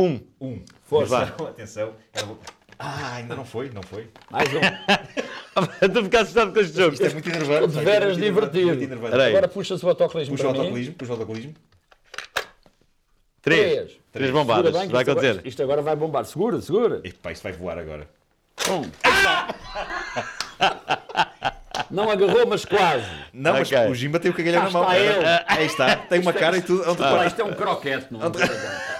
Um. 0.02 0.20
Um. 0.40 0.62
Força. 0.84 1.22
Atenção, 1.48 1.92
vou- 2.26 2.38
Ah, 2.78 3.14
ainda 3.16 3.34
não 3.36 3.44
foi, 3.44 3.70
não 3.70 3.82
foi. 3.82 4.08
mais 4.30 4.48
um. 4.52 4.58
Estou 5.86 6.00
a 6.00 6.04
ficar 6.04 6.20
assustado 6.22 6.52
com 6.52 6.60
este 6.60 6.76
jogo. 6.76 6.94
Isto 6.94 7.06
é 7.06 7.10
muito 7.10 7.28
enervante. 7.28 7.64
Estou 7.66 7.78
de 7.80 7.84
veras 7.84 8.16
é 8.16 8.20
divertido. 8.20 9.06
Agora 9.06 9.48
puxa-se 9.48 9.84
o 9.84 9.88
autocolismo 9.88 10.34
Puxa 10.34 10.48
o 10.48 10.50
para 10.50 10.60
autocolismo, 10.60 10.94
puxa 10.94 11.10
o 11.10 11.14
autocolismo. 11.14 11.54
Três. 13.42 13.72
Três. 13.74 14.00
Três 14.12 14.30
bombadas. 14.30 14.72
bem 14.72 14.72
Vai 14.72 15.02
isto 15.02 15.10
agora- 15.10 15.12
acontecer. 15.28 15.46
Isto 15.48 15.62
agora 15.62 15.82
vai 15.82 15.96
bombar. 15.96 16.24
Segura, 16.24 16.60
segura. 16.60 17.00
Epá, 17.04 17.32
isto 17.32 17.42
vai 17.42 17.52
voar 17.52 17.78
agora. 17.78 18.08
Um. 18.70 18.82
Não 21.90 22.10
agarrou, 22.10 22.46
mas 22.46 22.64
quase. 22.64 23.04
Não, 23.32 23.52
mas 23.52 23.70
Ok. 23.70 23.86
o 23.90 23.94
Jimba 23.94 24.18
tem 24.18 24.30
o 24.30 24.34
cagalhão 24.34 24.62
na 24.64 24.70
mão. 24.70 24.82
está 24.82 24.98
ele. 24.98 25.24
Ah, 25.26 25.44
Aí 25.46 25.66
está, 25.66 25.96
tem 25.96 26.20
uma 26.20 26.32
cara 26.32 26.56
e 26.56 26.62
tudo. 26.62 26.82
Reparar, 26.82 27.26
isto 27.26 27.40
é 27.40 27.44
um 27.44 27.52
croquete, 27.52 28.06
não 28.10 28.20
é? 28.20 28.30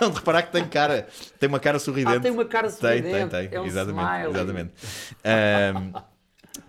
Onde 0.01 0.17
reparar 0.17 0.43
que 0.43 0.53
tem 0.53 0.65
cara. 0.67 1.07
Tem 1.39 1.49
uma 1.49 1.61
cara 1.61 1.79
sorridente. 1.79 2.17
Ah, 2.17 2.21
tem 2.21 2.31
uma 2.31 2.45
cara 2.45 2.69
Tem, 2.71 2.79
sorridente. 2.79 3.31
tem, 3.31 3.49
tem. 3.49 3.59
É 3.59 3.61
um 3.61 3.67
exatamente. 3.67 4.09
smile. 4.09 4.31
exatamente. 4.31 4.71
Ahm, 5.25 5.93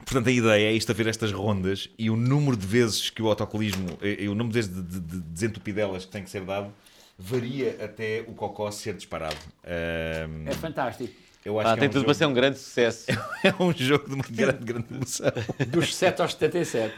portanto, 0.06 0.28
a 0.28 0.32
ideia 0.32 0.68
é 0.70 0.74
isto 0.74 0.92
a 0.92 0.96
ver 0.96 1.08
estas 1.08 1.32
rondas 1.32 1.90
e 1.98 2.10
o 2.10 2.16
número 2.16 2.56
de 2.58 2.66
vezes 2.68 3.10
que 3.10 3.22
o 3.22 3.28
autocolismo, 3.28 3.98
e, 4.02 4.24
e 4.24 4.28
o 4.30 4.36
número 4.36 4.50
de 4.50 4.54
vezes 4.54 4.74
de, 4.76 4.82
de, 4.82 5.00
de 5.00 5.20
desentupidelas 5.22 6.06
que 6.06 6.12
tem 6.12 6.24
que 6.24 6.30
ser 6.30 6.42
dado, 6.44 6.74
varia 7.18 7.78
até 7.84 8.24
o 8.28 8.34
cocó 8.34 8.70
ser 8.72 8.94
disparado. 8.96 9.36
Ahm, 9.66 10.48
É 10.48 10.52
fantástico. 10.54 11.14
eu 11.46 11.60
acho 11.60 11.70
Ah, 11.70 11.74
que 11.74 11.80
tem 11.80 11.86
é 11.88 11.90
um, 11.90 11.92
tudo 11.92 12.00
jogo, 12.02 12.06
para 12.06 12.14
ser 12.16 12.26
um 12.26 12.34
grande 12.34 12.58
sucesso. 12.60 13.06
é 13.44 13.54
um 13.64 13.72
jogo 13.74 14.08
de 14.08 14.16
uma 14.16 14.26
grande, 14.30 14.64
grande 14.66 14.88
emoção. 14.94 15.32
Dos 15.70 15.96
7 15.96 16.22
aos 16.22 16.32
77. 16.34 16.94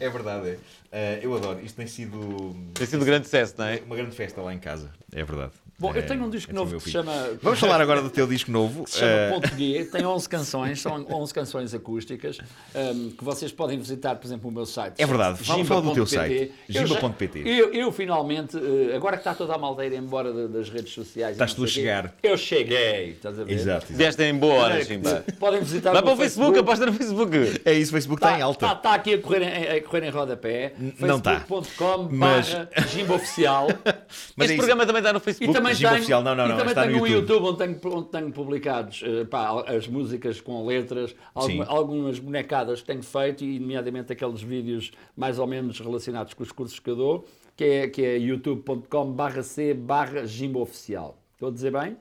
É 0.00 0.08
verdade, 0.08 0.48
é. 0.50 0.58
Ah, 0.92 1.18
eu 1.22 1.34
adoro. 1.36 1.60
Isto 1.64 1.76
tem 1.76 1.86
sido 1.86 2.56
Tem 2.74 2.84
sido 2.86 3.00
um 3.02 3.04
grande 3.06 3.26
sucesso, 3.26 3.54
não 3.58 3.66
é? 3.66 3.80
uma 3.86 3.94
grande 3.94 4.14
festa 4.16 4.40
lá 4.42 4.52
em 4.52 4.58
casa. 4.58 4.90
É 5.12 5.22
verdade. 5.22 5.52
Bom, 5.80 5.90
eu 5.92 5.98
É, 5.98 6.02
tenho 6.02 6.22
um 6.24 6.30
disco 6.30 6.52
é 6.52 6.54
novo 6.54 6.66
do 6.66 6.70
meu 6.72 6.78
que 6.80 6.84
se 6.84 6.90
chama. 6.92 7.12
Vamos 7.42 7.58
falar 7.58 7.80
agora 7.80 8.02
do 8.02 8.10
teu 8.10 8.26
disco 8.26 8.50
novo. 8.50 8.84
que 8.84 8.90
se 8.90 8.98
chama 8.98 9.10
Ah, 9.12 9.30
Ponto 9.32 9.48
G, 9.56 9.84
tem 9.90 10.04
11 10.06 10.28
canções, 10.28 10.80
são 10.80 11.06
11 11.10 11.34
canções 11.34 11.74
acústicas 11.74 12.38
um, 12.74 13.10
que 13.10 13.24
vocês 13.24 13.50
podem 13.50 13.78
visitar, 13.78 14.14
por 14.16 14.26
exemplo, 14.26 14.50
o 14.50 14.52
meu 14.52 14.66
site. 14.66 14.94
É 14.98 15.06
verdade, 15.06 15.42
fala- 15.42 15.64
fala 15.64 15.82
do 15.82 15.94
teu 15.94 16.06
site, 16.06 16.52
Eu 16.68 16.86
gimba.pt. 16.86 17.42
Eu, 17.48 17.72
eu, 17.72 17.90
finalmente, 17.92 18.56
eh, 18.56 18.94
agora 18.94 19.16
que 19.16 19.20
está 19.22 19.34
toda 19.34 19.54
a 19.54 19.58
maldeira 19.58 19.96
embora 19.96 20.48
das 20.48 20.68
redes 20.68 20.92
sociais, 20.92 21.32
Estás 21.32 21.54
tu 21.54 21.64
a 21.64 21.66
chegar. 21.66 22.14
Eu 22.22 22.36
cheguei, 22.36 23.12
estás 23.12 23.38
a 23.40 23.44
ver? 23.44 23.52
Exato, 23.54 23.86
exato. 23.86 23.94
Vieste 23.94 24.22
em 24.22 24.34
boa 24.34 24.54
hora, 24.54 24.84
Jimba. 24.84 25.24
Podem 25.38 25.60
visitar 25.60 25.92
Vai 25.92 26.00
o 26.00 26.04
para 26.04 26.14
meu 26.14 26.14
o 26.14 26.22
Facebook, 26.28 26.58
aposta 26.58 26.86
no 26.86 26.92
Facebook. 26.92 27.60
É 27.64 27.72
isso, 27.72 27.90
o 27.90 27.94
Facebook 27.94 28.22
está 28.22 28.38
em 28.38 28.42
alta. 28.42 28.66
Está 28.66 28.74
tá 28.76 28.94
aqui 28.94 29.14
a 29.14 29.18
correr 29.18 29.42
em, 29.42 29.78
a 29.78 29.82
correr 29.82 30.04
em 30.04 30.10
rodapé. 30.10 30.74
não 30.98 31.18
tá. 31.20 31.40
facebook.com 31.40 32.08
Mas- 32.10 32.50
barra 32.52 32.68
Jimba 32.88 33.14
Oficial. 33.14 33.68
Mas 34.36 34.50
este 34.50 34.54
é 34.54 34.56
programa 34.56 34.84
também 34.86 35.00
está 35.00 35.12
no 35.12 35.18
E 35.18 35.22
Facebook. 35.22 35.69
Também 35.78 35.90
tenho, 35.90 35.94
Oficial, 36.00 36.22
não, 36.22 36.34
não, 36.34 36.48
não, 36.48 36.56
também 36.56 36.70
está 36.70 36.84
no 36.86 36.92
tenho 36.92 37.02
um 37.02 37.06
YouTube. 37.06 37.20
YouTube 37.38 37.46
onde 37.48 37.58
tenho, 37.80 37.94
onde 37.96 38.08
tenho 38.08 38.32
publicados 38.32 39.02
eh, 39.04 39.24
pá, 39.24 39.64
as 39.66 39.86
músicas 39.88 40.40
com 40.40 40.66
letras, 40.66 41.14
alguma- 41.34 41.64
algumas 41.66 42.18
bonecadas 42.18 42.80
que 42.80 42.86
tenho 42.86 43.02
feito, 43.02 43.44
e 43.44 43.58
nomeadamente 43.58 44.12
aqueles 44.12 44.42
vídeos 44.42 44.90
mais 45.16 45.38
ou 45.38 45.46
menos 45.46 45.78
relacionados 45.80 46.34
com 46.34 46.42
os 46.42 46.52
cursos 46.52 46.78
que 46.78 46.90
eu 46.90 46.96
dou, 46.96 47.24
que 47.56 47.64
é, 47.64 47.88
que 47.88 48.02
é 48.04 48.16
youtube.com 48.18 49.12
barra 49.12 49.42
c 49.42 49.74
barra 49.74 50.22
Oficial. 50.56 51.16
Estou 51.34 51.48
a 51.48 51.52
dizer 51.52 51.70
bem? 51.72 51.96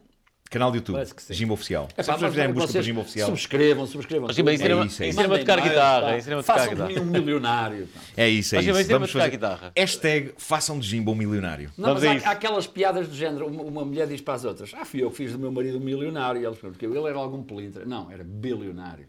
Canal 0.49 0.71
do 0.71 0.77
YouTube, 0.77 0.97
que. 1.15 1.33
Jimbo 1.33 1.53
Oficial. 1.53 1.87
É 1.95 2.01
Se 2.01 2.07
vocês 2.07 2.21
mas 2.21 2.31
fizerem 2.31 2.53
busca 2.53 2.67
vocês 2.71 2.83
Jimbo 2.85 3.01
Oficial, 3.01 3.27
Subscrevam, 3.29 3.85
subscrevam. 3.85 4.29
Ensina-me 4.31 4.51
É 4.51 4.55
isso, 4.55 5.03
é 5.03 5.07
isso. 5.07 5.19
ensina-me 5.19 5.35
a 5.35 5.39
tocar 5.39 5.61
guitarra. 5.61 6.17
Ensina-me 6.17 6.39
a 6.39 6.43
tocar 6.43 6.53
Façam 6.59 6.69
de 6.69 6.75
guitarra. 6.75 6.89
mim 6.89 6.99
um 6.99 7.05
milionário. 7.11 7.89
é 8.17 8.29
isso, 8.29 8.55
é 8.55 8.57
Mas, 8.57 8.65
isso. 8.65 8.87
tocar 8.89 9.07
fazer- 9.07 9.29
guitarra. 9.29 9.71
Hashtag 9.77 10.33
façam 10.37 10.79
de 10.79 10.87
Jimbo 10.87 11.11
um 11.11 11.15
milionário. 11.15 11.71
Não, 11.77 11.89
Vamos 11.89 12.03
mas 12.03 12.23
há, 12.25 12.29
há 12.29 12.31
aquelas 12.31 12.65
piadas 12.65 13.07
do 13.07 13.15
género, 13.15 13.45
uma, 13.45 13.61
uma 13.61 13.85
mulher 13.85 14.07
diz 14.07 14.21
para 14.21 14.33
as 14.33 14.43
outras, 14.43 14.71
ah, 14.73 14.83
fui 14.85 15.03
eu 15.03 15.11
que 15.11 15.17
fiz 15.17 15.33
do 15.33 15.37
meu 15.39 15.51
marido 15.51 15.77
um 15.77 15.81
milionário, 15.81 16.41
e 16.41 16.45
eles 16.45 16.57
perguntam, 16.57 16.71
porque 16.71 16.85
ele 16.97 17.07
era 17.07 17.17
algum 17.19 17.43
pelintra. 17.43 17.85
Não, 17.85 18.09
era 18.11 18.23
bilionário. 18.23 19.05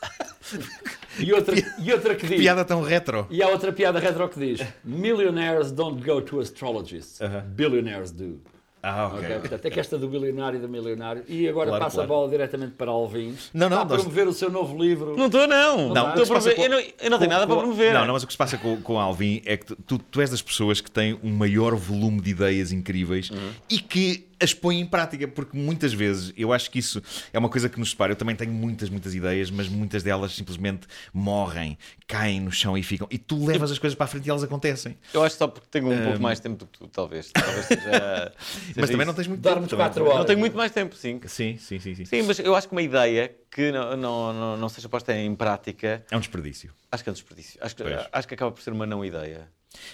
e, 1.18 1.32
outra, 1.32 1.56
e 1.78 1.92
outra 1.92 2.14
que 2.14 2.26
diz, 2.26 2.38
Piada 2.38 2.64
tão 2.64 2.82
retro. 2.82 3.26
e 3.30 3.42
há 3.42 3.48
outra 3.48 3.72
piada 3.72 3.98
retro 3.98 4.28
que 4.28 4.38
diz, 4.38 4.60
millionaires 4.84 5.72
don't 5.72 6.00
go 6.04 6.20
to 6.22 6.38
astrologists, 6.38 7.18
billionaires 7.48 8.12
do. 8.12 8.40
Ah, 8.88 9.06
ok. 9.08 9.18
Ok, 9.18 9.38
Portanto, 9.40 9.66
é 9.66 9.70
que 9.70 9.80
esta 9.80 9.98
do 9.98 10.08
bilionário 10.08 10.58
e 10.58 10.60
do 10.60 10.68
milionário. 10.68 11.24
E 11.26 11.48
agora 11.48 11.70
Claro, 11.70 11.84
passa 11.84 11.96
claro. 11.96 12.12
a 12.12 12.14
bola 12.16 12.28
diretamente 12.30 12.74
para 12.74 12.90
Alvin. 12.90 13.34
Não, 13.52 13.68
não, 13.68 13.78
Está 13.78 13.80
a 13.80 13.84
nós- 13.84 14.02
promover 14.02 14.28
o 14.28 14.32
seu 14.32 14.48
novo 14.50 14.80
livro. 14.80 15.16
Não 15.16 15.26
estou, 15.26 15.46
não. 15.48 15.92
Não, 15.92 15.94
Estou 15.94 16.04
a 16.04 16.10
o 16.10 16.12
que 16.14 16.24
se 16.26 16.32
passa 16.32 16.50
promover- 16.50 16.56
com- 16.56 16.62
eu, 16.62 16.70
não, 16.70 16.78
eu 16.78 17.10
não 17.10 17.18
tenho 17.18 17.30
com- 17.30 17.34
nada 17.34 17.46
para 17.48 17.56
promover. 17.56 17.92
Não, 17.94 18.06
não, 18.06 18.12
mas 18.14 18.22
o 18.22 18.26
que 18.28 18.32
se 18.32 18.38
passa 18.38 18.56
com, 18.56 18.80
com 18.80 19.00
Alvin 19.00 19.42
é 19.44 19.56
que 19.56 19.74
tu, 19.74 19.98
tu 19.98 20.20
és 20.20 20.30
das 20.30 20.40
pessoas 20.40 20.80
que 20.80 20.90
têm 20.90 21.18
um 21.24 21.30
maior 21.32 21.74
volume 21.74 22.20
de 22.20 22.30
ideias 22.30 22.70
incríveis 22.70 23.30
Uhum. 23.30 23.50
e 23.68 23.78
que 23.78 24.24
as 24.40 24.52
põem 24.54 24.80
em 24.80 24.86
prática, 24.86 25.26
porque 25.28 25.56
muitas 25.56 25.92
vezes 25.92 26.32
eu 26.36 26.52
acho 26.52 26.70
que 26.70 26.78
isso 26.78 27.02
é 27.32 27.38
uma 27.38 27.48
coisa 27.48 27.68
que 27.68 27.78
nos 27.78 27.90
separa. 27.90 28.12
Eu 28.12 28.16
também 28.16 28.34
tenho 28.36 28.52
muitas, 28.52 28.88
muitas 28.88 29.14
ideias, 29.14 29.50
mas 29.50 29.68
muitas 29.68 30.02
delas 30.02 30.32
simplesmente 30.34 30.86
morrem, 31.12 31.78
caem 32.06 32.40
no 32.40 32.52
chão 32.52 32.76
e 32.76 32.82
ficam. 32.82 33.06
E 33.10 33.18
tu 33.18 33.44
levas 33.46 33.70
as 33.70 33.78
coisas 33.78 33.94
para 33.96 34.04
a 34.04 34.08
frente 34.08 34.26
e 34.26 34.30
elas 34.30 34.42
acontecem. 34.42 34.96
Eu 35.12 35.22
acho 35.22 35.36
só 35.36 35.48
porque 35.48 35.66
tenho 35.70 35.90
um 35.90 36.02
pouco 36.04 36.20
mais 36.20 36.38
tempo 36.40 36.56
do 36.56 36.66
que 36.66 36.78
tu, 36.78 36.88
talvez. 36.88 37.30
Talvez 37.32 37.66
seja. 37.66 37.80
seja 38.38 38.74
Mas 38.76 38.90
também 38.90 38.96
isso. 38.98 39.06
não 39.06 39.14
tens 39.14 39.26
muito 39.28 39.40
Dormes 39.40 39.60
tempo. 39.62 39.70
também. 39.70 39.86
quatro 39.86 40.04
horas. 40.04 40.18
Não 40.18 40.24
tenho 40.26 40.38
muito 40.38 40.56
mais 40.56 40.72
tempo, 40.72 40.94
sim. 40.96 41.20
Sim, 41.26 41.56
sim, 41.58 41.78
sim, 41.80 41.94
sim. 41.94 42.04
Sim, 42.04 42.22
mas 42.22 42.38
eu 42.38 42.54
acho 42.54 42.68
que 42.68 42.72
uma 42.72 42.82
ideia 42.82 43.34
que 43.50 43.72
não, 43.72 43.96
não, 43.96 44.32
não, 44.32 44.56
não 44.56 44.68
seja 44.68 44.88
posta 44.88 45.14
em 45.16 45.34
prática, 45.34 46.04
É 46.10 46.16
um 46.16 46.20
desperdício. 46.20 46.72
acho 46.92 47.02
que 47.02 47.08
é 47.08 47.12
um 47.12 47.14
desperdício. 47.14 47.58
Acho 47.62 47.74
que, 47.76 47.82
Pois. 47.82 48.06
acho 48.12 48.28
que 48.28 48.34
acaba 48.34 48.52
por 48.52 48.60
ser 48.62 48.70
uma 48.72 48.84
não 48.86 49.04
ideia. 49.04 49.48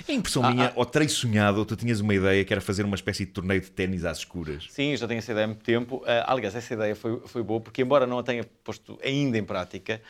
É 0.09 0.12
impressão 0.12 0.42
minha, 0.51 0.73
ou 0.75 0.85
terei 0.85 1.09
sonhado, 1.09 1.59
ou 1.59 1.64
tu 1.64 1.77
tinhas 1.77 2.01
uma 2.01 2.14
ideia 2.14 2.45
que 2.45 2.53
era 2.53 2.61
fazer 2.61 2.85
uma 2.85 2.97
espécie 2.97 3.25
de 3.25 3.33
torneio 3.33 3.61
de 3.61 3.71
ténis 3.71 4.05
às 4.05 4.18
escuras. 4.18 4.66
Sim, 4.71 4.97
já 4.97 5.07
tenho 5.07 5.18
essa 5.18 5.33
ideia 5.33 5.45
há 5.45 5.49
muito 5.49 5.62
tempo. 5.64 6.03
Ah, 6.07 6.33
aliás, 6.33 6.55
essa 6.55 6.75
ideia 6.75 6.95
foi, 6.97 7.21
foi 7.27 7.42
boa, 7.42 7.61
porque 7.61 7.83
embora 7.83 8.07
não 8.07 8.18
a 8.18 8.23
tenha 8.23 8.45
posto 8.64 8.99
ainda 9.03 9.38
em 9.38 9.45
prática, 9.45 10.01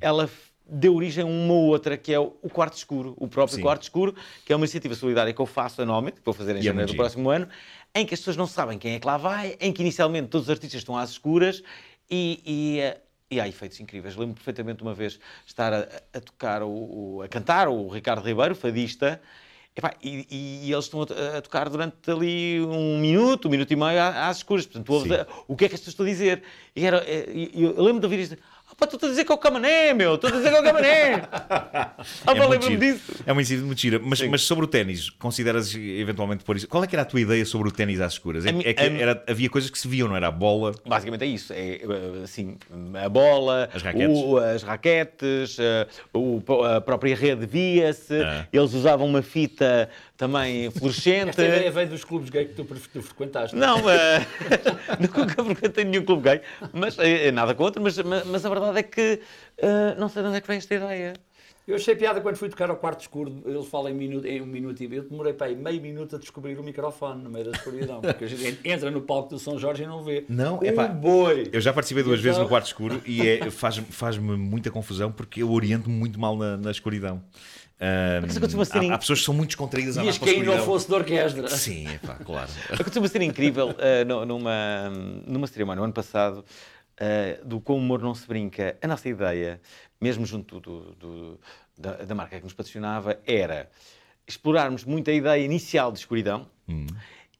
ela 0.00 0.24
f- 0.24 0.52
deu 0.66 0.94
origem 0.94 1.24
a 1.24 1.26
uma 1.26 1.54
outra, 1.54 1.96
que 1.96 2.12
é 2.12 2.18
o 2.18 2.30
Quarto 2.30 2.76
Escuro, 2.76 3.14
o 3.18 3.28
próprio 3.28 3.56
Sim. 3.56 3.62
Quarto 3.62 3.82
Escuro, 3.82 4.14
que 4.44 4.52
é 4.52 4.56
uma 4.56 4.64
iniciativa 4.64 4.94
solidária 4.94 5.32
que 5.32 5.40
eu 5.40 5.46
faço 5.46 5.82
anualmente, 5.82 6.20
que 6.20 6.24
vou 6.24 6.34
fazer 6.34 6.54
em 6.56 6.60
é 6.60 6.62
janeiro 6.62 6.92
do 6.92 6.96
próximo 6.96 7.28
ano, 7.30 7.48
em 7.94 8.06
que 8.06 8.14
as 8.14 8.20
pessoas 8.20 8.36
não 8.36 8.46
sabem 8.46 8.78
quem 8.78 8.94
é 8.94 9.00
que 9.00 9.06
lá 9.06 9.16
vai, 9.16 9.56
em 9.60 9.72
que 9.72 9.82
inicialmente 9.82 10.28
todos 10.28 10.46
os 10.48 10.50
artistas 10.50 10.80
estão 10.80 10.96
às 10.96 11.10
escuras 11.10 11.62
e... 12.10 12.40
e 12.44 12.80
ah, 12.82 12.96
e 13.32 13.40
há 13.40 13.48
efeitos 13.48 13.80
incríveis. 13.80 14.14
Lembro 14.14 14.34
perfeitamente 14.34 14.82
uma 14.82 14.94
vez 14.94 15.18
estar 15.46 15.72
a, 15.72 15.88
a 16.12 16.20
tocar, 16.20 16.62
o, 16.62 16.68
o- 17.16 17.22
a 17.22 17.28
cantar 17.28 17.66
o 17.68 17.88
Ricardo 17.88 18.22
Ribeiro, 18.24 18.54
fadista, 18.54 19.20
Epá, 19.74 19.94
e, 20.02 20.26
e- 20.30 20.70
eles 20.70 20.84
estão 20.84 21.00
a, 21.00 21.38
a 21.38 21.40
tocar 21.40 21.66
durante 21.70 22.10
ali 22.10 22.60
um 22.60 22.98
minuto, 22.98 23.48
um 23.48 23.50
minuto 23.50 23.70
e 23.72 23.76
meio 23.76 24.02
às 24.02 24.36
escuras. 24.36 24.66
Portanto, 24.66 24.92
ouves 24.92 25.10
o 25.48 25.56
que 25.56 25.64
é 25.64 25.68
que 25.70 25.74
as 25.74 25.80
pessoas 25.80 25.94
estão 25.94 26.04
a 26.04 26.08
dizer. 26.10 26.42
E, 26.76 26.84
era, 26.84 26.98
é, 26.98 27.24
e- 27.30 27.50
e 27.54 27.62
eu 27.64 27.82
lembro 27.82 27.98
de 28.00 28.04
ouvir 28.04 28.18
isto. 28.20 28.36
Pá, 28.82 28.88
estou 28.92 29.06
a 29.06 29.10
dizer 29.10 29.24
que 29.24 29.30
é 29.30 29.34
o 29.34 29.38
Camané, 29.38 29.94
meu! 29.94 30.16
Estou 30.16 30.28
a 30.28 30.32
dizer 30.32 30.50
que 30.50 30.56
é 30.56 30.60
o 30.60 30.64
Camané! 30.64 31.22
ah, 31.30 32.34
muito 32.34 32.48
lembro-me 32.48 32.76
disso. 32.76 33.12
É 33.24 33.30
uma 33.32 33.40
iniciativa 33.40 33.64
muito 33.66 33.80
gira. 33.80 34.00
Mas, 34.02 34.20
mas 34.22 34.42
sobre 34.42 34.64
o 34.64 34.68
ténis, 34.68 35.08
consideras 35.08 35.72
eventualmente 35.76 36.42
pôr 36.42 36.56
isso? 36.56 36.66
Qual 36.66 36.82
é 36.82 36.86
que 36.88 36.96
era 36.96 37.02
a 37.02 37.04
tua 37.04 37.20
ideia 37.20 37.44
sobre 37.46 37.68
o 37.68 37.70
ténis 37.72 38.00
às 38.00 38.14
escuras? 38.14 38.44
É, 38.44 38.50
A 38.50 38.52
é 38.58 38.74
que 38.74 38.82
a 38.82 38.86
era- 38.86 39.22
havia 39.28 39.48
coisas 39.48 39.70
que 39.70 39.78
se 39.78 39.86
viam, 39.86 40.08
não 40.08 40.16
era? 40.16 40.26
A 40.26 40.30
bola. 40.32 40.74
Basicamente 40.84 41.22
é 41.22 41.26
isso. 41.28 41.52
É, 41.52 41.78
assim, 42.24 42.56
a 43.00 43.08
bola, 43.08 43.70
As 43.72 43.82
raquetes. 43.82 44.18
o- 44.18 44.36
as 44.38 44.62
raquetes, 44.64 45.56
eh, 45.60 45.86
o- 46.12 46.42
a 46.64 46.80
própria 46.80 47.14
rede 47.14 47.46
via-se. 47.46 48.20
Ah. 48.20 48.48
Eles 48.52 48.74
usavam 48.74 49.06
uma 49.06 49.22
fita 49.22 49.88
também 50.22 50.70
fluorescente. 50.78 51.30
Esta 51.30 51.44
ideia 51.44 51.70
veio 51.72 51.88
dos 51.88 52.04
clubes 52.04 52.30
gay 52.30 52.44
que 52.44 52.54
tu, 52.54 52.64
tu 52.64 53.02
frequentaste. 53.02 53.56
Não, 53.56 53.78
eh, 53.90 54.24
nunca 55.00 55.44
frequentei 55.44 55.84
nenhum 55.84 56.04
clube 56.04 56.22
gay, 56.22 56.40
mas 56.72 56.96
eh, 57.00 57.32
nada 57.32 57.54
contra, 57.56 57.82
mas, 57.82 57.98
mas, 57.98 58.24
mas 58.24 58.46
a 58.46 58.48
verdade 58.48 58.78
é 58.78 58.82
que 58.84 59.20
eh, 59.58 59.96
não 59.98 60.08
sei 60.08 60.22
de 60.22 60.28
onde 60.28 60.36
é 60.38 60.40
que 60.40 60.46
vem 60.46 60.58
esta 60.58 60.74
ideia. 60.74 61.14
Eu 61.66 61.76
achei 61.76 61.94
piada 61.94 62.20
quando 62.20 62.36
fui 62.36 62.48
tocar 62.48 62.70
ao 62.70 62.76
quarto 62.76 63.00
escuro, 63.02 63.40
eles 63.46 63.66
falam 63.68 63.88
em, 63.90 63.94
minuto, 63.94 64.26
em 64.26 64.42
um 64.42 64.46
minuto 64.46 64.82
e 64.82 64.88
meio. 64.88 65.02
Eu 65.02 65.08
demorei 65.08 65.32
para 65.32 65.46
aí 65.46 65.54
meio 65.54 65.80
minuto 65.80 66.16
a 66.16 66.18
descobrir 66.18 66.58
o 66.58 66.62
microfone 66.62 67.22
no 67.22 67.30
meio 67.30 67.44
da 67.44 67.52
escuridão. 67.52 68.00
Porque 68.00 68.24
a 68.24 68.28
gente 68.28 68.58
entra 68.64 68.90
no 68.90 69.00
palco 69.00 69.30
do 69.30 69.38
São 69.38 69.56
Jorge 69.60 69.84
e 69.84 69.86
não 69.86 70.02
vê. 70.02 70.24
Não, 70.28 70.58
um 70.58 70.64
epá, 70.64 70.88
boi. 70.88 71.48
Eu 71.52 71.60
já 71.60 71.72
participei 71.72 72.02
duas 72.02 72.18
Então- 72.18 72.24
vezes 72.24 72.42
no 72.42 72.48
quarto 72.48 72.66
escuro 72.66 73.00
e 73.06 73.26
é, 73.28 73.48
faz- 73.48 73.80
faz-me 73.90 74.36
muita 74.36 74.72
confusão 74.72 75.12
porque 75.12 75.40
eu 75.40 75.52
oriento-me 75.52 75.94
muito 75.94 76.18
mal 76.18 76.36
na, 76.36 76.56
na 76.56 76.70
escuridão. 76.72 77.22
Costuma 78.38 78.64
ser 78.64 78.78
há, 78.90 78.94
há 78.94 78.98
pessoas 78.98 79.18
que 79.20 79.24
são 79.24 79.34
muito 79.34 79.48
descontraídas 79.50 79.96
a 79.98 80.00
andar 80.02 80.12
Dias 80.12 80.18
que 80.22 80.30
aí 80.30 80.42
não 80.42 80.58
fosse 80.64 80.86
de 80.88 80.94
orquestra. 80.94 81.48
Sim, 81.48 81.88
é 81.88 81.98
pá, 81.98 82.14
claro. 82.16 82.50
Costuma 82.84 83.08
ser 83.08 83.22
incrível 83.22 83.74
eh, 83.78 84.04
nu- 84.04 84.24
numa, 84.24 84.90
numa 85.26 85.46
cerimónia, 85.46 85.80
no 85.80 85.84
ano 85.84 85.92
passado, 85.92 86.44
eh, 86.96 87.40
do 87.44 87.60
Com 87.60 87.74
o 87.74 87.76
Humor 87.78 88.00
Não 88.00 88.14
Se 88.14 88.26
Brinca. 88.26 88.76
A 88.80 88.86
nossa 88.86 89.08
ideia 89.08 89.60
mesmo 90.00 90.26
junto 90.26 90.58
do- 90.60 90.94
do- 90.96 91.40
da, 91.78 91.92
da 92.04 92.14
marca 92.14 92.36
que 92.36 92.42
nos 92.44 92.52
patrocinava, 92.52 93.18
era 93.26 93.70
explorarmos 94.26 94.84
muito 94.84 95.10
a 95.10 95.12
ideia 95.14 95.44
inicial 95.44 95.90
de 95.92 95.98
escuridão 96.00 96.46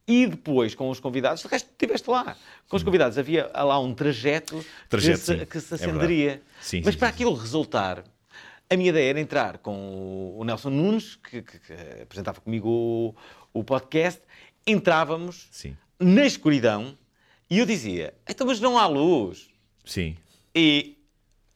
e 0.07 0.26
depois 0.26 0.74
com 0.74 0.90
os 0.90 0.98
convidados, 1.00 1.42
de 1.42 1.48
resto 1.48 1.70
estiveste 1.70 2.09
lá, 2.11 2.37
com 2.68 2.76
os 2.76 2.83
convidados 2.83 3.16
havia 3.18 3.50
lá 3.55 3.78
um 3.78 3.94
trajeto, 3.94 4.64
Trajeto, 4.88 5.18
que, 5.20 5.24
se, 5.24 5.46
que 5.46 5.61
se 5.61 5.74
É 5.74 5.76
verdade. 5.76 5.98
acenderia. 5.98 6.42
Sim, 6.61 6.83
Mas 6.85 6.94
sim, 6.94 6.98
para 7.00 7.09
sim, 7.09 7.14
aquilo 7.14 7.35
resultar, 7.35 8.05
a 8.72 8.76
minha 8.76 8.88
ideia 8.90 9.11
era 9.11 9.20
entrar 9.20 9.58
com 9.58 10.35
o- 10.38 10.44
Nelson 10.44 10.70
Nunes, 10.70 11.16
que, 11.16 11.42
que- 11.42 11.58
que 11.58 11.72
apresentava 12.02 12.40
comigo 12.40 12.68
o, 12.68 13.14
o 13.61 13.64
podcast, 13.64 14.20
entrávamos 14.66 15.48
Sim. 15.50 15.76
na 16.00 16.24
escuridão 16.24 16.96
e 17.50 17.58
eu 17.58 17.66
dizia, 17.66 18.14
então 18.28 18.46
mas 18.46 18.61
não 18.61 18.78
há 18.78 18.87
luz. 18.87 19.50
Sim. 19.85 20.16
E 20.54 20.96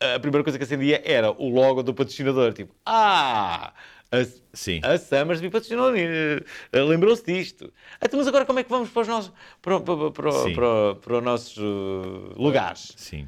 a 0.00 0.18
primeira 0.20 0.44
coisa 0.44 0.58
que 0.58 0.64
acendia 0.64 1.00
era 1.04 1.30
o 1.30 1.48
logo 1.48 1.82
do 1.82 1.94
patrocinador, 1.94 2.52
tipo, 2.52 2.74
ah, 2.84 3.72
a, 4.12 4.16
Sim. 4.52 4.80
a 4.82 4.98
Summersby 4.98 5.48
patrocinou, 5.48 5.94
eh, 5.96 6.40
lembrou-se 6.72 7.24
disto. 7.24 7.72
Então, 8.02 8.18
mas 8.18 8.28
agora 8.28 8.44
como 8.44 8.58
é 8.58 8.62
que 8.64 8.68
vamos 8.70 8.90
para 8.90 9.02
os 9.02 9.08
nossos, 9.08 9.32
para, 9.62 9.80
para, 9.80 10.10
para, 10.10 10.30
para, 10.32 10.94
para 11.00 11.18
os 11.18 11.24
nossos 11.24 11.56
eh, 11.58 12.34
lugares? 12.36 12.92
Sim. 12.96 13.26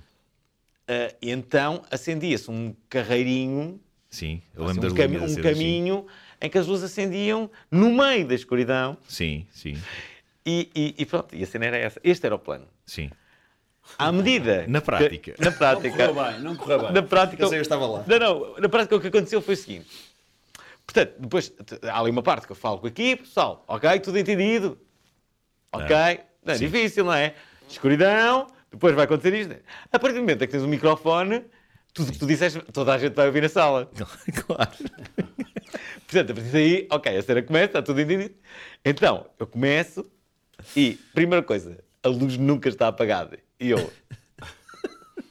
E 1.20 1.30
então 1.30 1.82
acendia-se 1.90 2.50
um 2.50 2.74
carreirinho, 2.88 3.80
Sim. 4.10 4.40
Eu 4.54 4.64
assim, 4.64 4.68
lembro 4.80 4.82
das 4.82 4.92
um, 4.92 4.96
cami- 4.96 5.16
linhas 5.16 5.36
um 5.36 5.42
caminho 5.42 6.06
em 6.40 6.48
que 6.48 6.56
as 6.56 6.66
luzes 6.66 6.90
acendiam 6.90 7.50
no 7.70 7.90
meio 7.92 8.26
da 8.26 8.34
escuridão. 8.34 8.96
Sim, 9.06 9.46
sim, 9.52 9.76
E, 10.46 10.70
e, 10.74 10.94
e 10.98 11.04
pronto, 11.06 11.34
e 11.34 11.42
a 11.42 11.46
cena 11.46 11.66
era 11.66 11.76
essa. 11.76 12.00
Este 12.02 12.24
era 12.24 12.34
o 12.34 12.38
plano. 12.38 12.66
sim. 12.86 13.10
À 13.98 14.12
medida. 14.12 14.64
Na 14.68 14.80
que- 14.80 14.86
prática. 14.86 15.34
na 15.38 15.50
Não 15.50 15.56
prática. 15.56 15.90
correu 16.08 16.14
bem, 16.14 16.40
não 16.40 16.56
correu 16.56 16.78
bem. 16.80 16.92
Na 16.92 17.02
prática. 17.02 17.42
Eu 17.42 17.48
sei, 17.48 17.58
eu 17.58 17.62
estava 17.62 17.86
lá. 17.86 18.04
Não, 18.06 18.18
não. 18.18 18.56
Na 18.58 18.68
prática, 18.68 18.94
o 18.96 19.00
que 19.00 19.06
aconteceu 19.06 19.40
foi 19.40 19.54
o 19.54 19.56
seguinte. 19.56 19.88
Portanto, 20.86 21.14
depois 21.18 21.50
há 21.82 21.98
ali 22.00 22.10
uma 22.10 22.22
parte 22.22 22.46
que 22.46 22.52
eu 22.52 22.56
falo 22.56 22.78
com 22.78 22.86
a 22.86 22.90
equipe, 22.90 23.22
pessoal, 23.22 23.64
ok, 23.66 23.98
tudo 24.00 24.18
entendido. 24.18 24.78
Ok? 25.72 25.88
Não 26.44 26.54
é 26.54 26.58
difícil, 26.58 27.04
não 27.04 27.12
é? 27.14 27.34
Escuridão, 27.68 28.46
depois 28.70 28.94
vai 28.94 29.04
acontecer 29.04 29.34
isto. 29.34 29.56
A 29.92 29.98
partir 29.98 30.16
do 30.16 30.20
momento 30.20 30.42
em 30.42 30.46
que 30.46 30.52
tens 30.52 30.62
um 30.62 30.68
microfone, 30.68 31.44
tudo 31.92 32.10
o 32.10 32.12
que 32.12 32.18
tu 32.18 32.26
disseste, 32.26 32.60
toda 32.72 32.94
a 32.94 32.98
gente 32.98 33.14
vai 33.14 33.26
ouvir 33.26 33.42
na 33.42 33.48
sala. 33.48 33.90
claro. 34.46 34.70
Portanto, 36.06 36.30
a 36.30 36.34
partir 36.34 36.50
daí, 36.50 36.86
ok, 36.90 37.16
a 37.16 37.22
cena 37.22 37.42
começa, 37.42 37.66
está 37.66 37.82
tudo 37.82 38.00
entendido. 38.00 38.34
Então, 38.84 39.26
eu 39.38 39.46
começo 39.46 40.10
e, 40.76 40.98
primeira 41.14 41.42
coisa, 41.42 41.78
a 42.02 42.08
luz 42.08 42.36
nunca 42.36 42.68
está 42.68 42.88
apagada. 42.88 43.38
E 43.58 43.70
eu. 43.70 43.92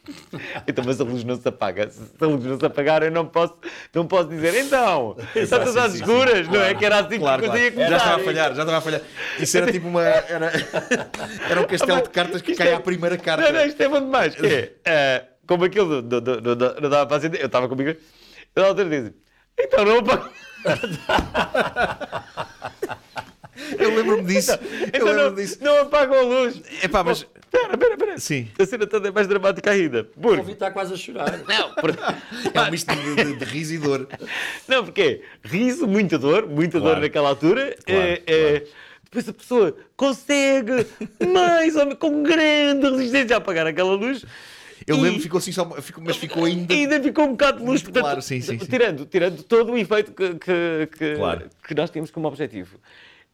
Então, 0.67 0.83
mas 0.85 0.99
a 0.99 1.03
luz 1.03 1.23
não 1.23 1.35
se 1.35 1.47
apaga. 1.47 1.89
Se 1.89 2.01
a 2.19 2.25
luz 2.25 2.43
não 2.43 2.59
se 2.59 2.65
apagar, 2.65 3.03
eu 3.03 3.11
não 3.11 3.25
posso, 3.25 3.55
não 3.93 4.05
posso 4.07 4.29
dizer, 4.29 4.53
então, 4.55 5.15
está 5.35 5.59
tudo 5.59 5.79
às 5.79 5.93
escuras, 5.95 6.47
não 6.47 6.55
é? 6.55 6.73
claro. 6.73 6.77
Que 6.77 6.85
era 6.85 6.99
assim 6.99 7.19
Claro, 7.19 7.41
que 7.41 7.47
claro. 7.49 7.63
ia 7.63 7.71
Já 7.71 7.97
estava 7.97 7.97
a 7.97 7.99
começar. 8.13 8.19
falhar, 8.25 8.47
já 8.55 8.61
estava 8.63 8.77
a 8.77 8.81
falhar. 8.81 9.01
Isso 9.39 9.57
era 9.57 9.71
tipo 9.71 9.87
uma. 9.87 10.03
Era, 10.03 10.51
era 11.49 11.61
um 11.61 11.65
castelo 11.65 12.01
de 12.01 12.09
cartas 12.09 12.41
que 12.41 12.55
cai 12.55 12.69
é- 12.69 12.73
à 12.75 12.79
primeira 12.79 13.17
carta. 13.17 13.43
Não, 13.51 13.59
não, 13.59 13.65
isto 13.65 13.81
é 13.81 13.87
bom 13.89 13.99
demais. 13.99 14.35
Que 14.35 14.45
é, 14.45 14.73
eh, 14.85 15.23
como 15.47 15.63
aquilo 15.65 16.01
do, 16.01 16.21
do, 16.21 16.41
do, 16.41 16.55
do- 16.55 16.81
não 16.81 16.89
dava 16.89 17.05
para 17.05 17.17
acender, 17.17 17.39
eu 17.41 17.47
estava 17.47 17.67
comigo, 17.69 17.95
eu 18.55 18.65
altura 18.65 18.89
disse, 18.89 19.13
então 19.59 19.85
não 19.85 19.99
apago. 19.99 20.29
Eu 23.79 23.95
lembro-me 23.95 24.23
disso. 24.23 24.51
Eu 24.51 24.59
Então 24.87 25.07
não, 25.07 25.13
lembro-me 25.13 25.41
disso. 25.41 25.57
não 25.61 25.81
apagam 25.81 26.19
a 26.19 26.21
luz. 26.21 26.61
Epá, 26.83 27.03
mas. 27.03 27.25
Espera, 27.53 27.73
espera, 27.73 27.93
espera. 27.93 28.19
Sim. 28.19 28.47
A 28.59 28.65
cena 28.65 28.85
toda 28.87 29.07
é 29.07 29.11
mais 29.11 29.27
dramática 29.27 29.71
ainda. 29.71 30.01
O 30.15 30.21
Porque, 30.21 30.37
Vitor 30.41 30.53
está 30.53 30.71
quase 30.71 30.93
a 30.93 30.97
chorar. 30.97 31.37
não, 31.47 31.73
porque, 31.75 31.99
É 32.53 32.61
um 32.61 32.71
misto 32.71 32.93
de, 32.93 33.15
de, 33.15 33.35
de 33.37 33.45
riso 33.45 33.73
e 33.73 33.77
dor. 33.77 34.07
não, 34.67 34.83
porque 34.83 35.01
é 35.45 35.47
riso, 35.47 35.87
muita 35.87 36.17
dor, 36.17 36.47
muita 36.47 36.79
Claro. 36.79 36.95
dor 36.95 37.01
naquela 37.01 37.29
altura. 37.29 37.75
Claro, 37.85 38.01
é, 38.01 38.21
é, 38.27 38.63
depois 39.05 39.29
a 39.29 39.33
pessoa 39.33 39.77
consegue, 39.95 40.85
mais 41.33 41.75
ou 41.75 41.83
menos, 41.85 41.99
com 41.99 42.23
grande 42.23 42.89
resistência, 42.89 43.35
a 43.35 43.39
apagar 43.39 43.65
aquela 43.65 43.95
luz. 43.95 44.25
Eu 44.85 44.97
E- 44.97 45.01
lembro, 45.01 45.21
ficou 45.21 45.37
assim 45.37 45.51
só. 45.51 45.69
Ficou, 45.81 46.03
mas 46.03 46.17
ficou 46.17 46.45
ainda. 46.45 46.73
E 46.73 46.77
ainda 46.81 47.01
ficou 47.01 47.25
um 47.25 47.31
bocado 47.31 47.59
de 47.59 47.65
luz, 47.65 47.81
portanto, 47.81 48.03
claro, 48.03 48.21
sim, 48.21 48.39
sim, 48.41 48.59
sim. 48.59 48.65
Tirando, 48.65 49.05
tirando 49.05 49.43
todo 49.43 49.71
o 49.71 49.77
efeito 49.77 50.11
que, 50.11 50.35
que, 50.35 50.89
que, 50.97 51.15
Claro. 51.15 51.49
que 51.67 51.73
nós 51.75 51.89
tínhamos 51.89 52.11
como 52.11 52.27
objetivo. 52.27 52.77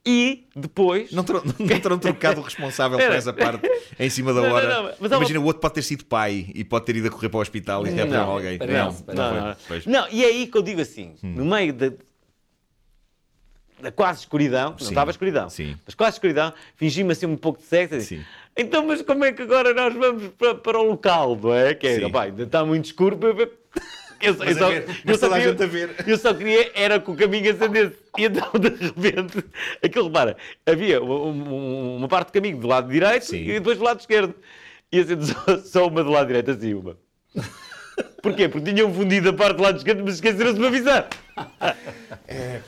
E 0.05 0.47
depois. 0.53 1.11
Não 1.13 1.23
terão, 1.23 1.41
não 1.57 1.67
terão 1.79 1.97
trocado 1.97 2.41
o 2.41 2.43
responsável 2.43 2.97
por 2.97 3.11
essa 3.11 3.31
parte 3.31 3.69
em 3.97 4.09
cima 4.09 4.33
da 4.33 4.41
Não, 4.41 4.49
não, 4.49 4.55
hora. 4.55 4.67
não, 4.67 4.75
há 4.87 4.93
uma- 4.99 5.15
Imagina, 5.17 5.39
o 5.39 5.45
outro 5.45 5.61
pode 5.61 5.75
ter 5.75 5.81
sido 5.81 6.03
pai 6.05 6.47
e 6.53 6.63
pode 6.65 6.85
ter 6.85 6.95
ido 6.97 7.07
a 7.07 7.11
correr 7.11 7.29
para 7.29 7.37
o 7.37 7.41
hospital 7.41 7.87
e 7.87 7.91
Não, 7.91 8.29
alguém. 8.29 8.57
parece, 8.57 9.03
não, 9.07 9.13
não, 9.15 9.33
Não, 9.33 9.45
não. 9.47 9.55
Não, 9.85 10.07
e 10.11 10.23
é 10.25 10.27
aí 10.27 10.47
que 10.47 10.57
eu 10.57 10.61
digo 10.61 10.81
assim, 10.81 11.15
no 11.23 11.45
meio 11.45 11.71
da, 11.73 11.91
da 13.81 13.91
quase 13.93 14.19
escuridão, 14.21 14.71
não 14.71 14.77
Sim, 14.79 14.89
estava 14.89 15.09
escuridão, 15.11 15.49
sim. 15.49 15.77
mas 15.85 15.95
quase 15.95 16.15
escuridão, 16.15 16.53
fingi-me 16.75 17.11
assim 17.13 17.25
um 17.25 17.37
pouco 17.37 17.59
de 17.59 17.65
sexo. 17.65 17.95
assim, 17.95 18.17
Sim. 18.17 18.25
Então, 18.57 18.85
mas 18.85 19.01
como 19.01 19.23
é 19.25 19.31
que 19.31 19.41
agora 19.41 19.73
nós 19.73 19.93
vamos 19.93 20.27
para, 20.37 20.53
para 20.55 20.77
o 20.79 20.83
local, 20.83 21.35
não 21.41 21.53
é? 21.55 21.73
Que 21.73 21.95
Sim. 21.95 22.05
é, 22.05 22.09
pá, 22.09 22.23
ainda 22.23 22.43
está 22.43 22.63
muito 22.63 22.85
escuro. 22.85 23.17
para 23.17 23.33
Eu, 24.23 24.33
só- 24.35 24.43
eu 24.45 24.55
só, 24.55 24.69
ver, 24.69 24.85
eu 25.05 25.17
só 25.17 25.29
queria, 25.29 25.49
gente 25.49 25.63
a 25.63 25.67
ver. 25.67 25.95
eu 26.07 26.17
só 26.17 26.33
queria 26.33 26.71
era 26.73 26.99
que 26.99 27.11
o 27.11 27.15
caminho 27.15 27.51
acendesse. 27.51 27.95
E 28.17 28.25
então, 28.25 28.49
de 28.59 28.69
repente, 28.69 29.43
aquilo, 29.83 30.05
repara, 30.07 30.37
havia 30.65 31.01
um- 31.03 31.31
um- 31.31 31.95
uma 31.97 32.07
parte 32.07 32.27
do 32.29 32.33
caminho 32.33 32.57
do 32.57 32.67
lado 32.67 32.89
direito 32.91 33.25
Sim. 33.25 33.37
e 33.43 33.53
depois 33.53 33.77
do 33.77 33.83
lado 33.83 33.99
esquerdo. 33.99 34.33
E 34.91 34.99
acende 34.99 35.25
só, 35.33 35.57
só 35.59 35.87
uma 35.87 36.03
do 36.03 36.11
lado 36.11 36.27
direito, 36.27 36.51
assim 36.51 36.73
uma. 36.73 36.97
Porquê? 38.23 38.47
Porque 38.47 38.73
tinham 38.73 38.91
fundido 38.93 39.29
a 39.29 39.33
parte 39.33 39.57
do 39.57 39.63
lado 39.63 39.77
esquerdo, 39.77 40.01
mas 40.05 40.15
esqueceram-se 40.15 40.55
de 40.55 40.61
me 40.61 40.67
avisar. 40.67 41.09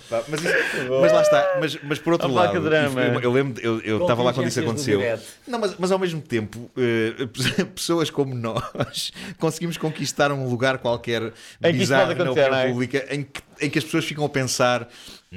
Pá, 0.10 0.24
Mas, 0.28 0.44
isso- 0.44 0.54
mas 1.02 1.12
lá 1.14 1.22
está, 1.22 1.58
mas, 1.60 1.78
mas 1.84 2.00
por 2.00 2.14
outro 2.14 2.28
lado, 2.30 2.56
eu, 2.58 3.22
eu 3.22 3.32
lembro, 3.32 3.62
eu 3.62 3.80
eu 3.82 4.02
estava 4.02 4.22
lá 4.22 4.34
quando 4.34 4.48
isso 4.48 4.60
aconteceu. 4.60 5.00
Não, 5.48 5.60
mas, 5.60 5.76
mas 5.80 5.92
ao 5.92 5.98
mesmo 6.00 6.22
tempo, 6.22 6.70
eh, 6.78 7.26
pessoas 7.74 8.10
como 8.10 8.36
nós 8.36 9.12
conseguimos 9.40 9.78
conquistar 9.78 10.32
um 10.32 10.48
lugar 10.50 10.78
qualquer 10.80 11.32
Em 11.64 11.72
bizarro 11.74 12.14
na 12.14 12.32
opinião 12.32 12.54
é? 12.56 12.68
pública 12.68 13.06
em 13.10 13.24
que, 13.24 13.42
em 13.62 13.70
que 13.70 13.80
as 13.80 13.86
pessoas 13.86 14.04
ficam 14.06 14.26
a 14.26 14.30
pensar 14.30 14.88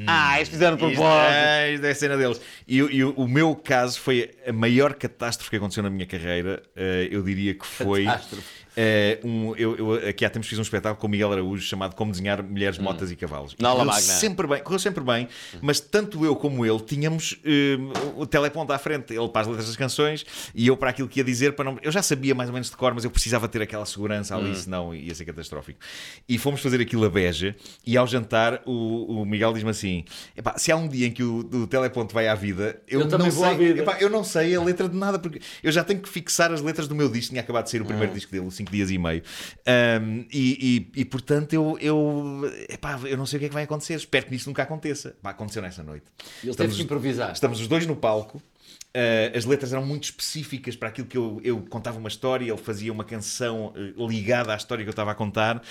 Ah, 0.06 0.36
eles 0.36 0.48
fizeram 0.48 0.76
de 0.76 0.84
Isto, 0.84 0.94
propósito. 0.96 1.32
é, 1.32 1.72
isto 1.74 1.86
é 1.86 1.90
a 1.90 1.94
cena 1.94 2.16
deles. 2.16 2.40
E, 2.66 2.82
o- 2.82 2.90
e 2.90 3.04
o, 3.04 3.10
o 3.12 3.28
meu 3.28 3.54
caso 3.54 4.00
foi 4.00 4.30
a 4.46 4.52
maior 4.52 4.94
catástrofe 4.94 5.50
que 5.50 5.56
aconteceu 5.56 5.82
na 5.82 5.90
minha 5.90 6.06
carreira. 6.06 6.62
Eh, 6.76 7.08
eu 7.10 7.22
diria 7.22 7.54
que 7.54 7.66
foi. 7.66 8.04
Catástrofe. 8.04 8.58
Eh, 8.76 9.18
um, 9.24 9.54
eu, 9.56 9.76
eu- 9.76 10.08
aqui 10.08 10.24
há 10.24 10.30
tempos 10.30 10.48
fiz 10.48 10.58
um 10.58 10.62
espetáculo 10.62 11.00
com 11.00 11.06
o 11.06 11.10
Miguel 11.10 11.32
Araújo 11.32 11.62
chamado 11.64 11.94
Como 11.94 12.10
Desenhar 12.10 12.42
Mulheres, 12.42 12.78
Motas 12.78 13.10
e 13.10 13.16
Cavalos. 13.16 13.52
E 13.52 13.62
correu 13.76 13.86
sempre 14.20 14.46
bem, 14.46 14.62
correu 14.62 14.78
sempre 14.78 15.04
bem, 15.04 15.28
mas 15.60 15.80
tanto 15.80 16.24
eu 16.24 16.34
como 16.36 16.64
ele 16.64 16.80
tínhamos 16.80 17.38
eh, 17.44 17.76
o 18.16 18.26
teleponto 18.26 18.72
à 18.72 18.78
frente. 18.78 19.14
Ele 19.14 19.28
para 19.28 19.42
as 19.42 19.46
letras 19.46 19.66
das 19.66 19.76
canções 19.76 20.24
e 20.54 20.66
eu 20.66 20.76
para 20.76 20.90
aquilo 20.90 21.08
que 21.08 21.20
ia 21.20 21.24
dizer. 21.24 21.52
Para 21.52 21.64
não, 21.64 21.78
eu 21.82 21.90
já 21.90 22.02
sabia 22.02 22.34
mais 22.34 22.48
ou 22.48 22.52
menos 22.54 22.70
de 22.70 22.76
cor, 22.76 22.94
mas 22.94 23.04
eu 23.04 23.10
precisava 23.10 23.48
ter 23.48 23.62
aquela 23.62 23.84
segurança 23.86 24.36
ali, 24.36 24.54
senão 24.54 24.94
ia 24.94 25.14
ser 25.14 25.24
catastrófico. 25.24 25.78
E 26.28 26.38
fomos 26.38 26.60
fazer 26.60 26.80
aquilo 26.80 27.04
a 27.04 27.10
Beja 27.10 27.54
e 27.86 27.96
ao 27.96 28.06
jantar 28.06 28.62
o, 28.66 29.20
o 29.22 29.26
Miguel 29.26 29.52
diz-me 29.52 29.70
assim: 29.70 30.04
"Epá, 30.36 30.56
se 30.58 30.70
há 30.70 30.76
um 30.76 30.86
dia 30.88 31.06
em 31.06 31.10
que 31.10 31.22
o, 31.22 31.38
o 31.38 31.66
teleponto 31.66 32.14
vai 32.14 32.28
à 32.28 32.34
vida, 32.34 32.80
eu, 32.86 33.00
Eu 33.00 33.06
não 33.18 33.30
sei, 33.30 33.44
à 33.44 33.52
vida." 33.54 33.82
epá, 33.82 33.96
eu 34.00 34.10
não 34.10 34.24
sei 34.24 34.54
a 34.54 34.62
letra 34.62 34.88
de 34.88 34.96
nada, 34.96 35.18
porque 35.18 35.40
eu 35.62 35.72
já 35.72 35.82
tenho 35.84 36.00
que 36.00 36.08
fixar 36.08 36.52
as 36.52 36.60
letras 36.60 36.86
do 36.88 36.94
meu 36.94 37.08
disco. 37.08 37.30
Tinha 37.30 37.40
acabado 37.42 37.64
de 37.64 37.70
sair 37.70 37.82
o 37.82 37.84
primeiro 37.84 38.12
disco 38.12 38.30
dele, 38.32 38.50
5 38.50 38.67
dias 38.70 38.90
e 38.90 38.98
meio. 38.98 39.22
Um, 40.02 40.26
e, 40.32 40.90
e- 40.94 41.00
e, 41.00 41.04
portanto 41.04 41.52
eu, 41.52 41.78
eu, 41.80 42.42
epá, 42.68 42.98
eu 43.04 43.16
não 43.16 43.26
sei 43.26 43.36
o 43.36 43.40
que 43.40 43.46
é 43.46 43.48
que 43.48 43.54
vai 43.54 43.64
acontecer. 43.64 43.94
Espero 43.94 44.26
que 44.26 44.34
isso 44.34 44.48
nunca 44.48 44.62
aconteça. 44.62 45.16
Pá, 45.22 45.30
aconteceu 45.30 45.62
nessa 45.62 45.82
noite. 45.82 46.06
Ele 46.42 46.50
Estamos- 46.50 46.56
teve 46.56 46.74
que 46.76 46.82
improvisar. 46.82 47.32
Estamos 47.32 47.60
os 47.60 47.68
dois 47.68 47.86
no 47.86 47.96
palco. 47.96 48.42
Uh, 48.88 49.36
as 49.36 49.44
letras 49.44 49.72
eram 49.72 49.84
muito 49.84 50.04
específicas 50.04 50.74
para 50.74 50.88
aquilo 50.88 51.06
que 51.06 51.16
eu, 51.16 51.40
eu 51.44 51.60
contava 51.68 51.98
uma 51.98 52.08
história, 52.08 52.44
ele 52.50 52.56
fazia 52.56 52.90
uma 52.92 53.04
canção 53.04 53.72
uh, 53.96 54.08
ligada 54.08 54.52
à 54.52 54.56
história 54.56 54.82
que 54.82 54.88
eu 54.88 54.92
estava 54.92 55.12
a 55.12 55.14
contar, 55.14 55.62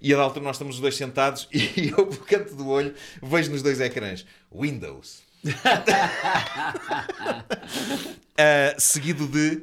e 0.00 0.12
a 0.12 0.16
da 0.16 0.22
altura 0.22 0.44
nós 0.44 0.56
estamos 0.56 0.76
os 0.76 0.80
dois 0.80 0.94
sentados 0.94 1.48
e 1.52 1.88
eu, 1.88 2.06
pelo 2.06 2.24
canto 2.24 2.54
do 2.54 2.68
olho, 2.68 2.94
vejo 3.22 3.50
nos 3.50 3.62
dois 3.62 3.80
ecrãs 3.80 4.26
Windows. 4.54 5.22
Uh, 5.44 5.50
seguido 8.78 9.26
de. 9.26 9.62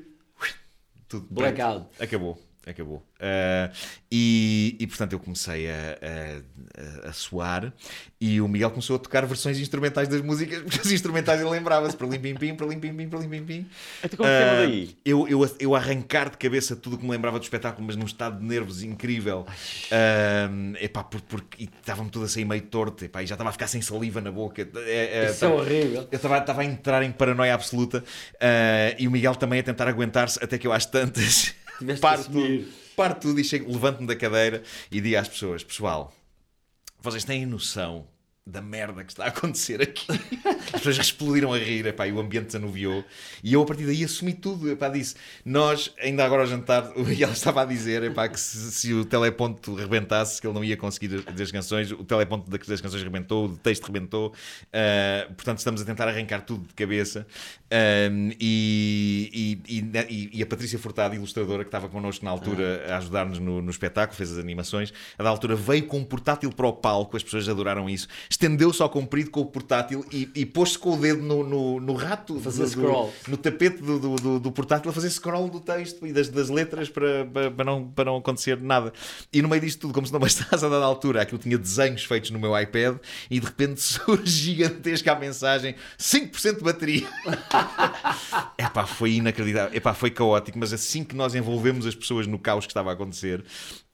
Tudo. 1.08 1.27
Blackout. 1.29 1.88
Acabou, 1.99 2.41
acabou. 2.65 3.04
Uh, 3.19 3.73
e, 4.12 4.76
e, 4.80 4.88
portanto 4.88 5.13
eu 5.13 5.19
comecei 5.19 5.69
a, 5.69 5.97
a, 7.06 7.10
a, 7.10 7.13
suar 7.13 7.73
e 8.19 8.39
o 8.41 8.47
Miguel 8.47 8.69
começou 8.69 8.95
a 8.95 8.99
tocar 8.99 9.26
versões 9.26 9.60
instrumentais 9.60 10.08
das 10.08 10.21
músicas, 10.21 10.62
porque 10.63 10.80
as 10.80 10.91
instrumentais 10.91 11.41
ele 11.41 11.49
lembrava-se 11.49 11.95
para 11.95 12.08
limpim 12.08 12.36
pim, 12.36 12.56
para 12.56 12.67
limpim 12.67 12.93
pim, 12.93 13.10
para 13.10 13.19
limpim 13.19 13.43
pim. 13.43 13.69
Então 14.04 14.17
como 14.17 14.30
Ah, 14.30 14.65
daí? 14.65 14.95
eu, 15.04 15.28
eu, 15.28 15.56
eu 15.60 15.76
arrancar 15.76 16.30
de 16.30 16.38
cabeça 16.38 16.76
tudo 16.76 16.96
o 16.96 17.00
que 17.00 17.06
me 17.06 17.12
lembrava 17.12 17.40
do 17.40 17.44
espetáculo, 17.44 17.85
mas 17.85 17.96
num 17.96 18.06
estado 18.06 18.40
de 18.40 18.46
nervos 18.46 18.83
incrível. 18.83 19.46
Um, 19.92 20.73
epá, 20.79 21.04
por, 21.04 21.21
porque 21.21 21.63
e 21.63 21.65
estava-me 21.65 22.10
tudo 22.10 22.25
a 22.25 22.27
sair 22.27 22.46
meio 22.46 22.62
torto, 22.63 23.04
epá, 23.06 23.23
e 23.23 23.27
já 23.27 23.35
estava 23.35 23.50
a 23.50 23.54
ficar 23.54 23.67
sem 23.67 23.81
saliva 23.81 24.21
na 24.21 24.31
boca. 24.31 24.67
É, 24.75 25.25
é, 25.25 25.29
Isso 25.29 25.46
é 25.46 25.48
horrível. 25.48 26.08
eu 26.12 26.15
estava 26.15 26.37
estava 26.37 26.62
a 26.62 26.65
entrar 26.65 27.04
em 27.04 27.12
paranoia 27.12 27.54
absoluta 27.54 28.04
ah, 28.40 28.96
e 28.98 29.08
o 29.08 29.12
Miguel 29.12 29.35
também 29.35 29.60
a 29.60 29.63
tentar 29.63 29.87
aguentar-se 29.87 30.44
até 30.44 30.58
que 30.58 30.67
eu 30.67 30.73
às 30.73 30.85
tantas 30.85 31.54
Tiveste 31.80 32.02
paro 32.02 32.24
tudo. 32.24 32.67
paro 32.96 33.15
tudo 33.15 33.40
e 33.40 33.44
chego, 33.44 33.71
levanto-me 33.71 34.08
da 34.08 34.15
cadeira 34.15 34.63
e 34.92 35.02
digo 35.02 35.17
às 35.17 35.28
pessoas: 35.28 35.63
Pessoal, 35.63 36.13
vocês 37.02 37.24
têm 37.24 37.46
noção 37.46 38.08
da 38.46 38.62
merda 38.62 39.06
que 39.06 39.12
está 39.12 39.26
a 39.26 39.28
acontecer 39.28 39.82
aqui. 39.82 40.06
As 40.74 40.82
pessoas 40.82 40.98
explodiram 40.98 41.54
a 41.54 41.58
rir, 41.58 41.86
epá, 41.86 42.06
e 42.08 42.12
o 42.12 42.19
ambiente 42.19 42.48
desanuviou. 42.48 43.04
E 43.42 43.54
eu, 43.54 43.62
a 43.62 43.65
partir 43.65 43.86
daí, 43.86 44.04
assumi 44.04 44.34
tudo. 44.34 44.69
Epá, 44.69 44.90
disse: 44.90 45.15
Nós, 45.46 45.94
ainda 45.98 46.26
agora 46.26 46.42
ao 46.42 46.48
jantar, 46.48 46.92
e 47.08 47.24
ela 47.24 47.32
estava 47.32 47.62
a 47.62 47.65
dizer 47.65 48.04
epá, 48.04 48.28
que 48.28 48.40
se, 48.40 48.71
se 48.71 48.94
o 48.94 49.06
teleponto 49.06 49.74
rebentasse, 49.74 50.42
que 50.42 50.48
ele 50.48 50.54
não 50.54 50.63
ia 50.63 50.76
conseguir 50.76 51.08
dizer 51.08 51.44
as 51.44 51.52
canções. 51.52 51.92
O 51.92 52.04
teleponto 52.04 52.50
das 52.50 52.82
canções 52.82 53.02
rebentou, 53.02 53.46
o 53.46 53.58
texto 53.58 53.86
rebentou. 53.86 54.34
Ah, 54.74 55.26
portanto, 55.36 55.60
estamos 55.60 55.82
a 55.82 55.86
tentar 55.86 56.08
arrancar 56.10 56.42
tudo 56.42 56.67
de 56.67 56.74
cabeça. 56.74 57.26
Ahm, 57.76 58.30
e, 58.40 59.58
e, 59.67 59.80
e- 59.80 60.30
e- 60.40 60.44
a 60.44 60.46
Patrícia 60.46 60.78
Furtado, 60.78 61.15
ilustradora, 61.15 61.63
que 61.63 61.69
estava 61.69 61.90
connosco 61.90 62.24
na 62.24 62.30
altura 62.30 62.86
a 62.88 62.98
ajudar-nos 62.98 63.40
no, 63.40 63.63
no 63.63 63.71
espetáculo, 63.71 64.15
fez 64.15 64.32
as 64.32 64.38
animações, 64.38 64.94
a 65.17 65.24
da 65.24 65.30
altura 65.30 65.56
veio 65.56 65.88
com 65.88 65.98
um 65.98 66.04
portátil 66.04 66.52
para 66.52 66.67
o 66.67 66.74
palco, 66.74 67.17
as 67.17 67.24
pessoas 67.24 67.50
adoraram 67.50 67.90
isso, 67.90 68.08
estendeu-se 68.30 68.80
ao 68.80 68.90
comprido 68.92 69.32
com 69.32 69.42
o 69.42 69.46
portátil 69.48 70.06
e, 70.12 70.30
e 70.36 70.46
pôs-se 70.46 70.78
com 70.78 70.94
o 70.94 70.98
dedo 70.98 71.24
no, 71.24 71.44
no, 71.44 71.80
no 71.80 71.94
rato, 71.94 72.40
Fazer 72.40 72.60
do- 72.60 72.65
do- 72.65 72.71
scroll. 72.71 73.13
no 73.28 73.38
tapete 73.38 73.82
do, 73.82 73.98
do, 73.98 74.15
do- 74.17 74.40
do 74.40 74.52
portátil, 74.52 74.92
a 74.92 74.94
fazer 74.94 75.10
scroll 75.10 75.50
do 75.50 75.60
texto 75.60 76.06
e 76.06 76.13
das, 76.13 76.30
das 76.30 76.50
letras 76.50 76.90
para, 76.90 77.26
para, 77.26 77.50
para 77.50 77.65
não, 77.65 77.88
para 77.88 78.06
não 78.06 78.17
acontecer 78.17 78.62
nada. 78.62 78.94
E 79.34 79.42
no 79.42 79.50
meio 79.50 79.62
disto 79.62 79.80
tudo, 79.82 79.94
como 79.96 80.06
se 80.06 80.13
não 80.13 80.19
bastasse 80.19 80.63
a 80.63 80.69
dada 80.69 80.86
altura, 80.86 81.24
aquilo 81.24 81.40
tinha 81.40 81.58
desenhos 81.58 82.04
feitos 82.04 82.30
no 82.30 82.38
meu 82.38 82.56
iPad 82.60 82.98
e 83.32 83.40
de 83.40 83.46
repente 83.48 83.82
surge 83.82 84.28
gigantesca 84.28 85.12
a 85.12 85.15
mensagem: 85.19 85.74
5% 85.98 86.58
de 86.58 86.63
bateria. 86.63 87.08
Epá, 88.57 88.85
foi 88.85 89.13
inacreditável. 89.13 89.75
Epá, 89.75 89.93
foi 89.93 90.11
caótico, 90.11 90.57
mas 90.57 90.73
assim 90.73 91.03
que 91.03 91.15
nós 91.15 91.35
envolvemos 91.35 91.85
as 91.85 91.95
pessoas 91.95 92.27
no 92.27 92.39
caos 92.39 92.65
que 92.65 92.71
estava 92.71 92.89
a 92.89 92.93
acontecer, 92.93 93.43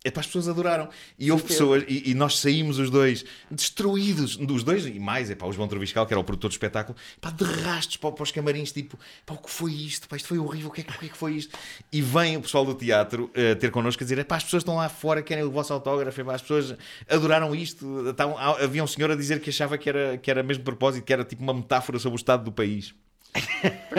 epá, 0.03 0.21
as 0.21 0.27
pessoas 0.27 0.47
adoraram. 0.47 0.89
E 1.17 1.31
houve 1.31 1.43
pessoas, 1.43 1.83
e, 1.87 2.11
e 2.11 2.13
nós 2.13 2.37
saímos 2.39 2.77
os 2.79 2.89
dois 2.89 3.25
destruídos, 3.49 4.35
dos 4.37 4.63
dois 4.63 4.85
e 4.85 4.99
mais, 4.99 5.29
epá, 5.29 5.45
o 5.45 5.51
João 5.51 5.67
Troviscal, 5.67 6.05
que 6.05 6.13
era 6.13 6.19
o 6.19 6.23
produtor 6.23 6.49
do 6.49 6.53
espetáculo, 6.53 6.97
epá, 7.17 7.29
de 7.31 7.43
rastos 7.43 7.97
para, 7.97 8.11
para 8.11 8.23
os 8.23 8.31
camarins, 8.31 8.71
tipo, 8.71 8.97
epá, 9.23 9.33
o 9.33 9.37
que 9.37 9.49
foi 9.49 9.71
isto? 9.73 10.05
Epá, 10.05 10.15
isto 10.17 10.27
foi 10.27 10.37
horrível, 10.37 10.69
o 10.69 10.71
que 10.71 10.81
é 10.81 10.83
que, 10.83 10.91
o 10.91 10.99
que 10.99 11.05
é 11.05 11.09
que 11.09 11.17
foi 11.17 11.33
isto? 11.33 11.57
E 11.91 12.01
vem 12.01 12.37
o 12.37 12.41
pessoal 12.41 12.63
do 12.65 12.73
teatro 12.73 13.29
eh, 13.33 13.55
ter 13.55 13.71
connosco 13.71 14.03
a 14.03 14.05
dizer, 14.05 14.17
epá, 14.19 14.35
as 14.37 14.43
pessoas 14.43 14.61
estão 14.61 14.75
lá 14.75 14.87
fora, 14.89 15.21
querem 15.21 15.43
o 15.43 15.51
vosso 15.51 15.73
autógrafo, 15.73 16.19
epá, 16.21 16.35
as 16.35 16.41
pessoas 16.41 16.75
adoraram 17.09 17.53
isto. 17.55 18.09
Estavam- 18.09 18.37
havia 18.37 18.83
um 18.83 18.87
senhor 18.87 19.11
a 19.11 19.15
dizer 19.15 19.39
que 19.41 19.49
achava 19.49 19.77
que 19.77 19.89
era, 19.89 20.17
que 20.17 20.29
era 20.29 20.43
mesmo 20.43 20.63
propósito, 20.63 21.03
que 21.03 21.13
era 21.13 21.23
tipo 21.23 21.41
uma 21.43 21.53
metáfora 21.53 21.97
sobre 21.99 22.15
o 22.15 22.19
estado 22.19 22.43
do 22.43 22.51
país. 22.51 22.93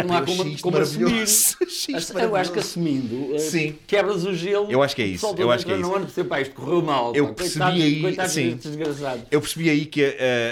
Não 0.07 0.16
há 0.16 0.22
como, 0.22 0.59
como 0.61 0.76
assumir. 0.78 1.24
Eu 2.20 2.37
acho 2.37 2.53
que 2.53 2.59
assumindo, 2.59 3.35
eh, 3.35 3.39
Sim. 3.39 3.78
quebras 3.87 4.24
o 4.24 4.35
gelo. 4.35 4.70
Eu 4.70 4.83
acho 4.83 4.95
que 4.97 5.03
é 5.03 5.05
o 5.05 5.09
isso, 5.09 5.35
eu 5.39 5.51
acho 5.51 5.64
que 5.64 5.72
é 5.72 5.76
isso. 5.76 5.83
no 5.89 5.95
ano 5.95 6.05
percebe, 6.07 6.28
pá, 6.28 6.41
isto 6.41 6.55
correu 6.55 6.83
mal. 6.83 7.14
Eu 7.14 7.28
pá, 7.28 7.35
percebi 7.35 7.59
coitados- 7.61 7.83
aí, 7.83 8.01
coitados 8.01 8.33
sim. 8.33 8.59
Eu 9.31 9.41
percebi 9.41 9.70
aí 9.70 9.87
que 9.87 10.05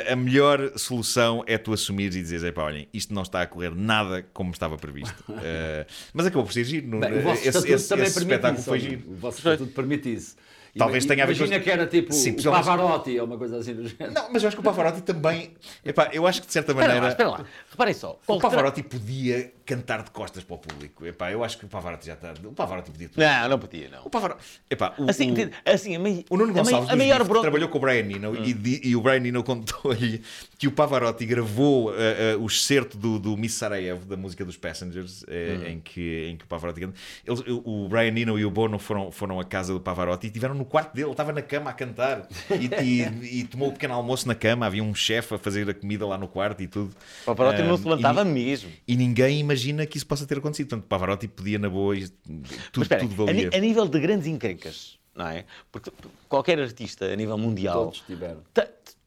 a, 0.08 0.12
a 0.12 0.16
melhor 0.16 0.72
solução 0.76 1.42
é 1.46 1.58
tu 1.58 1.72
assumires 1.72 2.14
e 2.16 2.20
dizeres: 2.22 2.44
"Epá, 2.44 2.62
olhem, 2.64 2.88
isto 2.92 3.12
não 3.12 3.22
está 3.22 3.42
a 3.42 3.46
correr 3.46 3.74
nada 3.74 4.24
como 4.32 4.50
estava 4.52 4.76
previsto. 4.76 5.14
Eh, 5.42 5.86
mas 6.12 6.26
acabou 6.26 6.44
por 6.44 6.52
ser 6.52 6.64
giro. 6.64 6.86
no- 6.88 7.00
Bem, 7.00 7.18
o 7.18 7.22
vosso 7.22 7.38
esse 7.40 7.48
estatuto 7.48 7.72
esse- 7.74 7.88
também 7.88 8.04
esse 8.06 8.14
permite 8.14 8.32
espetáculo 8.34 8.60
isso. 8.60 8.68
foi 8.68 8.80
giro. 8.80 9.02
O 9.10 9.14
vosso 9.16 9.38
estatuto 9.38 9.72
permite 9.72 10.12
isso. 10.12 10.36
Talvez 10.76 11.04
tenha 11.06 11.24
a 11.24 11.26
ver 11.26 11.32
com 11.32 11.38
Imagina 11.38 11.56
as- 11.56 11.64
que 11.64 11.70
era 11.70 11.86
tipo 11.86 12.12
Sim, 12.12 12.34
Pavarotti 12.34 13.18
ou 13.18 13.26
uma 13.26 13.36
coisa 13.38 13.56
assim 13.58 13.74
do 13.74 13.88
género. 13.88 14.12
Não, 14.12 14.32
mas 14.32 14.42
eu 14.42 14.48
acho 14.48 14.56
que 14.56 14.60
o 14.60 14.62
Pavarotti 14.64 15.00
também. 15.00 15.52
Epá, 15.84 16.10
eu 16.12 16.24
acho 16.26 16.40
que 16.40 16.46
de 16.46 16.52
certa 16.52 16.72
Espera 16.72 16.86
maneira. 16.86 17.06
lá, 17.06 17.10
espera 17.12 17.30
lá. 17.30 17.44
Reparem 17.78 17.94
só. 17.94 18.18
O 18.26 18.40
Pavarotti 18.40 18.82
podia 18.82 19.52
cantar 19.64 20.02
de 20.02 20.10
costas 20.10 20.42
para 20.42 20.56
o 20.56 20.58
público. 20.58 21.06
Epá, 21.06 21.30
eu 21.30 21.44
acho 21.44 21.56
que 21.58 21.64
o 21.64 21.68
Pavarotti 21.68 22.06
já 22.06 22.14
está. 22.14 22.34
O 22.42 22.52
Pavarotti 22.52 22.90
podia 22.90 23.08
tudo. 23.08 23.20
Não, 23.22 23.48
não 23.50 23.58
podia, 23.58 23.88
não. 23.88 24.02
O 24.04 24.10
Pavarotti. 24.10 24.42
Epá, 24.68 24.94
o, 24.98 25.08
Assim, 25.08 25.30
o- 25.32 25.50
assim 25.64 25.94
a, 25.94 25.98
mei- 26.00 26.24
O 26.28 26.36
Nuno 26.36 26.50
a 26.50 26.54
mei- 26.54 26.64
Gonçalves 26.64 26.90
a 27.12 27.24
bronca. 27.24 27.42
trabalhou 27.42 27.68
com 27.68 27.78
o 27.78 27.80
Brian 27.80 28.00
Eno 28.00 28.34
e, 28.44 28.52
di- 28.52 28.80
e 28.82 28.96
o 28.96 29.00
Brian 29.00 29.24
Eno 29.24 29.44
contou-lhe 29.44 30.22
que 30.58 30.66
o 30.66 30.72
Pavarotti 30.72 31.24
gravou 31.24 31.90
uh, 31.90 31.92
uh, 32.38 32.42
o 32.42 32.46
excerto 32.46 32.96
do, 32.98 33.18
do 33.18 33.36
Miss 33.36 33.54
Sarajevo, 33.54 34.06
da 34.06 34.16
música 34.16 34.44
dos 34.44 34.56
Passengers, 34.56 35.22
uh, 35.22 35.66
em, 35.68 35.78
que, 35.78 36.26
em 36.30 36.36
que 36.36 36.44
o 36.44 36.48
Pavarotti 36.48 36.80
canta. 36.80 36.94
Eles, 37.24 37.44
o 37.46 37.88
Brian 37.88 38.08
Eno 38.18 38.38
e 38.38 38.44
o 38.44 38.50
Bono 38.50 38.78
foram, 38.78 39.12
foram 39.12 39.38
à 39.38 39.44
casa 39.44 39.72
do 39.72 39.78
Pavarotti 39.80 40.26
e 40.26 40.30
estiveram 40.30 40.54
no 40.54 40.64
quarto 40.64 40.94
dele, 40.94 41.04
ele 41.06 41.12
estava 41.12 41.32
na 41.32 41.42
cama 41.42 41.70
a 41.70 41.72
cantar 41.74 42.26
e, 42.50 42.66
e- 42.82 43.38
e 43.40 43.44
tomou 43.44 43.68
um 43.68 43.72
pequeno 43.72 43.94
almoço 43.94 44.26
na 44.26 44.34
cama. 44.34 44.66
Havia 44.66 44.82
um 44.82 44.94
chefe 44.94 45.34
a 45.34 45.38
fazer 45.38 45.68
a 45.70 45.74
comida 45.74 46.04
lá 46.06 46.16
no 46.18 46.26
quarto 46.26 46.60
e 46.62 46.66
tudo. 46.66 46.92
O 47.22 47.26
Pavarotti 47.26 47.62
não 47.68 47.76
se 47.76 47.84
levantava 47.88 48.22
e, 48.22 48.24
mesmo. 48.24 48.70
e 48.86 48.96
ninguém 48.96 49.38
imagina 49.40 49.86
que 49.86 49.96
isso 49.96 50.06
possa 50.06 50.26
ter 50.26 50.38
acontecido. 50.38 50.68
Portanto, 50.68 50.84
o 50.84 50.88
Pavarotti 50.88 51.28
podia 51.28 51.58
na 51.58 51.68
boa, 51.68 51.96
e 51.96 52.08
tudo, 52.08 52.82
espera, 52.82 53.00
tudo 53.02 53.22
a, 53.22 53.26
valia. 53.26 53.50
a 53.52 53.58
nível 53.58 53.86
de 53.86 54.00
grandes 54.00 54.26
encrencas, 54.26 54.98
não 55.14 55.26
é? 55.28 55.44
Porque 55.70 55.90
qualquer 56.28 56.58
artista 56.60 57.04
a 57.06 57.16
nível 57.16 57.38
mundial. 57.38 57.84
Todos 57.86 58.00
tiveram. 58.00 58.42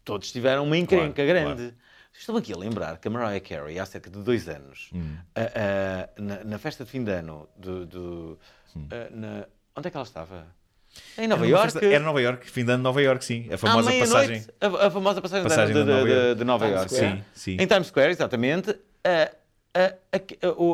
todos 0.03 0.31
tiveram 0.31 0.63
uma 0.65 0.77
encrenca 0.77 1.13
Claro, 1.25 1.29
grande. 1.55 1.73
Estou 2.13 2.35
aqui 2.37 2.51
a 2.53 2.57
lembrar 2.57 2.97
que 2.97 3.07
a 3.07 3.11
Mariah 3.11 3.39
Carey, 3.39 3.79
há 3.79 3.85
cerca 3.85 4.09
de 4.09 4.19
dois 4.19 4.47
anos, 4.49 4.89
Hum. 4.93 5.15
a- 5.33 5.41
a- 5.41 6.21
na, 6.21 6.43
na 6.43 6.57
festa 6.59 6.83
de 6.83 6.91
fim 6.91 7.03
de 7.03 7.11
ano, 7.11 7.47
do, 7.57 7.85
do- 7.85 8.39
Hum. 8.75 8.87
a- 8.91 9.15
na- 9.15 9.45
onde 9.75 9.87
é 9.87 9.91
que 9.91 9.97
ela 9.97 10.05
estava? 10.05 10.45
Em 11.17 11.21
Era 11.23 11.27
Nova 11.29 11.41
numa 11.45 11.51
Iorque. 11.51 11.71
festa- 11.73 11.85
Era 11.85 12.03
Nova 12.03 12.21
York, 12.21 12.49
fim 12.51 12.65
de 12.65 12.71
ano 12.71 12.77
de 12.79 12.83
Nova 12.83 13.01
York, 13.01 13.23
sim. 13.25 13.47
A 13.51 13.55
À 13.55 13.57
famosa 13.57 13.89
meia-noite, 13.89 14.11
passagem. 14.13 14.45
A, 14.61 14.87
a 14.87 14.91
famosa 14.91 15.21
passagem, 15.21 15.43
Passagem 15.43 15.73
de, 15.75 15.83
de 15.83 15.89
Nova 15.89 16.03
de- 16.05 16.11
Iorque. 16.13 16.35
de 16.35 16.43
Nova. 16.43 16.87
Square. 16.87 16.89
Sim, 16.89 17.23
sim. 17.33 17.57
Em 17.59 17.65
Times 17.67 17.87
Square, 17.87 18.11
exatamente. 18.11 18.75
a- 19.03 19.31
a- 19.73 19.93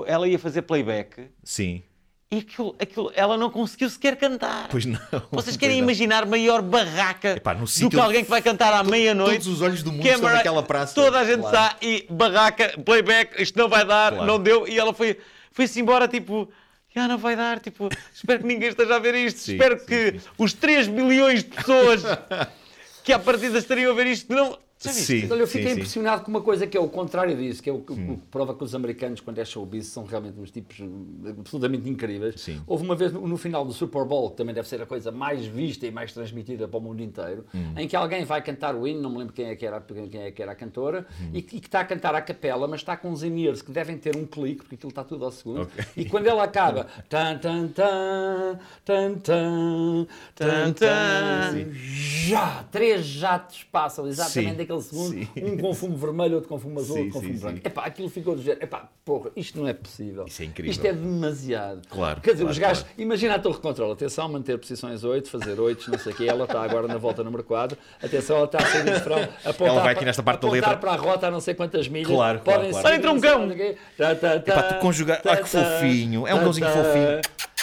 ela 0.07 0.27
ia 0.27 0.39
fazer 0.39 0.63
playback 0.63 1.27
Sim. 1.43 1.83
e 2.31 2.39
aquilo, 2.39 2.75
aquilo- 2.79 3.11
ela 3.15 3.37
não 3.37 3.49
conseguiu 3.51 3.89
sequer 3.89 4.15
cantar. 4.15 4.67
Pois 4.69 4.85
não. 4.85 4.99
Vocês 5.31 5.55
querem 5.57 5.77
não. 5.77 5.83
imaginar 5.83 6.25
maior 6.25 6.61
barraca 6.63 7.35
Epá, 7.37 7.53
no 7.53 7.61
do 7.61 7.67
sítio- 7.67 7.89
que 7.91 7.99
alguém 7.99 8.23
que 8.23 8.29
vai 8.29 8.41
cantar 8.41 8.73
à 8.73 8.83
meia-noite? 8.83 9.43
Todos 9.43 9.47
os 9.47 9.61
olhos 9.61 9.83
do 9.83 9.91
mundo 9.91 10.05
estão 10.05 10.29
naquela 10.29 10.63
praça. 10.63 10.95
Toda 10.95 11.19
a 11.19 11.23
gente 11.25 11.41
Claro. 11.41 11.55
está 11.55 11.77
e 11.81 12.07
barraca, 12.09 12.73
playback, 12.83 13.41
isto 13.41 13.57
não 13.57 13.69
vai 13.69 13.85
dar, 13.85 14.13
Claro. 14.13 14.25
não 14.27 14.39
deu. 14.39 14.67
E 14.67 14.77
ela 14.79 14.93
foi- 14.93 15.17
foi-se 15.51 15.79
embora, 15.79 16.07
tipo, 16.07 16.49
ah, 16.97 17.07
não 17.07 17.17
vai 17.17 17.35
dar, 17.35 17.59
tipo, 17.59 17.89
espero 18.13 18.39
que 18.39 18.45
ninguém 18.45 18.69
esteja 18.69 18.95
a 18.95 18.99
ver 18.99 19.15
isto. 19.15 19.39
Sim, 19.39 19.53
espero 19.53 19.79
sim, 19.79 19.85
que 19.85 20.19
os 20.37 20.53
3 20.53 20.87
milhões 20.87 21.43
de 21.43 21.49
pessoas 21.49 22.03
que 23.03 23.13
à 23.13 23.19
partida 23.19 23.57
estariam 23.57 23.91
a 23.91 23.95
ver 23.95 24.07
isto 24.07 24.33
não. 24.33 24.57
Já 24.79 24.91
viste? 24.91 25.21
Sim, 25.21 25.31
olha, 25.31 25.39
eu 25.41 25.47
fiquei 25.47 25.63
sim, 25.63 25.73
sim. 25.73 25.79
impressionado 25.79 26.23
com 26.23 26.29
uma 26.29 26.41
coisa 26.41 26.67
que 26.67 26.77
é 26.77 26.79
o 26.79 26.87
contrário 26.87 27.35
disso, 27.35 27.63
que 27.63 27.69
é 27.69 27.73
o 27.73 27.79
que, 27.81 27.93
o 27.93 27.95
que 28.17 28.27
prova 28.29 28.53
que 28.53 28.63
os 28.63 28.75
americanos, 28.75 29.19
quando 29.21 29.39
é 29.39 29.45
showbiz, 29.45 29.87
são 29.87 30.05
realmente 30.05 30.39
uns 30.39 30.51
tipos 30.51 30.77
absolutamente 31.27 31.89
incríveis. 31.89 32.39
Sim. 32.39 32.61
Houve 32.67 32.83
uma 32.83 32.95
vez 32.95 33.11
no, 33.11 33.37
final 33.37 33.65
do 33.65 33.73
Super 33.73 34.05
Bowl, 34.05 34.29
que 34.29 34.37
também 34.37 34.53
deve 34.53 34.67
ser 34.67 34.79
a 34.81 34.85
coisa 34.85 35.11
mais 35.11 35.45
vista 35.47 35.87
e 35.87 35.91
mais 35.91 36.13
transmitida 36.13 36.67
para 36.67 36.77
o 36.77 36.81
mundo 36.81 37.01
inteiro, 37.01 37.45
Hum. 37.55 37.73
em 37.75 37.87
que 37.87 37.95
alguém 37.95 38.23
vai 38.23 38.41
cantar 38.43 38.75
o 38.75 38.87
hino, 38.87 39.01
não 39.01 39.09
me 39.09 39.17
lembro 39.17 39.33
quem 39.33 39.45
é 39.47 39.55
que 39.55 39.65
era, 39.65 39.81
quem 39.81 40.21
é 40.21 40.31
que 40.31 40.41
era 40.43 40.51
a 40.51 40.55
cantora, 40.55 41.07
Hum. 41.21 41.31
e, 41.33 41.41
que- 41.41 41.57
e 41.57 41.59
que 41.59 41.67
está 41.67 41.79
a 41.79 41.85
cantar 41.85 42.13
a 42.13 42.21
capela, 42.21 42.67
mas 42.67 42.81
está 42.81 42.95
com 42.95 43.09
uns 43.09 43.23
in-ears 43.23 43.63
que 43.63 43.71
devem 43.71 43.97
ter 43.97 44.15
um 44.15 44.25
clique, 44.27 44.57
porque 44.61 44.75
aquilo 44.75 44.89
está 44.89 45.03
tudo 45.03 45.25
ao 45.25 45.31
segundo. 45.31 45.61
Ok. 45.63 45.83
E 45.97 46.05
quando 46.05 46.27
ela 46.27 46.43
acaba, 46.43 46.85
tan 47.09 47.37
tan 47.39 47.67
tan, 47.69 48.59
tan 48.85 49.13
tan, 49.19 50.07
tan 50.35 50.73
tan, 50.73 51.73
já, 51.73 52.63
três 52.71 53.05
jatos 53.05 53.63
passam 53.71 54.07
exatamente 54.07 54.57
Sim, 54.57 54.66
naquele 54.67 54.81
segundo, 54.81 55.09
sim. 55.11 55.27
um 55.43 55.57
com 55.57 55.73
fumo 55.73 55.95
vermelho, 55.97 56.35
outro 56.35 56.49
com 56.49 56.59
fumo 56.59 56.79
azul, 56.79 56.95
Sim, 56.97 57.03
outro 57.05 57.19
com 57.19 57.27
fumo 57.27 57.39
branco. 57.39 57.59
Epá, 57.63 57.85
aquilo 57.85 58.09
ficou 58.09 58.35
do 58.35 58.41
género, 58.41 58.63
epá, 58.63 58.89
porra, 59.05 59.31
isto 59.35 59.59
não 59.59 59.67
é 59.67 59.73
possível. 59.73 60.25
Isso 60.27 60.41
é 60.41 60.45
incrível. 60.45 60.71
Isto 60.71 60.85
é 60.87 60.93
demasiado. 60.93 61.81
Claro, 61.89 62.21
Quer 62.21 62.31
dizer, 62.31 62.43
claro, 62.43 62.51
os 62.51 62.57
gajos, 62.59 62.83
claro. 62.83 62.95
imagina 63.01 63.35
a 63.35 63.39
torre 63.39 63.55
de 63.55 63.61
controle, 63.61 63.93
atenção, 63.93 64.29
manter 64.29 64.57
posições 64.57 65.03
8, 65.03 65.29
fazer 65.29 65.59
8, 65.59 65.91
não 65.91 65.99
sei 65.99 66.11
o 66.11 66.15
quê, 66.15 66.25
ela 66.27 66.43
está 66.43 66.61
agora 66.61 66.87
na 66.87 66.97
volta 66.97 67.23
número 67.23 67.43
4, 67.43 67.77
atenção, 68.03 68.37
ela 68.37 68.45
está 68.45 68.57
a 68.59 68.65
sair 68.65 68.83
do 68.83 68.99
frão, 68.99 69.19
apontar, 69.45 69.67
Ela 69.67 69.81
vai 69.81 69.91
aqui 69.91 69.99
para- 69.99 70.05
nesta 70.05 70.23
parte 70.23 70.41
da 70.41 70.49
letra. 70.51 70.77
para 70.77 70.91
a 70.91 70.95
rota 70.95 71.27
a 71.27 71.31
não 71.31 71.39
sei 71.41 71.53
quantas 71.53 71.87
milhas, 71.87 72.07
Claro, 72.07 72.39
claro, 72.39 72.59
podem 72.59 72.71
claro. 72.71 72.87
Olha, 72.87 72.95
entra 72.95 73.11
um 73.11 73.19
cão. 73.19 73.51
Epá, 73.51 74.63
tu 74.63 74.79
conjugar- 74.79 75.21
ah, 75.25 75.37
que 75.37 75.47
fofinho. 75.49 76.27
É 76.27 76.33
um 76.35 76.39
cãozinho 76.39 76.67
fofinho. 76.67 77.21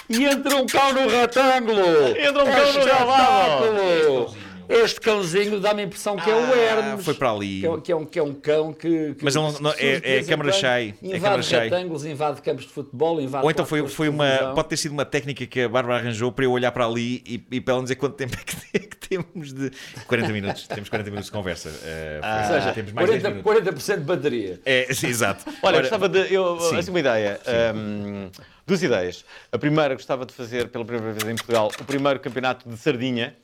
E 0.08 0.24
entra 0.26 0.56
um 0.56 0.66
cão 0.66 0.92
no 0.92 1.08
retângulo. 1.08 1.80
Entra 2.18 2.42
um 2.42 2.46
cão 2.46 2.72
no 2.72 2.78
Espetáculo. 2.80 4.43
Este 4.68 5.00
cãozinho 5.00 5.60
dá-me 5.60 5.82
a 5.82 5.84
impressão 5.84 6.16
que 6.16 6.30
é 6.30 6.34
o 6.34 6.38
Ah, 6.38 6.56
Hermes. 6.56 7.04
foi 7.04 7.14
para 7.14 7.30
ali. 7.30 7.60
Que 7.60 7.66
é, 7.66 7.80
que 7.80 7.92
é 7.92 7.96
um, 7.96 8.04
que 8.04 8.18
é 8.18 8.22
um 8.22 8.34
cão 8.34 8.72
que. 8.72 9.14
que 9.14 9.24
Mas 9.24 9.34
não- 9.34 9.52
não- 9.60 9.72
é- 9.72 10.18
é 10.18 10.22
câmara 10.24 10.52
chai, 10.52 10.94
é 11.02 11.16
Invade 11.16 11.42
chai. 11.44 11.68
retângulos, 11.68 12.04
invade 12.04 12.40
campos 12.42 12.64
de 12.64 12.70
futebol, 12.72 13.20
invade. 13.20 13.44
Ou 13.44 13.50
então 13.50 13.66
foi, 13.66 13.86
foi 13.88 14.08
uma. 14.08 14.52
Pode 14.54 14.68
ter 14.68 14.76
sido 14.76 14.92
uma 14.92 15.04
técnica 15.04 15.46
que 15.46 15.60
a 15.62 15.68
Bárbara 15.68 15.98
arranjou 15.98 16.30
para 16.32 16.44
eu 16.44 16.52
olhar 16.52 16.72
para 16.72 16.86
ali 16.86 17.22
e, 17.26 17.44
e 17.52 17.60
para 17.60 17.74
ela 17.74 17.82
dizer 17.82 17.96
quanto 17.96 18.14
tempo 18.14 18.34
é 18.34 18.44
que, 18.44 18.56
é 18.74 18.78
que 18.78 18.96
temos 18.96 19.52
de. 19.52 19.70
40 20.06 20.32
minutos. 20.32 20.66
Temos 20.66 20.88
40 20.88 21.10
minutos 21.10 21.26
de 21.26 21.32
conversa. 21.32 21.68
Eh, 21.84 22.20
Ou 22.22 22.46
foi- 22.48 22.54
seja, 22.60 22.72
temos 22.72 22.92
mais 22.92 23.08
10 23.08 23.22
40%, 23.22 23.28
minutos. 23.30 23.42
40 23.84 23.96
de 23.98 24.04
bateria. 24.04 24.60
É, 24.64 24.86
sim, 24.94 25.06
exato. 25.08 25.44
Olha, 25.62 25.74
Ora, 25.76 25.80
gostava 25.80 26.08
de. 26.08 26.32
Eu, 26.32 26.58
Sim. 26.60 26.76
assim, 26.78 26.90
uma 26.90 27.00
ideia. 27.00 27.40
hum, 27.74 28.30
duas 28.66 28.82
ideias. 28.82 29.24
A 29.52 29.58
primeira, 29.58 29.94
gostava 29.94 30.24
de 30.24 30.32
fazer 30.32 30.68
pela 30.68 30.84
primeira 30.84 31.12
vez 31.12 31.24
em 31.28 31.34
Portugal 31.36 31.70
o 31.80 31.84
primeiro 31.84 32.18
campeonato 32.20 32.68
de 32.68 32.76
sardinha. 32.76 33.34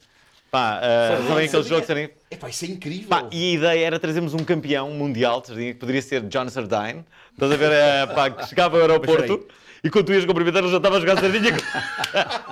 Pá, 0.51 0.81
uh, 0.81 1.29
sabem 1.29 1.47
aquele 1.47 1.63
jogo 1.63 1.81
de 1.81 1.87
sardinha? 1.87 2.11
Epá, 2.31 2.49
isso 2.49 2.65
é 2.65 2.69
incrível. 2.69 3.09
Pá, 3.09 3.25
e 3.31 3.53
a 3.53 3.55
ideia 3.55 3.87
era 3.87 3.99
trazermos 4.01 4.35
um 4.35 4.45
campeão 4.45 4.91
mundial 4.91 5.41
de 5.41 5.49
sardinha, 5.49 5.73
que 5.73 5.79
poderia 5.79 6.03
ser 6.03 6.23
John 6.23 6.49
Sardine. 6.49 7.05
Estás 7.33 7.53
a 7.53 7.57
ver? 7.57 7.71
eh, 7.71 8.07
pá, 8.07 8.31
que 8.31 8.49
chegava 8.49 8.77
ao 8.77 8.83
aeroporto 8.83 9.47
e 9.83 9.89
quando 9.89 10.07
tu 10.07 10.13
ias 10.13 10.27
cumprimentar, 10.27 10.63
ele 10.63 10.71
já 10.71 10.77
estava 10.77 10.97
a 10.97 11.01
jogar 11.01 11.19
sardinha. 11.21 11.57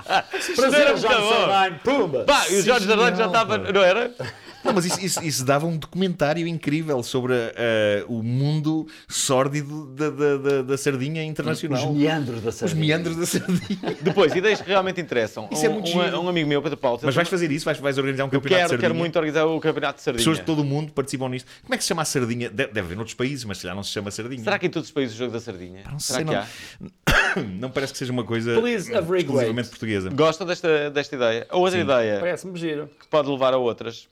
Era 0.01 0.93
muito 0.93 1.09
bom. 1.09 1.79
Pumba! 1.85 2.25
Pá, 2.25 2.47
e 2.49 2.57
o 2.57 2.63
Jorge 2.63 2.87
Sardine 2.87 3.17
já 3.17 3.27
estava, 3.27 3.59
pá. 3.59 3.73
não 3.73 3.83
era? 3.83 4.13
Não, 4.69 4.75
mas 4.75 4.85
isso, 4.85 5.01
isso- 5.05 5.23
isso 5.25 5.45
dava 5.45 5.67
um 5.67 5.77
documentário 5.77 6.47
incrível 6.47 7.03
sobre 7.03 7.33
eh, 7.57 8.05
o 8.09 8.23
mundo 8.23 8.87
sórdido 9.09 9.87
da, 9.95 10.11
da, 10.11 10.37
da- 10.37 10.63
da 10.63 10.77
sardinha 10.79 11.25
internacional. 11.25 11.91
Os 11.91 11.97
meandros 11.97 12.43
da 12.43 12.51
Os 12.51 12.55
sardinha. 12.55 12.81
meandros 12.81 13.17
da 13.17 13.27
sardinha. 13.27 13.97
Depois, 14.03 14.35
ideias 14.35 14.61
que 14.61 14.69
realmente 14.69 15.01
interessam. 15.01 15.49
Isso 15.51 15.65
é 15.67 15.69
Um- 15.69 15.73
muito 15.81 15.91
um, 15.91 16.25
um 16.25 16.29
amigo 16.29 16.49
meu, 16.49 16.63
Pedro 16.63 16.77
Paulo, 16.77 17.01
Mas 17.03 17.15
vais 17.15 17.29
fazer 17.29 17.51
isso? 17.51 17.65
Vais, 17.65 17.79
vais 17.79 17.99
organizar 17.99 18.25
um 18.25 18.29
campeonato 18.29 18.49
de 18.49 18.55
quero, 18.57 18.69
sardinha? 18.69 18.81
quero 18.89 18.95
muito 18.95 19.17
organizar 19.17 19.45
o 19.47 19.61
campeonato 19.61 19.97
de 19.99 20.03
sardinha. 20.05 20.21
Pessoas 20.21 20.39
de 20.39 20.45
todo 20.45 20.61
o 20.61 20.65
mundo 20.65 20.93
participam 20.93 21.29
nisto. 21.29 21.49
Como 21.63 21.75
é 21.75 21.77
que 21.79 21.83
se 21.85 21.89
chama 21.89 22.03
a 22.03 22.05
sardinha? 22.05 22.51
Deve, 22.51 22.73
deve 22.73 22.87
haver 22.87 22.97
noutros 22.97 23.15
países, 23.15 23.45
mas 23.45 23.59
se 23.59 23.63
calhar 23.63 23.75
não 23.77 23.83
se 23.83 23.91
chama 23.91 24.11
sardinha. 24.11 24.45
Será 24.45 24.59
que 24.59 24.67
em 24.67 24.71
todos 24.71 24.89
os 24.89 24.93
países 24.93 25.15
o 25.15 25.19
jogo 25.19 25.33
da 25.33 25.41
sardinha? 25.41 25.83
Não 25.91 25.99
Será 25.99 26.17
sei, 26.19 26.25
que 26.27 26.31
não, 26.33 26.39
há? 26.41 27.41
não 27.61 27.71
parece 27.71 27.93
que 27.93 27.99
seja 27.99 28.13
uma 28.13 28.25
coisa 28.25 28.53
exclusivamente 28.59 29.69
portuguesa. 29.71 30.11
Gostam 30.11 30.47
desta, 30.47 30.91
desta 30.91 31.17
ideia? 31.17 31.47
A 31.49 31.57
outra 31.57 31.79
Sim. 31.79 31.85
ideia 31.85 32.21
Parece-me 32.21 32.59
giro. 32.59 32.89
que 33.01 33.07
pode 33.09 33.29
levar 33.31 33.55
a 33.55 33.59
outras, 33.59 34.09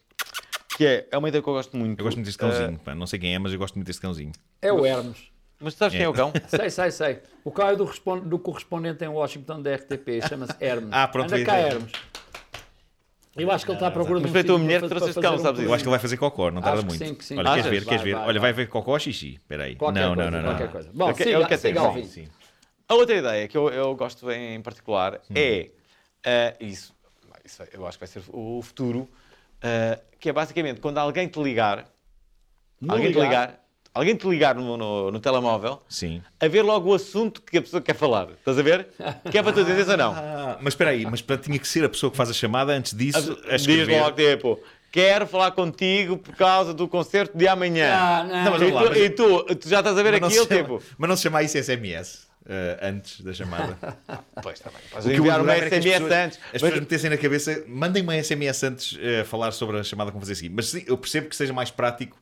que 0.77 0.85
é, 0.87 1.09
é 1.11 1.16
uma 1.16 1.29
ideia 1.29 1.43
que 1.43 1.49
eu 1.49 1.53
gosto 1.55 1.74
muito. 1.77 1.99
Eu 1.99 2.05
gosto 2.05 2.16
muito 2.18 2.27
deste 2.27 2.39
Eh, 2.45 2.49
cãozinho. 2.49 2.79
pá. 2.81 2.95
Não 2.95 3.07
sei 3.07 3.18
quem 3.18 3.35
é, 3.35 3.39
mas 3.39 3.53
eu 3.53 3.59
gosto 3.59 3.74
muito 3.77 3.87
deste 3.87 4.03
cãozinho. 4.03 4.33
É 4.61 4.70
o 4.72 4.85
Hermes. 4.85 5.31
mas 5.59 5.74
tu 5.74 5.79
sabes 5.79 5.97
quem 5.97 6.05
é 6.05 6.09
o 6.09 6.12
cão? 6.12 6.33
Sei, 6.49 6.68
sei, 6.68 6.91
sei. 6.91 7.18
O 7.45 7.51
carro 7.51 7.70
é 7.72 7.77
do, 7.77 8.20
do 8.20 8.39
correspondente 8.39 9.03
em 9.03 9.09
Washington 9.09 9.62
da 9.62 9.74
RTP, 9.74 10.20
chama-se 10.29 10.53
Hermes. 10.61 10.91
Ah, 10.93 11.09
pronto, 11.09 11.33
Anda 11.35 11.45
cá. 11.45 11.57
Hermes. 11.59 11.93
Eu 13.37 13.51
acho 13.51 13.64
que 13.66 13.70
ele 13.70 13.77
está 13.77 13.89
à 13.89 13.91
procura 13.91 14.18
de 14.18 14.22
Mas 14.22 14.31
um 14.31 14.33
foi 14.33 14.41
a 14.41 14.45
tua 14.45 14.59
mulher 14.59 14.79
para 14.81 14.89
que 14.89 14.95
trouxe 14.95 15.11
este 15.11 15.14
para 15.14 15.22
cão, 15.22 15.33
fazer 15.33 15.43
sabes 15.45 15.61
um 15.61 15.62
isso? 15.62 15.70
Eu 15.70 15.74
acho 15.74 15.85
que 15.85 15.89
ele 15.89 15.91
vai 15.91 16.01
fazer 16.01 16.16
cocó, 16.16 16.51
não 16.51 16.62
tarda 16.62 16.79
Acho 16.79 16.87
que 16.87 16.89
muito. 16.89 17.07
sim, 17.07 17.14
que 17.14 17.24
sim. 17.24 17.39
Olha, 17.39 17.51
queres 17.51 17.66
ver? 17.66 17.81
Vai, 17.81 17.85
Queres 17.89 18.03
ver? 18.03 18.14
vai, 18.14 18.27
Olha, 18.29 18.41
vai. 18.41 18.53
ver 18.55 18.68
cocó 18.68 18.93
ou 18.93 18.99
xixi? 18.99 19.35
Espera 19.35 19.64
aí. 19.64 19.77
Não, 19.81 19.93
não, 19.93 20.14
não, 20.14 20.31
não. 20.31 20.43
qualquer 20.45 20.70
coisa. 20.72 20.91
Bom, 20.95 21.14
siga, 21.14 21.57
siga. 21.59 22.03
Sim. 22.07 22.29
A 22.89 22.95
outra 22.95 23.16
ideia 23.16 23.49
que 23.49 23.57
eu, 23.57 23.68
eu 23.68 23.95
gosto 23.95 24.31
em 24.31 24.61
particular 24.62 25.20
Hum. 25.31 25.35
é 25.35 25.70
eh, 26.24 26.57
isso, 26.61 26.95
isso 27.45 27.62
eu 27.72 27.87
acho 27.87 27.99
que 27.99 28.07
vai 28.07 28.09
ser 28.09 28.22
o 28.33 28.62
futuro, 28.62 29.07
eh, 29.66 29.98
que 30.20 30.28
é 30.28 30.32
basicamente 30.32 30.80
quando 30.80 30.98
alguém 30.98 31.26
te 31.28 31.40
ligar, 31.42 31.86
No 32.80 32.92
alguém 32.92 33.08
te 33.10 33.14
ligar. 33.14 33.24
ligar, 33.28 33.60
alguém 33.94 34.14
te 34.16 34.28
ligar 34.28 34.54
no, 34.54 34.76
no, 34.76 35.10
no 35.10 35.18
telemóvel, 35.20 35.82
Sim. 35.88 36.22
a 36.38 36.46
ver 36.48 36.62
logo 36.62 36.90
o 36.90 36.94
assunto 36.94 37.42
que 37.42 37.58
a 37.58 37.62
pessoa 37.62 37.80
quer 37.82 37.94
falar. 37.94 38.28
Estás 38.30 38.58
a 38.58 38.62
ver? 38.62 38.88
Que 39.30 39.38
é 39.38 39.42
para 39.42 39.52
tu 39.52 39.64
dizeres 39.64 39.88
ou 39.88 39.96
não. 39.96 40.12
Ah, 40.12 40.58
mas 40.60 40.74
espera 40.74 40.90
aí, 40.90 41.04
mas 41.04 41.20
para, 41.22 41.36
tinha 41.38 41.58
que 41.58 41.66
ser 41.66 41.84
a 41.84 41.88
pessoa 41.88 42.10
que 42.10 42.16
faz 42.16 42.30
a 42.30 42.32
chamada 42.34 42.72
antes 42.72 42.94
disso 42.94 43.38
a 43.48 43.56
Diz 43.56 43.62
escrever. 43.62 44.00
logo 44.00 44.16
tipo, 44.16 44.60
quero 44.92 45.26
falar 45.26 45.50
contigo 45.52 46.16
por 46.18 46.34
causa 46.36 46.72
do 46.74 46.86
concerto 46.88 47.36
de 47.36 47.48
amanhã. 47.48 47.92
Ah, 47.94 48.24
não. 48.24 48.44
Não, 48.44 48.50
mas 48.52 48.62
e, 48.62 48.70
lá, 48.70 48.82
tu, 48.82 48.88
mas- 48.90 48.98
e 48.98 49.10
tu, 49.10 49.44
tu 49.56 49.68
já 49.68 49.78
estás 49.80 49.98
a 49.98 50.02
ver 50.02 50.12
Mas 50.12 50.20
não, 50.20 50.28
aquilo, 50.28 50.46
chama, 50.46 50.60
tipo. 50.62 50.82
mas 50.98 51.08
não 51.08 51.16
se 51.16 51.22
chama 51.22 51.42
isso 51.42 51.58
SMS 51.58 52.26
antes 52.82 53.20
da 53.20 53.32
chamada. 53.32 53.76
Pois 54.42 54.59
está 54.59 54.70
bem. 54.70 54.80
O 54.99 55.03
que 55.03 55.16
enviar 55.16 55.40
uma 55.40 55.55
SMS 55.57 55.84
pessoas- 55.84 56.12
antes. 56.12 56.38
As 56.38 56.53
mas- 56.53 56.61
pessoas 56.62 56.80
metessem 56.80 57.11
na 57.11 57.16
cabeça, 57.16 57.64
mandem 57.66 58.03
uma 58.03 58.14
SMS 58.16 58.62
antes 58.64 58.99
eh, 59.01 59.20
a 59.20 59.24
falar 59.24 59.51
sobre 59.53 59.78
a 59.78 59.82
chamada 59.82 60.11
que 60.11 60.14
vão 60.14 60.20
fazer 60.20 60.32
a 60.34 60.36
seguir. 60.36 60.51
Mas 60.51 60.68
sim, 60.68 60.84
eu 60.86 60.97
percebo 60.99 61.28
que 61.28 61.36
seja 61.36 61.53
mais 61.53 61.70
prático. 61.70 62.16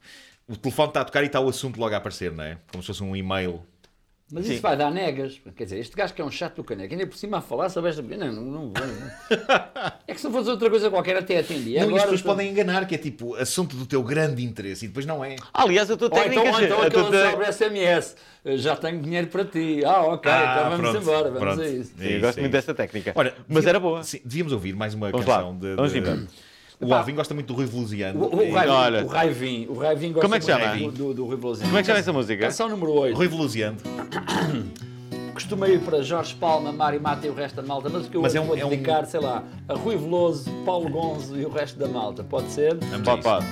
O 0.48 0.56
telefone 0.56 0.88
está 0.88 1.00
a 1.00 1.04
tocar 1.04 1.22
e 1.22 1.26
está 1.26 1.40
o 1.40 1.48
assunto 1.48 1.78
logo 1.80 1.94
a 1.94 1.98
aparecer, 1.98 2.30
não 2.32 2.44
é? 2.44 2.58
Como 2.70 2.82
se 2.82 2.86
fosse 2.88 3.02
um 3.02 3.14
e-mail. 3.16 3.62
Mas 4.34 4.46
Sim. 4.46 4.54
isso 4.54 4.62
vai 4.62 4.76
dar 4.76 4.90
negas. 4.90 5.40
Quer 5.54 5.62
dizer, 5.62 5.78
este 5.78 5.94
gajo 5.94 6.12
que 6.12 6.20
é 6.20 6.24
um 6.24 6.30
chato 6.30 6.56
do 6.56 6.64
caneco, 6.64 6.92
ainda 6.92 7.06
por 7.06 7.16
cima 7.16 7.38
a 7.38 7.40
falar 7.40 7.68
sobre 7.68 7.90
esta. 7.90 8.02
Não, 8.02 8.32
não, 8.32 8.42
não, 8.42 8.72
vou, 8.72 8.72
não. 8.74 9.34
É 10.08 10.12
que 10.12 10.18
se 10.20 10.24
não 10.26 10.32
fosse 10.32 10.50
outra 10.50 10.68
coisa 10.68 10.90
qualquer, 10.90 11.16
até 11.16 11.38
atendia. 11.38 11.80
não, 11.80 11.90
e 11.92 11.94
as 11.94 12.02
Agora, 12.02 12.02
pessoas 12.02 12.22
podem 12.22 12.50
enganar, 12.50 12.84
que 12.86 12.96
é 12.96 12.98
tipo 12.98 13.36
assunto 13.36 13.76
do 13.76 13.86
teu 13.86 14.02
grande 14.02 14.44
interesse 14.44 14.86
e 14.86 14.88
depois 14.88 15.06
não 15.06 15.24
é. 15.24 15.36
Aliás, 15.52 15.88
a 15.88 15.96
tua 15.96 16.08
Ou 16.10 16.18
então, 16.18 16.42
técnica... 16.42 16.50
ou 16.58 16.64
então 16.64 16.82
a 16.82 16.90
tua 16.90 17.02
aquele 17.08 17.22
te- 17.24 17.30
sobre 17.30 17.52
SMS. 17.52 18.16
Eu 18.44 18.58
Já 18.58 18.74
tenho 18.76 19.00
dinheiro 19.00 19.28
para 19.28 19.44
ti. 19.44 19.82
Ah, 19.86 20.02
ok, 20.02 20.30
Ah, 20.32 20.42
então 20.58 20.70
vamos 20.70 20.80
pronto, 20.90 21.02
embora, 21.02 21.24
vamos 21.30 21.38
pronto. 21.40 21.60
a 21.62 21.68
isso. 21.68 21.92
Sim, 21.96 22.04
eu 22.08 22.20
gosto 22.20 22.40
muito 22.40 22.52
isso. 22.56 22.66
dessa 22.66 22.74
técnica. 22.74 23.12
Olha, 23.14 23.34
mas 23.46 23.54
devia- 23.58 23.70
era 23.70 23.78
boa. 23.80 24.02
Sim, 24.02 24.20
devíamos 24.24 24.52
ouvir 24.52 24.74
mais 24.74 24.94
uma 24.94 25.10
Vamos 25.12 25.26
lá, 25.26 25.36
canção 25.36 25.56
de. 25.56 25.74
vamos 25.76 25.92
de- 25.92 26.00
O 26.86 26.94
Alvin 26.94 27.14
gosta 27.14 27.34
muito 27.34 27.46
do 27.48 27.54
Rui 27.54 27.66
Veloziano. 27.66 28.24
O, 28.24 28.36
o, 28.36 28.42
E- 28.42 28.50
Raivin, 28.50 28.72
Olha. 28.72 29.04
o 29.04 29.08
Raivin, 29.08 29.66
o 29.68 29.74
Raivin 29.78 30.08
gosta 30.12 30.20
Como 30.22 30.34
é 30.34 30.40
que 30.40 30.52
muito 30.52 30.64
chama? 30.64 30.76
Do, 30.76 30.90
do, 30.92 31.14
do 31.14 31.24
Rui 31.26 31.36
Veloziano. 31.36 31.68
Como 31.70 31.78
é 31.78 31.82
que 31.82 31.86
chama 31.86 31.98
essa 31.98 32.12
música? 32.12 32.44
Canção 32.46 32.68
número 32.68 32.92
8. 32.92 33.16
Rui 33.16 33.28
Veloziano. 33.28 33.76
Costuma 35.34 35.68
ir 35.68 35.80
para 35.80 36.00
Jorge 36.02 36.34
Palma, 36.36 36.72
Mário 36.72 37.00
Mata 37.00 37.26
e 37.26 37.30
o 37.30 37.34
resto 37.34 37.56
da 37.56 37.62
malta, 37.62 37.88
mas 37.88 38.06
o 38.06 38.10
que 38.10 38.16
eu 38.16 38.22
Mas 38.22 38.34
é 38.36 38.40
um- 38.40 38.44
vou 38.46 38.56
é 38.56 38.64
um- 38.64 38.68
dedicar, 38.68 39.04
sei 39.04 39.18
lá, 39.20 39.42
a 39.68 39.74
Rui 39.74 39.96
Veloso, 39.96 40.48
Paulo 40.64 40.88
Gonzo 40.88 41.36
e 41.36 41.44
o 41.44 41.48
resto 41.50 41.76
da 41.78 41.88
malta. 41.88 42.22
Pode 42.22 42.50
ser? 42.52 42.74
Vamos 42.76 42.94
a 43.08 43.16
Pode, 43.16 43.20
isso. 43.20 43.28
pode. 43.28 43.46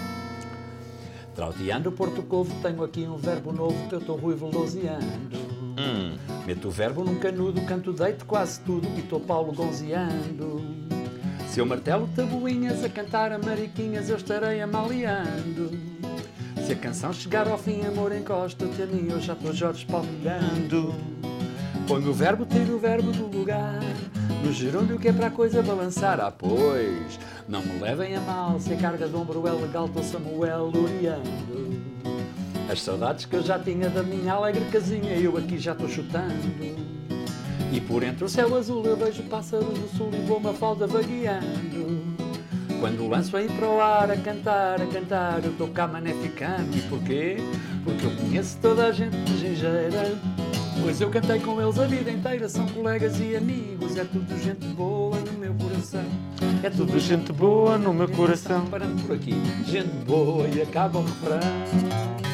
Trauteando 1.35 1.91
Porto 1.91 2.23
Covo, 2.23 2.55
tenho 2.63 2.85
aqui 2.85 3.01
um 3.03 3.17
verbo 3.17 3.53
novo 3.53 3.89
que 3.89 3.95
eu 3.95 3.99
estou 3.99 4.17
Rui 4.17 4.35
Veloziando. 4.37 5.03
Hum. 5.79 6.15
Meto 6.47 6.69
o 6.69 6.71
verbo 6.71 7.03
num 7.03 7.15
canudo, 7.17 7.61
canto 7.63 7.93
deito 7.93 8.27
quase 8.27 8.61
tudo 8.61 8.87
e 8.97 9.01
estou 9.01 9.19
Paulo 9.19 9.53
Gonzeando. 9.53 10.63
Se 11.53 11.61
eu 11.61 11.67
martelo 11.67 12.09
tabuinhas 12.17 12.83
a 12.83 12.89
cantar 12.89 13.31
a 13.31 13.39
mariquinhas, 13.39 14.09
eu 14.09 14.17
estarei 14.17 14.63
amaliando. 14.63 15.79
Se 16.65 16.73
a 16.73 16.77
canção 16.77 17.13
chegar 17.13 17.47
ao 17.47 17.59
fim, 17.59 17.85
amor, 17.85 18.11
encosta-te 18.11 18.81
a 18.81 18.87
mim, 18.87 19.09
eu 19.11 19.21
já 19.21 19.35
estou 19.35 19.53
Jorge 19.53 19.85
Palmilhando. 19.85 20.95
Põe 21.87 22.09
o 22.09 22.15
verbo, 22.15 22.47
tiro 22.47 22.77
o 22.77 22.79
verbo 22.79 23.13
do 23.13 23.27
lugar, 23.27 23.83
no 24.43 24.51
gerúndio 24.51 24.99
que 24.99 25.09
é 25.09 25.13
para 25.13 25.27
a 25.27 25.31
coisa 25.31 25.63
balançar. 25.63 26.21
Ah, 26.21 26.31
pois, 26.31 27.21
não 27.47 27.61
me 27.61 27.79
levem 27.81 28.17
a 28.17 28.21
mal, 28.23 28.59
se 28.59 28.73
a 28.73 28.77
carga 28.79 29.07
de 29.07 29.15
ombro 29.15 29.47
é 29.47 29.53
legal, 29.53 29.85
estou 29.85 30.03
Samuel 30.03 30.71
Luriando. 30.75 31.83
As 32.71 32.81
saudades 32.81 33.27
que 33.27 33.37
eu 33.37 33.43
já 33.43 33.59
tinha 33.59 33.91
da 33.91 34.03
minha 34.03 34.33
alegre 34.33 34.65
casinha, 34.73 35.13
eu 35.19 35.37
aqui 35.37 35.59
já 35.59 35.73
estou 35.73 35.87
chutando. 35.87 36.82
E 37.73 37.81
por 37.81 38.03
entre 38.03 38.23
o 38.25 38.29
céu 38.29 38.55
azul 38.55 38.85
eu 38.85 38.97
vejo 38.97 39.23
pássaros 39.23 39.67
do 39.67 39.89
sul 39.97 40.11
e 40.13 40.27
vou 40.27 40.37
uma 40.37 40.53
falda 40.53 40.87
vagueando. 40.87 42.03
Quando 42.79 43.09
lanço 43.09 43.35
aí 43.35 43.49
para 43.49 43.67
o 43.67 43.81
ar 43.81 44.11
a 44.11 44.17
cantar, 44.17 44.83
a 44.83 44.87
cantar, 44.87 45.43
eu 45.43 45.53
estou 45.53 45.69
cá 45.69 45.87
mané 45.87 46.13
ficando. 46.13 46.77
E 46.77 46.83
porquê? 46.83 47.37
Porque 47.83 48.05
eu 48.05 48.11
conheço 48.17 48.59
toda 48.61 48.87
a 48.87 48.93
gente 48.93 49.17
de 49.25 49.39
gingeira. 49.39 50.19
Pois 50.83 51.01
eu 51.01 51.09
cantei 51.11 51.39
com 51.41 51.63
eles 51.63 51.79
a 51.79 51.87
vida 51.87 52.11
inteira, 52.11 52.49
são 52.49 52.67
colegas 52.67 53.19
e 53.21 53.37
amigos, 53.37 53.97
é 53.97 54.05
tudo 54.05 54.37
gente 54.39 54.67
boa 54.69 55.17
no 55.21 55.39
meu 55.39 55.55
coração. 55.55 56.05
É 56.63 56.71
Tudo 56.71 56.99
gente 56.99 57.33
boa 57.33 57.79
no 57.79 57.95
meu 57.95 58.09
coração. 58.09 58.67
Parando 58.67 59.03
por 59.03 59.17
aqui, 59.17 59.33
gente 59.67 59.89
boa 60.05 60.47
e 60.49 60.61
acaba 60.61 60.99
o 60.99 61.05
refrão. 61.05 62.32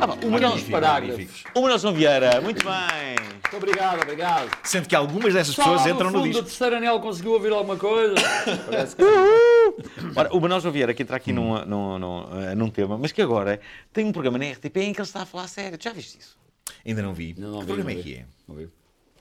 Ah, 0.00 0.08
pá, 0.08 0.14
o 0.22 0.30
Manuel, 0.30 0.54
os 0.54 0.62
parágrafos. 0.62 1.44
o 1.54 1.60
Manuel 1.60 1.78
João 1.78 1.94
Vieira, 1.94 2.40
muito 2.40 2.64
bem. 2.64 3.16
Muito 3.50 3.56
obrigado, 3.56 4.02
obrigado. 4.02 4.50
Sendo 4.64 4.88
que 4.88 4.94
algumas 4.94 5.34
dessas 5.34 5.54
Só 5.54 5.62
pessoas 5.62 5.86
entram 5.86 6.10
no 6.10 6.18
fundo 6.18 6.28
disco. 6.28 6.42
do 6.42 6.46
terceiro 6.46 6.76
anel 6.76 7.00
conseguiu 7.00 7.32
ouvir 7.32 7.52
alguma 7.52 7.76
coisa? 7.76 8.14
Parece 8.70 8.96
que... 8.96 9.02
Ora, 10.16 10.32
o 10.34 10.40
Manuel 10.40 10.60
João 10.60 10.72
Vieira 10.72 10.94
que 10.94 11.02
entra 11.02 11.16
aqui 11.16 11.32
num, 11.32 11.64
num, 11.64 11.98
num, 11.98 12.42
eh, 12.42 12.54
num 12.54 12.70
tema, 12.70 12.96
mas 12.96 13.12
que 13.12 13.20
agora 13.20 13.60
tem 13.92 14.04
um 14.04 14.12
programa 14.12 14.38
na 14.38 14.46
RTP 14.46 14.76
em 14.78 14.92
que 14.92 15.00
ele 15.00 15.06
está 15.06 15.22
a 15.22 15.26
falar 15.26 15.48
sério. 15.48 15.76
Tu 15.76 15.84
já 15.84 15.92
viste 15.92 16.18
isso? 16.18 16.38
Ainda 16.86 17.02
não 17.02 17.12
vi. 17.12 17.34
Não, 17.36 17.50
não 17.50 17.58
que 17.58 17.64
vi, 17.64 17.66
programa 17.66 17.90
não 17.90 17.98
é 17.98 18.02
vi. 18.02 18.10
que 18.10 18.18
é? 18.18 18.24
Não 18.48 18.54
viu? 18.56 18.70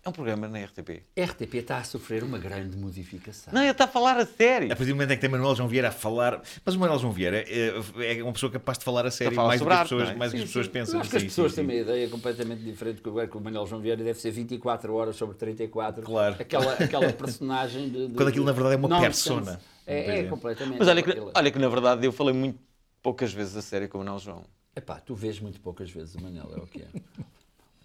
É 0.03 0.07
um 0.09 0.11
programa 0.13 0.47
na 0.47 0.59
RTP. 0.63 1.03
RTP 1.17 1.55
está 1.55 1.77
a 1.77 1.83
sofrer 1.83 2.23
uma 2.23 2.37
grande 2.37 2.77
modificação. 2.77 3.53
Não, 3.53 3.61
ele 3.61 3.71
está 3.71 3.83
a 3.83 3.87
falar 3.87 4.17
a 4.17 4.25
sério. 4.25 4.67
A 4.71 4.75
partir 4.75 4.85
do 4.91 4.95
momento 4.95 5.11
em 5.11 5.15
que 5.15 5.21
tem 5.21 5.29
Manuel 5.29 5.53
João 5.55 5.67
Vieira 5.67 5.89
a 5.89 5.91
falar. 5.91 6.41
Mas 6.63 6.75
o 6.75 6.79
Manuel 6.79 6.99
João 6.99 7.11
Vieira 7.11 7.43
é, 7.47 8.17
é 8.19 8.23
uma 8.23 8.31
pessoa 8.31 8.49
capaz 8.51 8.77
de 8.77 8.85
falar 8.85 9.05
a 9.05 9.11
sério 9.11 9.35
mais 9.35 9.59
do 9.59 9.67
que 9.67 9.73
as 9.73 9.81
pessoas, 9.81 10.09
é? 10.09 10.15
mais 10.15 10.31
do 10.31 10.35
que 10.37 10.43
as 10.43 10.49
pessoas 10.49 10.67
pensam. 10.69 10.99
Acho 11.01 11.09
que 11.09 11.15
as 11.17 11.21
Sim, 11.23 11.27
pessoas 11.27 11.51
sim, 11.51 11.55
têm 11.57 11.65
sim. 11.65 11.71
uma 11.75 11.81
ideia 11.81 12.09
completamente 12.09 12.63
diferente 12.63 13.01
que 13.01 13.09
o 13.09 13.27
que 13.27 13.37
o 13.37 13.41
Manuel 13.41 13.67
João 13.67 13.81
Vieira 13.81 14.03
deve 14.03 14.19
ser 14.19 14.31
24 14.31 14.93
horas 14.93 15.15
sobre 15.17 15.35
34. 15.35 16.03
Claro. 16.03 16.35
Aquela, 16.39 16.73
aquela 16.73 17.11
personagem 17.13 17.89
de, 17.89 18.07
de- 18.07 18.13
Quando 18.13 18.29
aquilo, 18.29 18.45
na 18.45 18.51
verdade, 18.53 18.75
é 18.75 18.77
uma 18.77 18.87
nonsense. 18.87 19.27
persona. 19.29 19.59
É, 19.85 20.19
é 20.19 20.23
completamente. 20.23 20.79
Mas 20.79 20.87
olha 20.87 21.03
que, 21.03 21.11
olha 21.35 21.51
que 21.51 21.59
na 21.59 21.67
verdade 21.67 22.05
eu 22.05 22.11
falei 22.11 22.33
muito 22.33 22.59
poucas 23.01 23.33
vezes 23.33 23.55
a 23.57 23.61
sério 23.61 23.89
com 23.89 23.97
o 23.97 24.01
Manuel 24.01 24.19
João. 24.19 24.43
Epá, 24.75 24.99
tu 24.99 25.13
vês 25.15 25.39
muito 25.39 25.59
poucas 25.59 25.89
vezes 25.91 26.15
o 26.15 26.21
Manel, 26.21 26.49
é 26.55 26.59
o 26.59 26.67
que 26.67 26.81
é. 26.83 26.87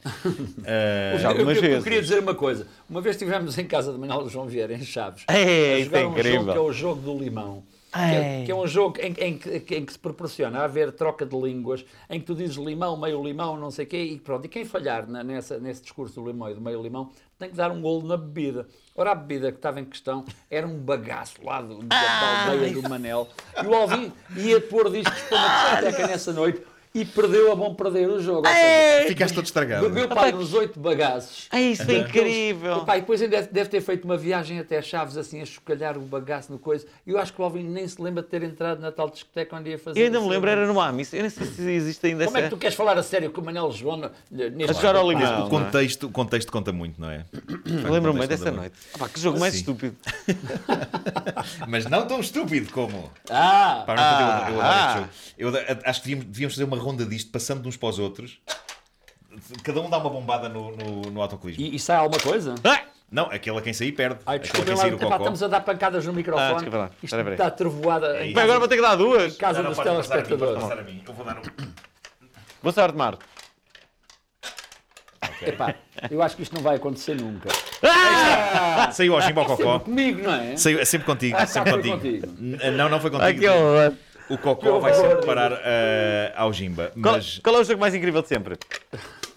Ah, 0.05 1.17
Já 1.19 1.29
eu, 1.29 1.33
algumas 1.33 1.57
eu- 1.59 1.65
eu 1.65 1.83
queria 1.83 2.01
dizer 2.03 2.19
uma 2.21 2.35
coisa. 2.35 2.67
Uma 2.89 3.01
vez 3.01 3.17
estivemos 3.17 3.57
em 3.59 3.67
casa 3.67 3.93
de 3.93 3.99
Manuel 3.99 4.29
João 4.29 4.47
Vieira, 4.47 4.75
em 4.75 4.83
Chaves, 4.83 5.25
É, 5.29 5.75
a 5.77 5.85
jogar 5.85 6.01
é 6.01 6.07
um 6.07 6.11
incrível. 6.11 6.33
jogo 6.41 6.53
que 6.53 6.59
é 6.59 6.61
o 6.61 6.73
jogo 6.73 7.01
do 7.03 7.19
limão. 7.19 7.63
Que 7.93 8.01
é, 8.01 8.39
Ei. 8.41 8.45
que 8.45 8.51
é 8.51 8.55
um 8.57 8.67
jogo 8.67 8.99
em, 9.01 9.15
em 9.21 9.39
que- 9.39 9.77
em 9.77 9.85
que 9.85 9.93
se 9.93 9.99
proporciona 10.01 10.59
a 10.59 10.65
haver 10.65 10.91
troca 10.91 11.25
de 11.25 11.37
línguas, 11.41 11.85
em 12.11 12.19
que 12.19 12.27
tu 12.27 12.35
dizes 12.35 12.57
limão, 12.57 12.97
meio 12.97 13.23
limão, 13.23 13.57
não 13.57 13.71
sei 13.71 13.85
o 13.85 13.89
quê, 13.89 14.03
e 14.03 14.19
pronto. 14.19 14.45
E 14.45 14.49
quem 14.49 14.65
falhar 14.65 15.09
na- 15.09 15.23
nessa, 15.23 15.59
nesse 15.61 15.81
discurso 15.83 16.21
do 16.21 16.27
limão 16.27 16.51
e 16.51 16.55
do 16.55 16.61
meio 16.61 16.83
limão 16.83 17.13
tem 17.39 17.49
que 17.51 17.55
dar 17.55 17.71
um 17.71 17.81
golo 17.81 18.05
na 18.09 18.17
bebida. 18.17 18.67
Ora, 18.97 19.13
a 19.13 19.15
bebida 19.15 19.53
que 19.53 19.59
estava 19.59 19.79
em 19.79 19.85
questão 19.85 20.25
era 20.51 20.67
um 20.67 20.77
bagaço 20.77 21.37
lá 21.45 21.63
do, 21.63 21.85
da, 21.85 21.97
da 21.97 22.51
aldeia 22.51 22.73
do 22.73 22.89
Manel. 22.89 23.29
E 23.63 23.65
o 23.67 23.73
Alvin 23.75 24.13
ia 24.39 24.61
pôr 24.61 24.91
discos 24.91 25.21
para 25.23 25.39
uma 25.39 25.49
discoteca 25.71 26.07
nessa 26.09 26.33
noite. 26.33 26.63
E 26.95 27.05
perdeu 27.05 27.51
a 27.51 27.57
bom 27.57 27.75
perder 27.75 28.09
o 28.09 28.21
jogo. 28.21 28.47
É. 28.47 29.05
Ficaste 29.09 29.35
todo 29.35 29.45
estragado. 29.45 29.89
bebeu 29.89 30.09
pai 30.09 30.33
uns 30.33 30.55
oito 30.55 30.79
bagaços. 30.79 31.49
É 31.53 31.61
isso, 31.61 31.91
é 31.91 31.99
incrível. 31.99 32.85
E 32.87 33.01
depois 33.01 33.21
ainda 33.21 33.37
deve, 33.39 33.49
deve 33.53 33.69
ter 33.69 33.81
feito 33.81 34.05
uma 34.05 34.17
viagem 34.17 34.61
até 34.61 34.81
Chaves, 34.81 35.17
assim, 35.17 35.43
a 35.43 35.45
chocalhar 35.45 35.99
o 35.99 36.01
bagaço 36.03 36.53
no 36.53 36.59
coisa. 36.59 36.87
E 37.05 37.11
eu 37.11 37.19
acho 37.19 37.33
que 37.33 37.41
o 37.41 37.45
Alvin 37.45 37.65
nem 37.65 37.89
se 37.89 38.01
lembra 38.01 38.23
de 38.23 38.29
ter 38.29 38.43
entrado 38.45 38.81
na 38.81 38.93
tal 38.93 39.11
discoteca 39.11 39.57
onde 39.57 39.71
ia 39.71 39.79
fazer. 39.79 40.01
Eu 40.01 40.07
ainda 40.07 40.21
me 40.21 40.29
lembro, 40.29 40.49
era 40.49 40.67
no 40.67 40.81
Amis. 40.81 41.13
Eu 41.13 41.23
nem 41.23 41.31
sei 41.31 41.47
se 41.47 41.69
existe 41.69 42.07
ainda 42.07 42.27
Como 42.27 42.37
é 42.37 42.41
que 42.43 42.47
essa. 42.47 42.57
tu 42.57 42.61
queres 42.61 42.77
falar 42.77 42.97
a 42.97 43.03
sério 43.03 43.31
com 43.33 43.41
o 43.41 43.45
Manel 43.45 43.73
João 43.73 44.11
neste 44.31 44.71
A 44.71 44.73
jogar 44.75 44.95
ao 44.95 45.11
limão. 45.11 45.47
O 45.47 45.51
contexto, 45.51 46.07
o 46.07 46.11
contexto 46.11 46.53
conta 46.53 46.73
muito, 46.73 47.01
não 47.01 47.11
é? 47.11 47.25
Lembro-me 47.91 48.25
dessa 48.29 48.53
noite. 48.53 48.77
Ah, 48.95 48.99
pá, 48.99 49.09
que 49.09 49.19
jogo 49.21 49.41
mais 49.41 49.53
Sim. 49.55 49.61
estúpido. 49.61 49.97
Mas 51.67 51.87
não 51.87 52.07
tão 52.07 52.21
estúpido 52.21 52.71
como. 52.73 53.11
Ah! 53.31 53.83
Pá, 53.87 53.95
mas 53.95 54.49
eu, 54.51 54.55
eu, 54.55 54.61
Ah. 54.63 55.09
este 55.37 55.45
jogo. 55.45 55.57
Eu 55.57 55.79
acho 55.85 56.03
que 56.03 56.09
devíamos, 56.09 56.27
devíamos 56.27 56.55
fazer 56.55 56.65
uma 56.65 56.77
ronda 56.85 57.05
disto, 57.05 57.31
passando 57.33 57.63
de 57.63 57.69
uns 57.69 57.77
para 57.77 57.89
os 57.89 57.99
outros. 57.99 58.39
Cada 59.65 59.81
um 59.81 59.91
dá 59.91 59.99
uma 59.99 60.11
bombada 60.11 60.49
no, 60.49 60.77
no, 60.77 61.01
no 61.11 61.21
autocolismo. 61.23 61.63
E, 61.65 61.75
e 61.75 61.79
sai 61.79 61.97
alguma 61.97 62.21
coisa? 62.21 62.55
Ah! 62.65 62.83
Não, 63.11 63.25
aquela 63.27 63.61
quem 63.63 63.73
sair 63.73 63.93
perde. 63.93 64.19
Ai, 64.27 64.39
quem 64.41 64.65
lá, 64.65 64.77
sair 64.77 64.95
epá, 64.95 65.17
estamos 65.17 65.43
a 65.43 65.47
dar 65.49 65.61
pancadas 65.61 66.05
no 66.07 66.13
microfone. 66.13 66.47
Ah, 66.51 66.53
desculpa 66.55 66.79
lá. 66.79 66.91
Isto 67.03 67.05
Espera, 67.05 67.23
espera. 67.23 67.35
está 67.35 67.51
trevoada 67.51 68.17
É 68.19 68.27
em 68.29 68.37
agora 68.39 68.59
vou 68.59 68.67
ter 68.69 68.77
que 68.77 68.83
dar 68.83 68.97
duas. 68.97 69.37
casa 69.37 69.63
Não, 69.63 69.71
não, 69.71 69.71
dos 69.71 69.79
passar 69.79 69.91
a 69.91 69.95
mim, 69.95 70.03
telespectadores. 70.09 70.63
passar 70.63 70.79
a 70.79 70.83
mim. 70.83 71.03
Eu 71.07 71.15
vou 71.15 71.25
dar 71.25 71.39
um. 71.39 71.43
Boa 72.63 72.73
sorte, 72.73 72.97
Marco. 72.97 73.23
Epá, 75.43 75.75
eu 76.11 76.23
acho 76.23 76.37
que 76.37 76.43
isto 76.43 76.55
não 76.55 76.63
vai 76.63 76.77
acontecer 76.77 77.15
nunca. 77.15 77.49
Saiu 78.93 79.15
ao 79.15 79.21
Jimbo 79.21 79.41
ao 79.41 79.49
Sempre 79.49 79.65
cocó. 79.65 79.79
comigo, 79.81 80.23
não 80.23 80.35
é? 80.35 80.57
Saiu, 80.57 80.79
é 80.81 80.85
sempre 80.85 81.07
contigo, 81.07 81.37
Ah, 81.39 81.47
sempre 81.47 81.73
contigo. 81.73 81.97
contigo. 81.97 82.27
Não, 82.73 82.89
não 82.89 83.01
foi 83.01 83.11
contigo. 83.11 83.41
O 84.31 84.39
cocó 84.39 84.79
vai 84.79 84.95
sempre 84.95 85.27
parar 85.27 85.53
eh, 85.65 86.33
ao 86.35 86.53
Jimba. 86.53 86.91
Qual, 87.01 87.15
Mas 87.17 87.39
qual 87.41 87.57
é 87.57 87.61
o 87.61 87.65
jogo 87.65 87.81
mais 87.81 87.95
incrível 87.95 88.23
de 88.23 88.29
sempre? 88.29 88.57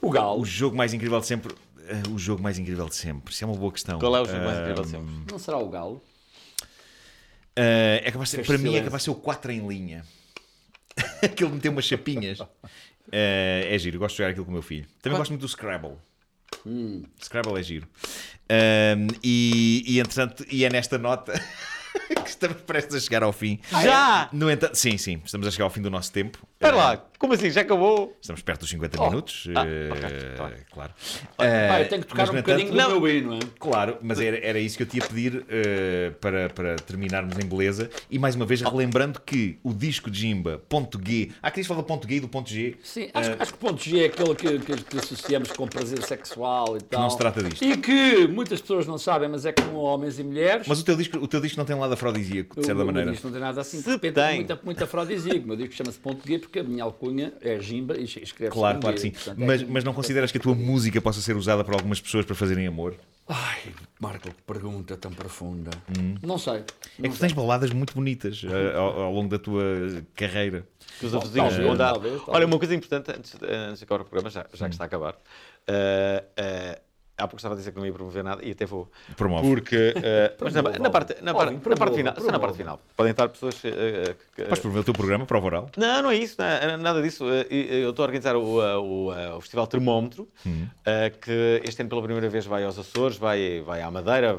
O 0.01 0.09
Galo. 0.09 0.39
o 0.41 0.45
jogo 0.45 0.77
mais 0.77 0.93
incrível 0.93 1.19
de 1.19 1.25
sempre. 1.25 1.53
eh, 1.87 2.03
O 2.09 2.17
jogo 2.17 2.41
mais 2.41 2.57
incrível 2.57 2.87
de 2.87 2.95
sempre. 2.95 3.33
Isso 3.33 3.43
é 3.43 3.47
uma 3.47 3.55
boa 3.57 3.71
questão. 3.71 3.99
Qual 3.99 4.15
é 4.15 4.21
o 4.21 4.25
jogo 4.25 4.43
mais 4.45 4.57
Eh, 4.57 4.61
incrível 4.61 4.83
de 4.83 4.89
sempre? 4.89 5.31
Não 5.31 5.39
será 5.39 5.57
o 5.57 5.69
Galo? 5.69 6.01
é 7.55 8.11
capaz 8.11 8.29
de 8.29 8.35
ser, 8.37 8.45
para 8.45 8.57
mim 8.59 8.75
é 8.75 8.83
capaz 8.83 9.01
de 9.01 9.05
ser 9.05 9.09
o 9.11 9.15
4 9.15 9.51
em 9.51 9.67
linha. 9.67 10.05
Aquele 11.23 11.51
meteu 11.51 11.71
umas 11.71 11.85
chapinhas. 11.85 12.39
É 13.11 13.75
giro, 13.79 13.97
gosto 13.99 14.13
de 14.15 14.17
jogar 14.19 14.29
aquilo 14.31 14.45
com 14.45 14.51
o 14.51 14.53
meu 14.53 14.61
filho. 14.61 14.85
Também 15.01 15.17
gosto 15.17 15.31
muito 15.31 15.41
do 15.41 15.47
Scrabble. 15.47 15.95
Scrabble 17.23 17.59
é 17.59 17.63
giro. 17.63 17.87
Ahm, 18.49 19.07
e, 19.23 19.83
e 19.87 19.99
entretanto, 19.99 20.45
e 20.51 20.63
é 20.65 20.69
nesta 20.69 20.97
nota 20.97 21.33
que 22.23 22.29
estamos 22.29 22.57
prestes 22.61 22.95
a 22.95 22.99
chegar 22.99 23.23
ao 23.23 23.31
fim. 23.33 23.59
Já! 23.71 24.29
No 24.31 24.49
entanto, 24.49 24.75
sim, 24.75 24.97
sim, 24.97 25.21
estamos 25.23 25.47
a 25.47 25.51
chegar 25.51 25.65
ao 25.65 25.69
fim 25.71 25.81
do 25.81 25.89
nosso 25.89 26.11
tempo. 26.11 26.39
Espera 26.53 26.75
lá, 26.75 26.97
como 27.17 27.33
assim? 27.33 27.49
Já 27.49 27.61
acabou? 27.61 28.15
Estamos 28.21 28.41
perto 28.41 28.61
dos 28.61 28.69
50 28.69 29.01
Oh. 29.01 29.05
minutos, 29.09 29.47
Ah, 29.55 29.65
eh, 29.65 29.89
ok, 29.91 30.01
tá 30.37 30.47
bem. 30.47 30.57
claro. 30.71 30.93
Pá, 31.35 31.45
Eh, 31.45 31.81
eu 31.83 31.89
tenho 31.89 32.01
que 32.03 32.07
tocar 32.07 32.23
mas, 32.27 32.29
um 32.29 32.37
bocadinho 32.37 32.73
entanto, 32.73 32.89
do 32.93 33.01
meu 33.01 33.09
hino, 33.17 33.29
não 33.31 33.37
é? 33.37 33.39
Claro, 33.59 33.97
mas 34.01 34.19
era, 34.19 34.37
era 34.45 34.59
isso 34.59 34.77
que 34.77 34.83
eu 34.83 34.87
te 34.87 34.97
ia 34.97 35.05
pedir 35.05 35.45
eh, 35.49 36.11
para, 36.21 36.49
para 36.49 36.75
terminarmos 36.77 37.37
em 37.37 37.45
beleza. 37.47 37.89
E 38.09 38.19
mais 38.19 38.35
uma 38.35 38.45
vez, 38.45 38.61
relembrando 38.61 39.19
que 39.21 39.57
o 39.63 39.73
disco 39.73 40.09
de 40.11 40.19
Jimba, 40.19 40.61
ponto 40.69 40.99
G. 41.03 41.31
Há 41.41 41.49
quem 41.51 41.61
diz 41.61 41.67
fala 41.67 41.83
ponto 41.83 42.07
G 42.07 42.15
e 42.15 42.19
do 42.19 42.27
ponto 42.27 42.49
G. 42.49 42.75
Sim, 42.83 43.09
acho, 43.13 43.31
acho 43.39 43.53
que 43.53 43.57
o 43.57 43.67
ponto 43.67 43.81
G 43.83 43.99
é 44.03 44.05
aquele 44.07 44.35
que, 44.35 44.59
que, 44.59 44.83
que 44.83 44.97
associamos 44.97 45.51
com 45.51 45.67
prazer 45.67 46.01
sexual 46.03 46.77
e 46.77 46.81
tal. 46.81 47.01
não 47.01 47.09
se 47.09 47.17
trata 47.17 47.41
disto. 47.43 47.63
E 47.63 47.77
que 47.77 48.27
muitas 48.27 48.61
pessoas 48.61 48.85
não 48.87 48.97
sabem, 48.97 49.27
mas 49.29 49.45
é 49.45 49.51
como 49.51 49.77
homens 49.77 50.19
e 50.19 50.23
mulheres. 50.23 50.67
Mas 50.67 50.79
o 50.79 50.85
teu 50.85 50.95
disco, 50.95 51.17
o 51.17 51.27
teu 51.27 51.41
disco 51.41 51.57
não 51.57 51.65
tem 51.65 51.75
lado 51.75 51.93
afrodisíaco, 51.93 52.55
de 52.55 52.61
O 52.61 52.63
certa 52.63 52.75
meu 52.77 52.85
maneira. 52.85 53.11
disco 53.11 53.27
não 53.27 53.31
tem 53.33 53.41
nada 53.41 53.61
assim. 53.61 53.81
De 53.81 53.89
repente 53.89 54.13
tem. 54.13 54.23
é 54.23 54.35
muito, 54.35 54.59
muito 54.65 54.83
afrodisíaco. 54.83 55.43
O 55.43 55.47
meu 55.47 55.55
disco 55.57 55.73
chama-se 55.73 55.97
Ponto 55.99 56.25
G 56.27 56.39
porque 56.39 56.59
a 56.59 56.63
minha 56.63 56.83
alcunha 56.83 57.06
é 57.41 57.59
Gimba 57.59 57.97
e 57.97 58.03
escreve 58.03 58.51
Claro, 58.51 58.79
claro 58.79 58.95
que 58.95 59.01
sim. 59.01 59.11
Portanto, 59.11 59.41
é 59.41 59.45
Mas, 59.45 59.61
que- 59.63 59.71
mas 59.71 59.83
não 59.83 59.93
consideras 59.93 60.31
que 60.31 60.37
a 60.37 60.41
tua 60.41 60.55
música 60.55 61.01
possa 61.01 61.21
ser 61.21 61.35
usada 61.35 61.63
por 61.63 61.73
algumas 61.73 61.99
pessoas 62.01 62.25
para 62.25 62.35
fazerem 62.35 62.67
amor? 62.67 62.95
Ai, 63.27 63.59
Marco, 63.99 64.29
que 64.29 64.41
pergunta 64.43 64.95
tão 64.95 65.11
profunda. 65.11 65.71
Hum. 65.99 66.15
Não 66.21 66.37
sei. 66.37 66.55
É 66.59 66.63
Não 66.99 67.09
que 67.09 67.15
tu 67.17 67.19
tens 67.19 67.33
baladas 67.33 67.71
muito 67.71 67.93
bonitas 67.93 68.41
eh, 68.43 68.75
ao, 68.77 69.01
ao 69.01 69.13
longo 69.13 69.29
da 69.29 69.37
tua 69.37 69.63
carreira. 70.15 70.65
Que 70.99 71.05
os 71.05 71.13
outros 71.13 71.31
Talvez, 71.33 71.53
vizinhos 71.55 71.67
vão 71.69 71.77
dar. 71.77 71.93
talvez, 71.93 72.13
talvez. 72.15 72.35
Olha, 72.35 72.45
uma 72.45 72.57
coisa 72.57 72.73
importante 72.73 73.11
antes, 73.11 73.35
antes 73.41 73.79
de 73.79 73.83
acabar 73.83 74.01
o 74.01 74.05
programa, 74.05 74.29
já, 74.29 74.45
já 74.53 74.67
que 74.69 74.73
está 74.75 74.85
a 74.85 74.87
acabar. 74.87 75.13
Uh, 75.13 76.23
uh, 76.39 76.86
há 77.17 77.21
pouco 77.27 77.37
estava 77.37 77.55
a 77.55 77.57
dizer 77.57 77.71
que 77.71 77.79
não 77.79 77.85
ia 77.85 77.91
promover 77.91 78.23
nada 78.23 78.43
e 78.45 78.51
até 78.51 78.65
vou. 78.65 78.89
Promove. 79.15 79.47
Porque. 79.47 79.93
uh, 79.97 80.35
mas 80.43 80.53
na, 80.53 80.61
na 80.61 80.89
parte, 80.89 81.15
na, 81.21 81.33
na 81.33 81.91
final. 81.93 82.15
Só 82.17 82.31
na 82.31 82.39
parte 82.39 82.57
final. 82.57 82.79
Podem 82.95 83.11
estar 83.11 83.27
pessoas. 83.29 83.55
uh, 83.63 83.67
uh, 83.67 84.59
promover 84.61 84.81
o 84.81 84.83
teu 84.83 84.93
programa, 84.93 85.25
prova 85.25 85.45
oral? 85.47 85.69
Não, 85.75 86.03
não 86.03 86.11
é 86.11 86.15
isso, 86.15 86.35
não 86.37 86.45
é 86.45 86.77
nada 86.77 87.01
disso. 87.01 87.25
Eu 87.25 87.89
estou 87.89 88.03
a 88.03 88.07
organizar 88.07 88.35
o, 88.35 88.43
o, 88.43 89.37
o 89.37 89.41
Festival 89.41 89.67
Termómetro, 89.67 90.27
Hum. 90.45 90.65
uh, 90.65 91.17
que 91.19 91.61
este 91.65 91.81
ano 91.81 91.89
pela 91.89 92.01
primeira 92.03 92.29
vez 92.29 92.45
vai 92.45 92.63
aos 92.63 92.77
Açores, 92.77 93.17
vai, 93.17 93.61
vai 93.61 93.81
à 93.81 93.89
Madeira, 93.89 94.37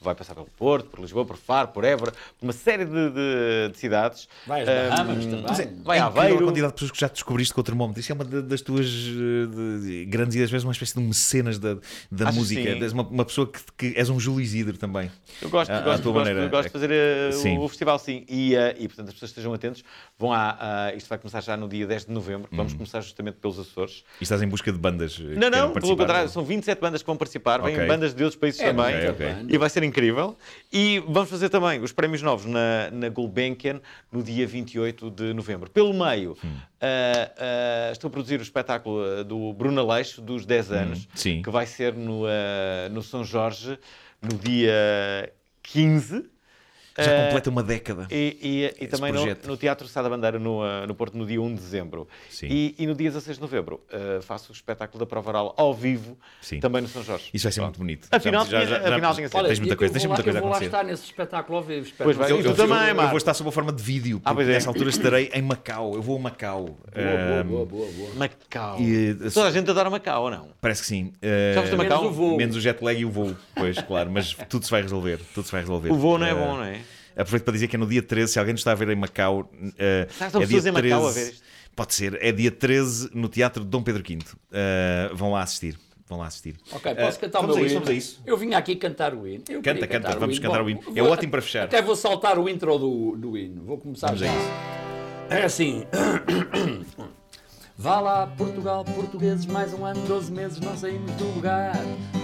vai 0.00 0.14
passar 0.14 0.34
pelo 0.34 0.46
Porto, 0.56 0.88
por 0.90 1.00
Lisboa, 1.00 1.24
por 1.24 1.36
Faro, 1.36 1.68
por 1.68 1.84
Évora, 1.84 2.12
por 2.12 2.46
uma 2.46 2.52
série 2.52 2.84
de, 2.84 3.10
de- 3.10 3.68
de 3.72 3.78
cidades. 3.78 4.28
Vai 4.46 4.62
às 4.62 4.68
Um, 4.68 4.88
Bahamas 4.90 5.26
também. 5.26 5.42
Vai 5.82 5.98
é 5.98 6.00
a 6.00 6.04
incrível 6.04 6.04
a 6.04 6.06
Aveiro. 6.06 6.44
quantidade 6.44 6.68
de 6.72 6.74
pessoas 6.74 6.90
que 6.92 7.00
já 7.00 7.08
descobriste 7.08 7.52
com 7.54 7.60
o 7.60 7.64
termómetro. 7.64 8.00
Isso 8.00 8.12
é 8.12 8.14
uma 8.14 8.24
da- 8.24 8.40
das 8.40 8.60
tuas 8.60 8.86
eh, 8.86 9.46
de- 9.46 9.80
de- 9.86 10.04
grandes 10.06 10.36
e 10.36 10.42
às 10.42 10.50
vezes 10.50 10.64
uma 10.64 10.72
espécie 10.72 10.94
de 10.94 11.00
mecenas 11.00 11.58
da, 11.58 11.76
da 12.10 12.28
Acho 12.28 12.38
música. 12.38 12.60
És 12.68 12.92
uma, 12.92 13.02
uma 13.02 13.24
pessoa 13.24 13.46
que, 13.50 13.60
que 13.76 13.98
és 13.98 14.08
um 14.08 14.18
Júlio 14.20 14.40
Isidro 14.40 14.78
também. 14.78 15.10
Eu 15.42 15.50
gosto, 15.50 15.70
À- 15.70 15.78
à 15.78 15.80
gosto, 15.82 16.02
tua 16.02 16.12
gosto, 16.12 16.26
maneira. 16.26 16.48
gosto 16.48 16.64
de 16.66 16.72
fazer 16.72 16.90
uh, 16.90 17.32
Sim. 17.32 17.58
o, 17.58 17.62
o 17.62 17.68
festival, 17.68 17.98
sim. 17.98 18.24
E, 18.28 18.54
uh, 18.54 18.74
e, 18.78 18.86
portanto, 18.88 19.08
as 19.08 19.14
pessoas 19.14 19.30
estejam 19.30 19.52
atentos. 19.52 19.82
Vão 20.18 20.32
a, 20.32 20.92
isto 20.96 21.08
vai 21.08 21.18
começar 21.18 21.42
já 21.42 21.56
no 21.56 21.68
dia 21.68 21.86
10 21.86 22.06
de 22.06 22.12
novembro. 22.12 22.48
Vamos 22.52 22.72
começar 22.72 23.00
justamente 23.00 23.36
pelos 23.36 23.58
Açores. 23.58 24.04
E 24.20 24.22
estás 24.22 24.40
em 24.42 24.48
busca 24.48 24.70
de 24.72 24.78
bandas. 24.78 25.18
eh, 25.20 25.34
que 25.34 25.36
Não, 25.38 25.50
não, 25.50 25.72
pelo 25.72 25.96
contrário, 25.96 26.28
são 26.28 26.44
27 26.44 26.80
bandas 26.80 27.02
que 27.02 27.06
vão 27.06 27.16
participar. 27.16 27.60
Vêm 27.62 27.74
Ok. 27.74 27.86
bandas 27.86 28.14
de 28.14 28.22
outros 28.24 28.38
países 28.40 28.60
É, 28.60 28.66
também. 28.72 28.94
ok, 28.96 29.08
ok. 29.10 29.46
E 29.48 29.58
vai 29.58 29.68
ser 29.70 29.82
incrível. 29.88 30.36
E 30.72 31.02
vamos 31.08 31.28
fazer 31.30 31.48
também 31.48 31.80
os 31.80 31.90
prémios 31.92 32.22
novos 32.22 32.46
na, 32.46 32.90
na 32.92 33.08
Gulbenkian 33.08 33.80
no 34.12 34.22
dia 34.22 34.46
28 34.46 35.10
de 35.10 35.32
novembro. 35.34 35.70
Pelo 35.70 35.92
meio, 35.92 36.36
Hum. 36.44 36.48
ah, 36.80 37.32
ah, 37.38 37.92
estou 37.92 38.08
a 38.08 38.10
produzir 38.10 38.38
o 38.38 38.42
espetáculo 38.42 39.02
ah, 39.02 39.22
do 39.24 39.52
Bruno 39.52 39.80
Aleixo, 39.80 40.20
dos 40.22 40.46
10 40.46 40.72
anos, 40.72 41.08
Hum, 41.26 41.42
que 41.42 41.50
vai 41.50 41.66
ser 41.66 41.94
no, 41.94 42.24
ah, 42.26 42.88
no 42.90 43.02
São 43.02 43.24
Jorge 43.24 43.78
no 44.22 44.36
dia 44.38 45.32
15. 45.62 46.24
Já 46.98 47.10
Ah, 47.12 47.24
completa 47.26 47.50
uma 47.50 47.62
década. 47.62 48.06
e, 48.10 48.72
e- 48.78 48.84
e 48.84 48.86
também 48.88 49.12
no, 49.12 49.24
no 49.46 49.56
Teatro 49.56 49.86
Sá 49.88 50.02
da 50.02 50.08
Bandeira, 50.08 50.38
no, 50.38 50.62
ah, 50.62 50.86
no 50.86 50.94
Porto, 50.94 51.16
no 51.16 51.24
dia 51.26 51.40
1 51.40 51.48
de 51.54 51.60
dezembro. 51.60 52.08
Sim. 52.28 52.46
E, 52.50 52.74
e 52.78 52.86
no 52.86 52.94
dia 52.94 53.08
16 53.10 53.36
de 53.36 53.40
novembro 53.42 53.80
ah, 53.92 54.20
faço 54.22 54.50
o 54.50 54.54
espetáculo 54.54 54.98
da 54.98 55.06
prova 55.06 55.30
oral 55.30 55.54
ao 55.56 55.72
vivo, 55.74 56.16
Sim. 56.40 56.60
também 56.60 56.82
no 56.82 56.88
São 56.88 57.02
Jorge. 57.02 57.30
Isso 57.32 57.44
vai 57.44 57.52
ser 57.52 57.60
muito 57.60 57.78
bonito. 57.78 58.08
Afinal, 58.10 58.44
Já- 58.46 58.60
já- 58.60 58.66
tinha- 58.66 58.80
já- 58.80 58.92
afinal 58.92 59.14
tinha 59.14 59.28
sido. 59.28 59.44
Tens 59.44 59.58
muita 59.60 59.74
eu 59.74 59.78
coisa, 59.78 59.92
vou 59.92 60.00
tens 60.00 60.02
lá- 60.02 60.08
muita 60.08 60.22
coisa 60.24 60.38
a 60.38 60.40
Eu 60.40 60.42
vou 60.42 60.50
lá 60.50 60.56
acontecer. 60.56 60.76
estar 60.76 60.84
nesse 60.84 61.04
espetáculo 61.04 61.58
ao 61.58 61.64
vivo. 61.64 61.86
espero 61.86 62.04
Pois 62.06 62.16
que 62.16 62.22
vai, 62.22 62.32
e 62.32 62.42
tu 62.42 62.48
Eu, 62.48 62.54
também, 62.56 62.88
eu- 62.88 63.02
eu 63.02 63.08
vou 63.08 63.16
estar 63.18 63.34
sob 63.34 63.48
a 63.48 63.52
forma 63.52 63.72
de 63.72 63.82
vídeo, 63.82 64.18
porque 64.18 64.30
Ah, 64.30 64.34
pois 64.34 64.48
é. 64.48 64.52
nessa 64.52 64.68
altura 64.68 64.90
estarei 64.90 65.30
em 65.34 65.42
Macau. 65.42 65.94
Eu 65.94 66.02
vou 66.02 66.16
a 66.16 66.20
Macau. 66.20 66.64
Boa, 66.64 66.78
Ah, 66.94 67.44
boa, 67.44 67.44
boa, 67.44 67.66
boa, 67.66 67.92
boa. 67.92 68.14
Macau. 68.16 68.80
E, 68.80 69.10
eh, 69.10 69.30
Toda 69.32 69.48
a 69.48 69.50
gente 69.52 69.70
adora 69.70 69.88
Macau, 69.90 70.24
ou 70.24 70.30
não? 70.30 70.48
Parece 70.60 70.80
que 70.82 70.88
sim. 70.88 71.12
Ah, 71.22 71.54
Já 71.54 71.60
foste 71.62 71.74
a 71.74 71.76
Menos 71.76 71.92
Macau? 71.94 72.06
o 72.08 72.12
voo. 72.12 72.36
Menos 72.36 72.56
o 72.56 72.60
jet 72.60 72.82
lag 72.82 72.98
e 73.00 73.04
o 73.04 73.10
voo, 73.10 73.36
pois, 73.54 73.78
claro, 73.82 74.10
mas 74.10 74.34
tudo 74.48 74.64
se 74.64 74.70
vai 74.70 74.82
resolver. 74.82 75.20
Tudo 75.34 75.44
se 75.44 75.52
vai 75.52 75.60
resolver. 75.60 75.90
O 75.92 75.96
voo 75.96 76.18
não 76.18 76.26
é 76.26 76.30
Ah, 76.30 76.34
bom, 76.34 76.56
não 76.56 76.64
é? 76.64 76.80
Aproveito 77.18 77.44
para 77.44 77.52
dizer 77.54 77.68
que 77.68 77.76
é 77.76 77.78
no 77.78 77.86
dia 77.86 78.02
13, 78.02 78.32
se 78.32 78.38
alguém 78.38 78.52
nos 78.54 78.60
está 78.60 78.72
a 78.72 78.74
ver 78.74 78.88
em 78.90 78.96
Macau, 78.96 79.50
eh, 79.78 80.06
Será 80.10 80.18
que 80.18 80.24
estão 80.24 80.42
é 80.42 80.46
dia 80.46 80.56
pessoas 80.56 80.66
em 80.66 80.72
13, 80.72 80.94
Macau 80.94 81.08
a 81.08 81.12
ver 81.12 81.30
isto? 81.32 81.42
Pode 81.76 81.94
ser, 81.94 82.18
é 82.22 82.32
dia 82.32 82.50
13 82.50 83.10
no 83.14 83.28
Teatro 83.28 83.62
de 83.64 83.70
Dom 83.70 83.82
Pedro 83.82 84.02
V. 84.06 84.18
Eh, 84.52 85.10
vão 85.14 85.32
lá 85.32 85.42
assistir. 85.42 85.78
Vão 86.08 86.18
lá 86.18 86.26
assistir. 86.26 86.56
Ok, 86.72 86.90
Eh, 86.90 86.94
posso 86.94 87.20
cantar 87.20 87.40
vamos 87.40 87.54
o 87.54 87.58
a 87.58 87.60
meu 87.60 87.66
isso, 87.66 87.74
hino? 87.74 87.84
vamos 87.84 87.94
a 87.94 87.98
isso. 87.98 88.22
Eu 88.24 88.36
vim 88.38 88.54
aqui 88.54 88.76
cantar 88.76 89.14
o 89.14 89.26
hino. 89.28 89.44
Eu 89.48 89.60
Canta, 89.60 89.80
canta, 89.86 89.88
cantar 90.08 90.18
vamos 90.18 90.38
o 90.38 90.40
cantar 90.40 90.58
Bom, 90.60 90.64
o 90.64 90.70
hino. 90.70 90.80
É 90.96 91.02
vou- 91.02 91.10
ótimo 91.12 91.30
para 91.32 91.42
fechar. 91.42 91.64
Até 91.64 91.82
vou 91.82 91.94
saltar 91.94 92.38
o 92.38 92.48
intro 92.48 92.78
do, 92.78 93.14
do 93.16 93.36
hino. 93.36 93.62
Vou 93.62 93.76
começar 93.78 94.06
Vamos 94.08 94.22
a 94.22 94.26
já. 94.26 94.32
isso. 94.32 94.48
É 95.30 95.44
assim. 95.44 95.84
Vá 97.80 98.00
lá, 98.00 98.26
Portugal, 98.26 98.84
portugueses, 98.84 99.46
mais 99.46 99.72
um 99.72 99.84
ano, 99.84 100.00
12 100.00 100.32
meses, 100.32 100.58
não 100.58 100.76
saímos 100.76 101.12
do 101.12 101.32
lugar. 101.32 101.76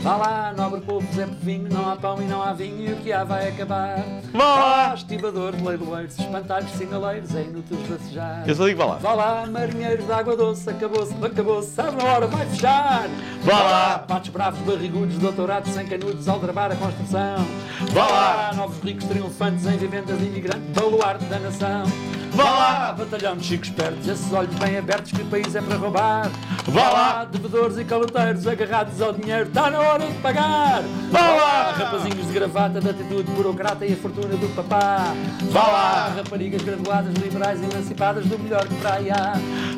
Vá 0.03 0.17
lá, 0.17 0.53
nobre 0.53 0.81
povo, 0.81 1.07
Zé 1.15 1.29
Povinho, 1.29 1.69
não 1.73 1.89
há 1.89 1.95
pão 1.95 2.21
e 2.21 2.25
não 2.25 2.43
há 2.43 2.53
vinho, 2.53 2.91
e 2.91 2.93
o 2.93 2.97
que 2.97 3.13
há 3.13 3.23
vai 3.23 3.51
acabar. 3.51 4.05
Vá 4.33 4.45
lá, 4.45 4.95
estibadores, 4.97 5.63
leiloeiros, 5.63 6.19
espantalhos, 6.19 6.73
sinaleiros, 6.73 7.33
é 7.37 7.43
inútil 7.43 7.79
racejar. 7.89 8.43
Eu 8.49 8.55
só 8.57 8.67
digo 8.67 8.81
vá 8.81 8.85
lá. 8.85 8.97
Vá 8.97 9.15
lá, 9.15 9.47
marinheiros 9.47 10.05
de 10.05 10.13
água 10.13 10.37
doce, 10.37 10.69
acabou-se, 10.69 11.15
acabou-se, 11.25 11.71
sabe 11.71 12.03
na 12.03 12.05
hora, 12.11 12.27
vai 12.27 12.47
fechar. 12.47 13.09
Vá 13.45 13.63
lá. 13.63 13.99
patos 14.01 14.31
bravos, 14.31 14.59
barrigudos, 14.59 15.19
doutorados 15.19 15.73
sem 15.73 15.87
canudos, 15.87 16.29
aldrabar 16.29 16.73
a 16.73 16.75
construção. 16.75 17.47
Vá 17.93 18.07
lá. 18.09 18.53
novos 18.55 18.83
ricos 18.83 19.05
triunfantes 19.05 19.65
em 19.67 19.77
vivendas 19.77 20.21
imigrantes, 20.21 20.69
baluarte 20.75 21.25
da 21.27 21.39
nação. 21.39 21.85
Vá 22.35 22.51
lá. 22.51 22.93
batalhão 22.93 23.37
de 23.37 23.45
chicos 23.45 23.69
espertos, 23.69 24.09
esses 24.09 24.33
olhos 24.33 24.53
bem 24.57 24.77
abertos 24.77 25.13
que 25.13 25.23
o 25.23 25.27
país 25.27 25.55
é 25.55 25.61
para 25.61 25.77
roubar. 25.77 26.31
Vá 26.67 26.91
lá. 26.91 27.25
devedores 27.25 27.79
e 27.79 27.85
caloteiros 27.85 28.47
agarrados 28.47 29.01
ao 29.01 29.13
dinheiro, 29.13 29.49
está 29.49 29.71
na 29.71 29.79
hora 29.79 30.07
de 30.07 30.15
pagar. 30.15 30.83
Vá 31.13 31.21
lá. 31.21 31.73
rapazinhos 31.73 32.27
de 32.27 32.33
gravata, 32.33 32.81
de 32.81 32.91
atitude 32.91 33.31
burocrata 33.31 33.87
e 33.87 33.93
a 33.93 33.97
fortuna 33.97 34.37
do 34.37 34.55
papá. 34.57 35.15
Vá 35.51 35.63
lá. 35.63 36.13
raparigas 36.17 36.63
graduadas, 36.63 37.15
liberais 37.15 37.63
emancipadas 37.63 38.27
do 38.27 38.39
melhor 38.39 38.67
que 38.67 38.75
praia. 38.77 39.15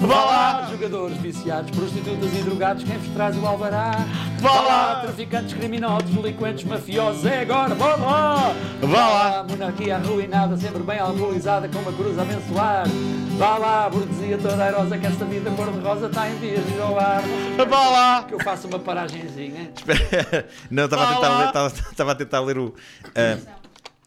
Vá 0.01 0.25
lá. 0.25 0.69
jogadores 0.71 1.19
viciados, 1.19 1.71
prostitutas 1.71 2.33
e 2.33 2.43
drogados, 2.43 2.85
quem 2.85 2.97
vos 2.97 3.09
traz 3.15 3.37
o 3.37 3.47
alvará. 3.47 3.93
Vá 4.41 4.61
lá. 4.61 5.01
traficantes 5.03 5.53
criminosos, 5.55 6.11
delinquentes 6.11 6.65
mafiosos, 6.65 7.25
é 7.27 7.41
agora, 7.43 7.75
vá 7.75 7.97
lá. 7.97 8.55
Vá 8.81 9.09
lá. 9.09 9.47
monarquia 9.49 9.97
arruinada, 9.97 10.57
sempre 10.57 10.83
bem 10.83 10.99
alcoolizada, 10.99 11.69
com 11.69 11.79
uma 11.81 11.93
cruz 11.93 12.19
a 12.19 12.25
Vá 12.53 13.59
lá, 13.59 13.89
burguesia 13.91 14.39
toda 14.39 14.65
airosa, 14.65 14.97
que 14.97 15.07
esta 15.07 15.25
vida 15.25 15.51
cor-de-rosa 15.51 16.07
está 16.07 16.29
em 16.29 16.37
vias 16.37 16.65
de 16.65 16.73
ir 16.75 16.81
ao 16.81 16.99
ar. 16.99 17.23
Vá 17.69 17.89
lá. 17.91 18.23
Que 18.23 18.35
eu 18.35 18.41
faço 18.41 18.67
uma 18.69 18.79
paragenzinha. 18.79 19.71
Espera. 19.77 20.49
Não, 20.71 20.85
estava 20.85 21.03
a 21.05 21.15
tentar 21.15 21.39
ler, 21.39 21.47
estava, 21.47 21.67
estava 21.69 22.13
a 22.13 22.15
tentar 22.15 22.41
ler 22.41 22.59
o. 22.59 22.75
ah, 23.15 23.39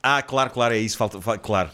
ah, 0.02 0.22
claro, 0.22 0.50
claro, 0.50 0.74
é 0.74 0.78
isso. 0.80 0.98
Falta, 0.98 1.22
fa- 1.22 1.38
claro. 1.38 1.70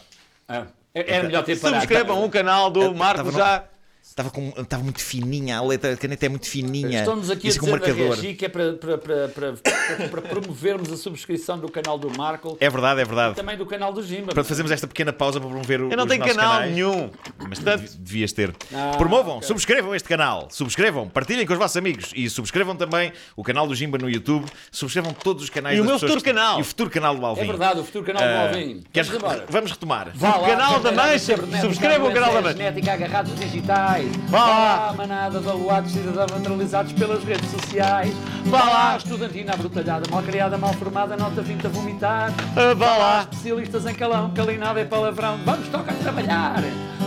Ah, 0.48 0.64
Era 0.94 1.24
melhor 1.24 1.44
ter 1.44 1.58
parado. 1.58 1.80
Subscrevam 1.82 2.24
o 2.24 2.28
canal 2.30 2.70
do 2.70 2.94
Marco 2.94 3.20
Estava 3.20 3.30
no- 3.32 3.38
já. 3.38 3.64
Estava, 4.08 4.30
com, 4.30 4.48
estava 4.56 4.82
muito 4.82 5.00
fininha, 5.02 5.58
a 5.58 5.62
letra, 5.62 5.92
a 5.92 5.96
caneta 5.96 6.24
é 6.24 6.28
muito 6.30 6.46
fininha. 6.48 7.00
Estamos 7.00 7.28
aqui 7.28 7.48
a 7.48 7.50
Isso 7.50 7.58
com 7.60 7.66
dizer 7.66 7.76
o 7.76 7.80
da 7.80 7.86
marcador. 7.88 8.14
Regi 8.16 8.34
que 8.34 8.44
é 8.46 8.48
para, 8.48 8.72
para, 8.74 8.96
para, 8.98 9.28
para, 9.28 9.52
para- 9.52 10.08
para 10.08 10.22
promovermos 10.22 10.90
a 10.90 10.96
subscrição 10.96 11.58
do 11.58 11.68
canal 11.70 11.98
do 11.98 12.08
Marco 12.16 12.56
É 12.58 12.70
verdade, 12.70 13.00
é 13.00 13.04
verdade. 13.04 13.34
também 13.34 13.58
do 13.58 13.66
canal 13.66 13.92
do 13.92 14.02
Jimba. 14.02 14.26
Portanto, 14.26 14.46
fazemos 14.46 14.70
esta 14.70 14.86
pequena 14.86 15.12
pausa 15.12 15.38
para 15.38 15.50
promover 15.50 15.82
o 15.82 15.90
Eu 15.90 15.96
não 15.98 16.06
tenho 16.06 16.24
canal 16.24 16.52
canais. 16.52 16.72
nenhum. 16.72 17.10
Mas 17.48 17.58
Portanto- 17.58 17.80
devi- 17.82 17.98
devias 17.98 18.32
ter. 18.32 18.54
Ah, 18.72 18.92
Promovam, 18.96 19.36
ok. 19.36 19.48
subscrevam 19.48 19.94
este 19.94 20.08
canal, 20.08 20.48
subscrevam, 20.50 21.08
partilhem 21.10 21.44
com 21.44 21.52
os 21.52 21.58
vossos 21.58 21.76
amigos 21.76 22.10
e 22.14 22.30
subscrevam 22.30 22.74
também 22.74 23.12
o 23.36 23.42
canal 23.42 23.66
do 23.66 23.74
Jimba 23.74 23.98
no 23.98 24.08
YouTube, 24.08 24.46
subscrevam 24.70 25.12
todos 25.12 25.42
os 25.42 25.50
canais 25.50 25.76
E 25.76 25.80
o 25.80 25.84
meu 25.84 25.98
futuro 25.98 26.20
que- 26.22 26.32
canal. 26.32 26.58
E 26.58 26.62
o 26.62 26.64
futuro 26.64 26.88
canal 26.88 27.14
do 27.16 27.26
Alvin. 27.26 27.42
É 27.42 27.46
verdade, 27.46 27.80
o 27.80 27.84
futuro 27.84 28.04
canal 28.04 28.22
do 28.22 28.28
Ah, 28.28 28.42
Alvin. 28.48 28.82
queres- 28.92 29.08
Vamos 29.10 29.22
embora. 29.24 29.46
Vamos 29.50 29.70
retomar. 29.72 30.10
Vá 30.14 30.36
lá, 30.36 30.48
canal 30.48 30.80
da 30.80 30.92
Mancha, 30.92 31.36
subscrevam 31.60 32.08
o 32.08 32.14
canal 32.14 32.32
da 32.32 32.40
Mancha. 32.40 32.56
genética, 32.56 32.92
agarrados 32.94 33.34
digitais. 33.38 33.95
Vá 34.28 34.46
lá. 34.46 34.94
manada 34.96 35.40
de 35.40 35.48
aluados 35.48 35.92
cidadãos 35.92 36.30
neutralizados 36.30 36.92
pelas 36.92 37.22
redes 37.24 37.50
sociais. 37.50 38.14
Vá 38.44 38.64
lá. 38.64 38.96
estudantina 38.96 39.54
abrutalhada, 39.54 40.08
mal 40.10 40.22
criada, 40.22 40.56
mal 40.58 40.72
formada, 40.74 41.16
nota 41.16 41.42
20 41.42 41.66
a 41.66 41.70
vomitar. 41.70 42.32
Ah, 42.56 42.74
Vá 42.74 42.96
lá. 42.96 43.20
Especialistas 43.30 43.86
em 43.86 43.94
calão, 43.94 44.30
calinada 44.30 44.80
e 44.80 44.84
palavrão. 44.84 45.38
Vamos 45.44 45.68
tocar 45.68 45.94
trabalhar. 45.94 46.62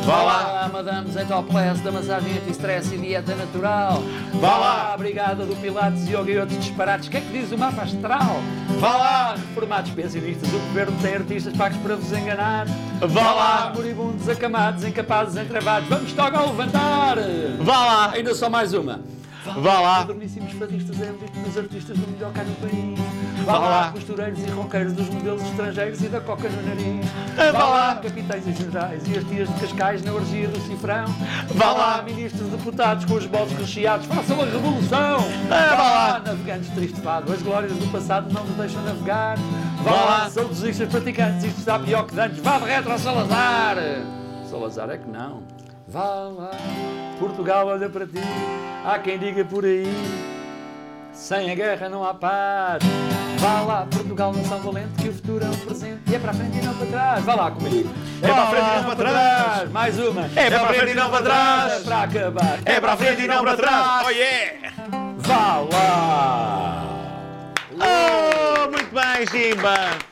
Vá 0.05 0.23
lá. 0.23 0.69
madames 0.71 1.15
em 1.15 1.25
topless 1.25 1.81
da 1.81 1.91
massagem 1.91 2.37
anti-stress 2.37 2.93
e 2.93 2.97
dieta 2.97 3.35
natural. 3.35 4.01
Vá 4.33 4.57
lá. 4.57 4.97
brigada 4.97 5.45
do 5.45 5.55
Pilates, 5.55 6.07
yoga 6.07 6.31
e 6.31 6.39
outros 6.39 6.59
disparates. 6.59 7.07
O 7.07 7.11
que 7.11 7.17
é 7.17 7.21
que 7.21 7.31
diz 7.31 7.51
o 7.51 7.57
mapa 7.57 7.83
astral? 7.83 8.41
Vá 8.79 8.97
lá. 8.97 9.35
Reformados 9.35 9.91
pensionistas, 9.91 10.49
o 10.49 10.59
governo 10.59 10.97
tem 11.01 11.15
artistas 11.15 11.55
pagos 11.55 11.77
para 11.79 11.95
vos 11.95 12.11
enganar. 12.11 12.65
Vá 12.99 13.33
lá. 13.33 13.73
Moribundos, 13.75 14.27
acamados, 14.29 14.83
incapazes, 14.83 15.35
entravados. 15.35 15.89
Vamos 15.89 16.13
tocar 16.13 16.41
levantar. 16.41 17.17
Vá 17.59 17.85
lá. 17.85 18.11
Ainda 18.11 18.33
só 18.33 18.49
mais 18.49 18.73
uma. 18.73 19.01
Vá 19.57 19.79
lá. 19.79 19.99
Moderníssimos 20.01 20.51
fadistas 20.53 20.99
êmbritos 21.01 21.41
dos 21.43 21.57
artistas 21.57 21.97
do 21.97 22.07
melhor 22.11 22.31
cá 22.33 22.43
no 22.43 22.55
país. 22.55 22.99
Vá 23.45 23.53
Vá 23.53 23.59
lá. 23.59 23.69
lá, 23.69 23.91
costureiros 23.91 24.39
e 24.39 24.51
roqueiros 24.51 24.93
dos 24.93 25.09
modelos 25.09 25.41
estrangeiros 25.43 26.01
e 26.03 26.07
da 26.09 26.21
coca 26.21 26.49
no 26.49 26.61
nariz. 26.67 27.05
Ah, 27.37 27.51
vá 27.51 27.63
lá. 27.69 27.95
capitães 27.95 28.45
e 28.47 28.53
generais 28.53 29.01
e 29.07 29.17
as 29.17 29.23
tias 29.23 29.47
de 29.49 29.59
Cascais 29.59 30.03
na 30.03 30.13
orgia 30.13 30.47
do 30.47 30.59
cifrão. 30.67 31.05
Vá 31.55 31.71
lá. 31.71 32.01
ministros, 32.03 32.47
deputados 32.49 33.05
com 33.05 33.13
os 33.15 33.25
bolsos 33.25 33.57
recheados, 33.57 34.05
façam 34.07 34.41
a 34.41 34.45
revolução. 34.45 35.17
Ah, 35.49 35.75
vá 35.75 35.83
lá. 35.91 36.19
navegantes 36.25 36.69
triste 36.71 36.99
fado, 37.01 37.31
as 37.33 37.41
glórias 37.41 37.71
do 37.73 37.91
passado 37.91 38.31
não 38.31 38.43
nos 38.43 38.55
deixam 38.55 38.81
navegar. 38.83 39.37
Vá, 39.37 39.91
Vá 39.91 39.91
lá, 39.91 40.05
lá. 40.23 40.29
saudosistas 40.29 40.89
praticantes, 40.89 41.45
isto 41.45 41.59
está 41.59 41.79
pior 41.79 42.05
que 42.05 42.13
dantes. 42.15 42.39
Vá 42.39 42.59
de 42.59 42.65
retro 42.65 42.91
ao 42.91 42.99
Salazar. 42.99 43.77
Salazar 44.49 44.89
é 44.89 44.97
que 44.97 45.09
não. 45.09 45.41
Vá 45.87 46.03
lá, 46.03 46.51
Portugal 47.19 47.67
olha 47.67 47.89
para 47.89 48.05
ti. 48.05 48.23
Há 48.85 48.97
quem 48.97 49.19
diga 49.19 49.43
por 49.43 49.65
aí. 49.65 49.93
Sem 51.13 51.51
a 51.51 51.55
guerra 51.55 51.89
não 51.89 52.03
há 52.03 52.13
paz. 52.13 52.81
Vá 53.39 53.61
lá, 53.61 53.87
Portugal, 53.91 54.33
nação 54.33 54.59
valente, 54.59 55.01
que 55.01 55.09
o 55.09 55.13
futuro 55.13 55.45
é 55.45 55.49
um 55.49 55.57
presente 55.57 56.01
e 56.09 56.15
é 56.15 56.19
para 56.19 56.31
a 56.31 56.33
frente 56.33 56.57
e 56.57 56.61
não 56.61 56.73
para 56.73 56.87
trás. 56.87 57.23
Vá 57.25 57.35
lá 57.35 57.51
comigo. 57.51 57.89
É 58.21 58.27
para 58.27 58.43
a 58.43 58.47
frente 58.47 58.63
e 58.63 58.75
não 58.75 58.83
para 58.83 58.95
trás. 58.95 59.71
Mais 59.71 59.99
uma. 59.99 60.29
É 60.35 60.49
para 60.49 60.61
a 60.61 60.67
frente 60.67 60.91
e 60.91 60.95
não 60.95 61.09
para 61.09 61.23
trás. 61.23 61.73
É 61.73 61.79
para 61.83 62.01
acabar. 62.03 62.59
É 62.65 62.79
para 62.79 62.93
a 62.93 62.97
frente 62.97 63.21
e 63.21 63.27
não 63.27 63.43
para 63.43 63.57
trás. 63.57 64.05
Oh 64.05 64.09
yeah! 64.09 64.73
Vá 65.17 65.57
lá. 65.71 66.85
Oh, 67.73 68.71
muito 68.71 68.93
bem, 68.93 69.27
Jimba. 69.31 70.08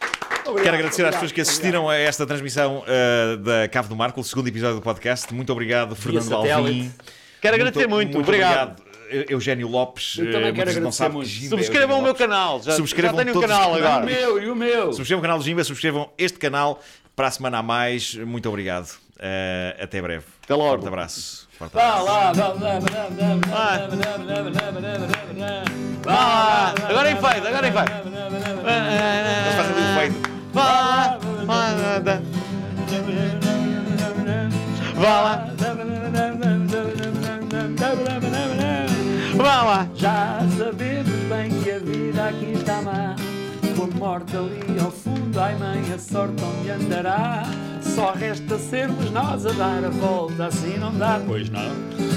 Quero 0.56 0.76
agradecer 0.76 1.06
às 1.06 1.12
pessoas 1.16 1.32
que 1.32 1.42
assistiram 1.42 1.90
a 1.90 1.96
esta 1.96 2.26
transmissão 2.26 2.84
uh, 2.84 3.38
da 3.38 3.68
Cave 3.68 3.88
do 3.90 3.96
Marco, 3.96 4.20
o 4.22 4.24
segundo 4.24 4.48
episódio 4.48 4.76
do 4.78 4.82
podcast. 4.82 5.34
Muito 5.34 5.52
obrigado, 5.52 5.96
Fernando. 5.96 6.34
Alvim. 6.34 6.92
Quero 7.42 7.56
agradecer 7.56 7.88
muito. 7.88 8.18
Obrigado. 8.20 8.82
Eu- 9.10 9.26
Eugénio 9.30 9.68
Lopes. 9.70 10.18
Eu 10.18 10.32
também 10.32 10.52
uh, 10.52 10.54
quero 10.54 10.70
agradecer 10.70 11.10
muito. 11.10 11.30
é 11.30 11.48
Subscrevam 11.50 11.98
o 12.00 12.02
meu 12.02 12.12
Lopes. 12.12 12.26
canal. 12.28 12.62
Já, 12.62 12.74
Subscrevam 12.74 13.18
já 13.18 13.24
tenho 13.24 13.38
um 13.38 13.42
todos 13.42 13.56
canal 13.56 13.78
E 13.78 13.82
o 13.82 13.86
agora. 13.88 14.06
meu, 14.06 14.44
e 14.44 14.50
o 14.50 14.56
meu. 14.56 14.92
Subscrevam 14.94 15.20
o 15.20 15.22
canal 15.22 15.38
do 15.38 15.44
Jimba, 15.46 15.64
subscrevam 15.64 16.10
este 16.18 16.38
canal. 16.38 16.82
Para 17.16 17.28
a 17.30 17.32
semana 17.32 17.58
a 17.60 17.64
mais, 17.64 18.14
muito 18.16 18.48
obrigado. 18.50 18.90
Uh, 19.16 19.82
até 19.84 20.00
breve. 20.02 20.26
Até 20.44 20.54
logo. 20.54 20.70
Forte 20.74 20.88
abraço. 20.88 21.48
Forte 21.58 21.74
Vá 21.74 21.84
abraço. 22.00 22.06
lá. 22.06 22.34
Vá 22.34 22.48
lá. 22.50 22.80
Vá 26.04 26.14
lá. 26.14 26.74
Agora 26.90 27.10
em 27.12 27.16
feito, 27.16 27.48
agora 27.48 27.68
em 27.68 27.72
feito. 27.72 27.92
Eles 28.08 29.56
fazem 29.56 29.74
ali 29.76 29.82
o 29.82 30.00
feito. 30.14 30.27
Vá 30.58 30.64
lá. 30.64 31.20
Vá 34.96 35.22
lá. 35.22 35.48
Vá 39.36 39.64
lá. 39.64 39.88
Já 39.94 40.40
sabemos 40.58 41.14
bem 41.30 41.50
que 41.62 41.72
a 41.72 41.78
vida 41.78 42.28
aqui 42.28 42.54
está 42.54 42.82
má. 42.82 43.16
Com 43.78 43.84
a 43.84 43.88
morte 43.88 44.36
ali 44.36 44.80
ao 44.84 44.90
fundo, 44.90 45.40
ai 45.40 45.56
mãe, 45.56 45.94
a 45.94 46.00
sorte 46.00 46.44
onde 46.44 46.72
andará. 46.72 47.44
Só 47.80 48.12
resta 48.12 48.58
sermos 48.58 49.12
nós 49.12 49.46
a 49.46 49.52
dar 49.52 49.86
a 49.86 49.90
volta, 49.90 50.48
assim 50.48 50.80
não 50.80 50.92
dá, 50.98 51.22
pois 51.28 51.48
não. 51.52 51.70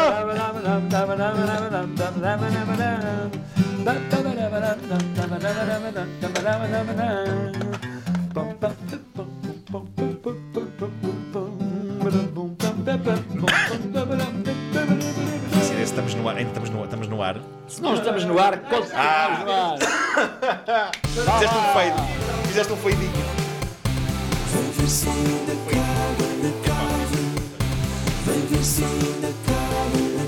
Estamos 6.21 7.60
no 16.21 16.29
ar, 16.29 16.37
ainda 16.37 16.49
estamos 16.49 16.69
no, 16.69 16.83
estamos 16.83 17.07
no 17.07 17.23
ar. 17.23 17.37
Se 17.67 17.81
não 17.81 17.95
estamos 17.95 18.23
no 18.25 18.39
ar, 18.39 18.59
continuamos 18.59 19.45
no 19.45 19.51
ar. 19.51 20.91
Fizeste 21.07 21.57
um 21.57 21.63
feito. 21.79 22.01
Fizeste 22.47 22.73
um 22.73 22.77
feidinho. 22.77 23.11
Vem 24.53 24.71
ver 24.71 24.87
se 24.87 25.09
ainda 25.09 25.53
cabe 25.71 26.23
na 26.43 26.51
cave. 26.67 27.21
Vem 28.25 28.45
ver 28.45 28.63
se 28.63 28.83
ainda 28.83 29.33
cabe 29.47 30.01
na 30.15 30.20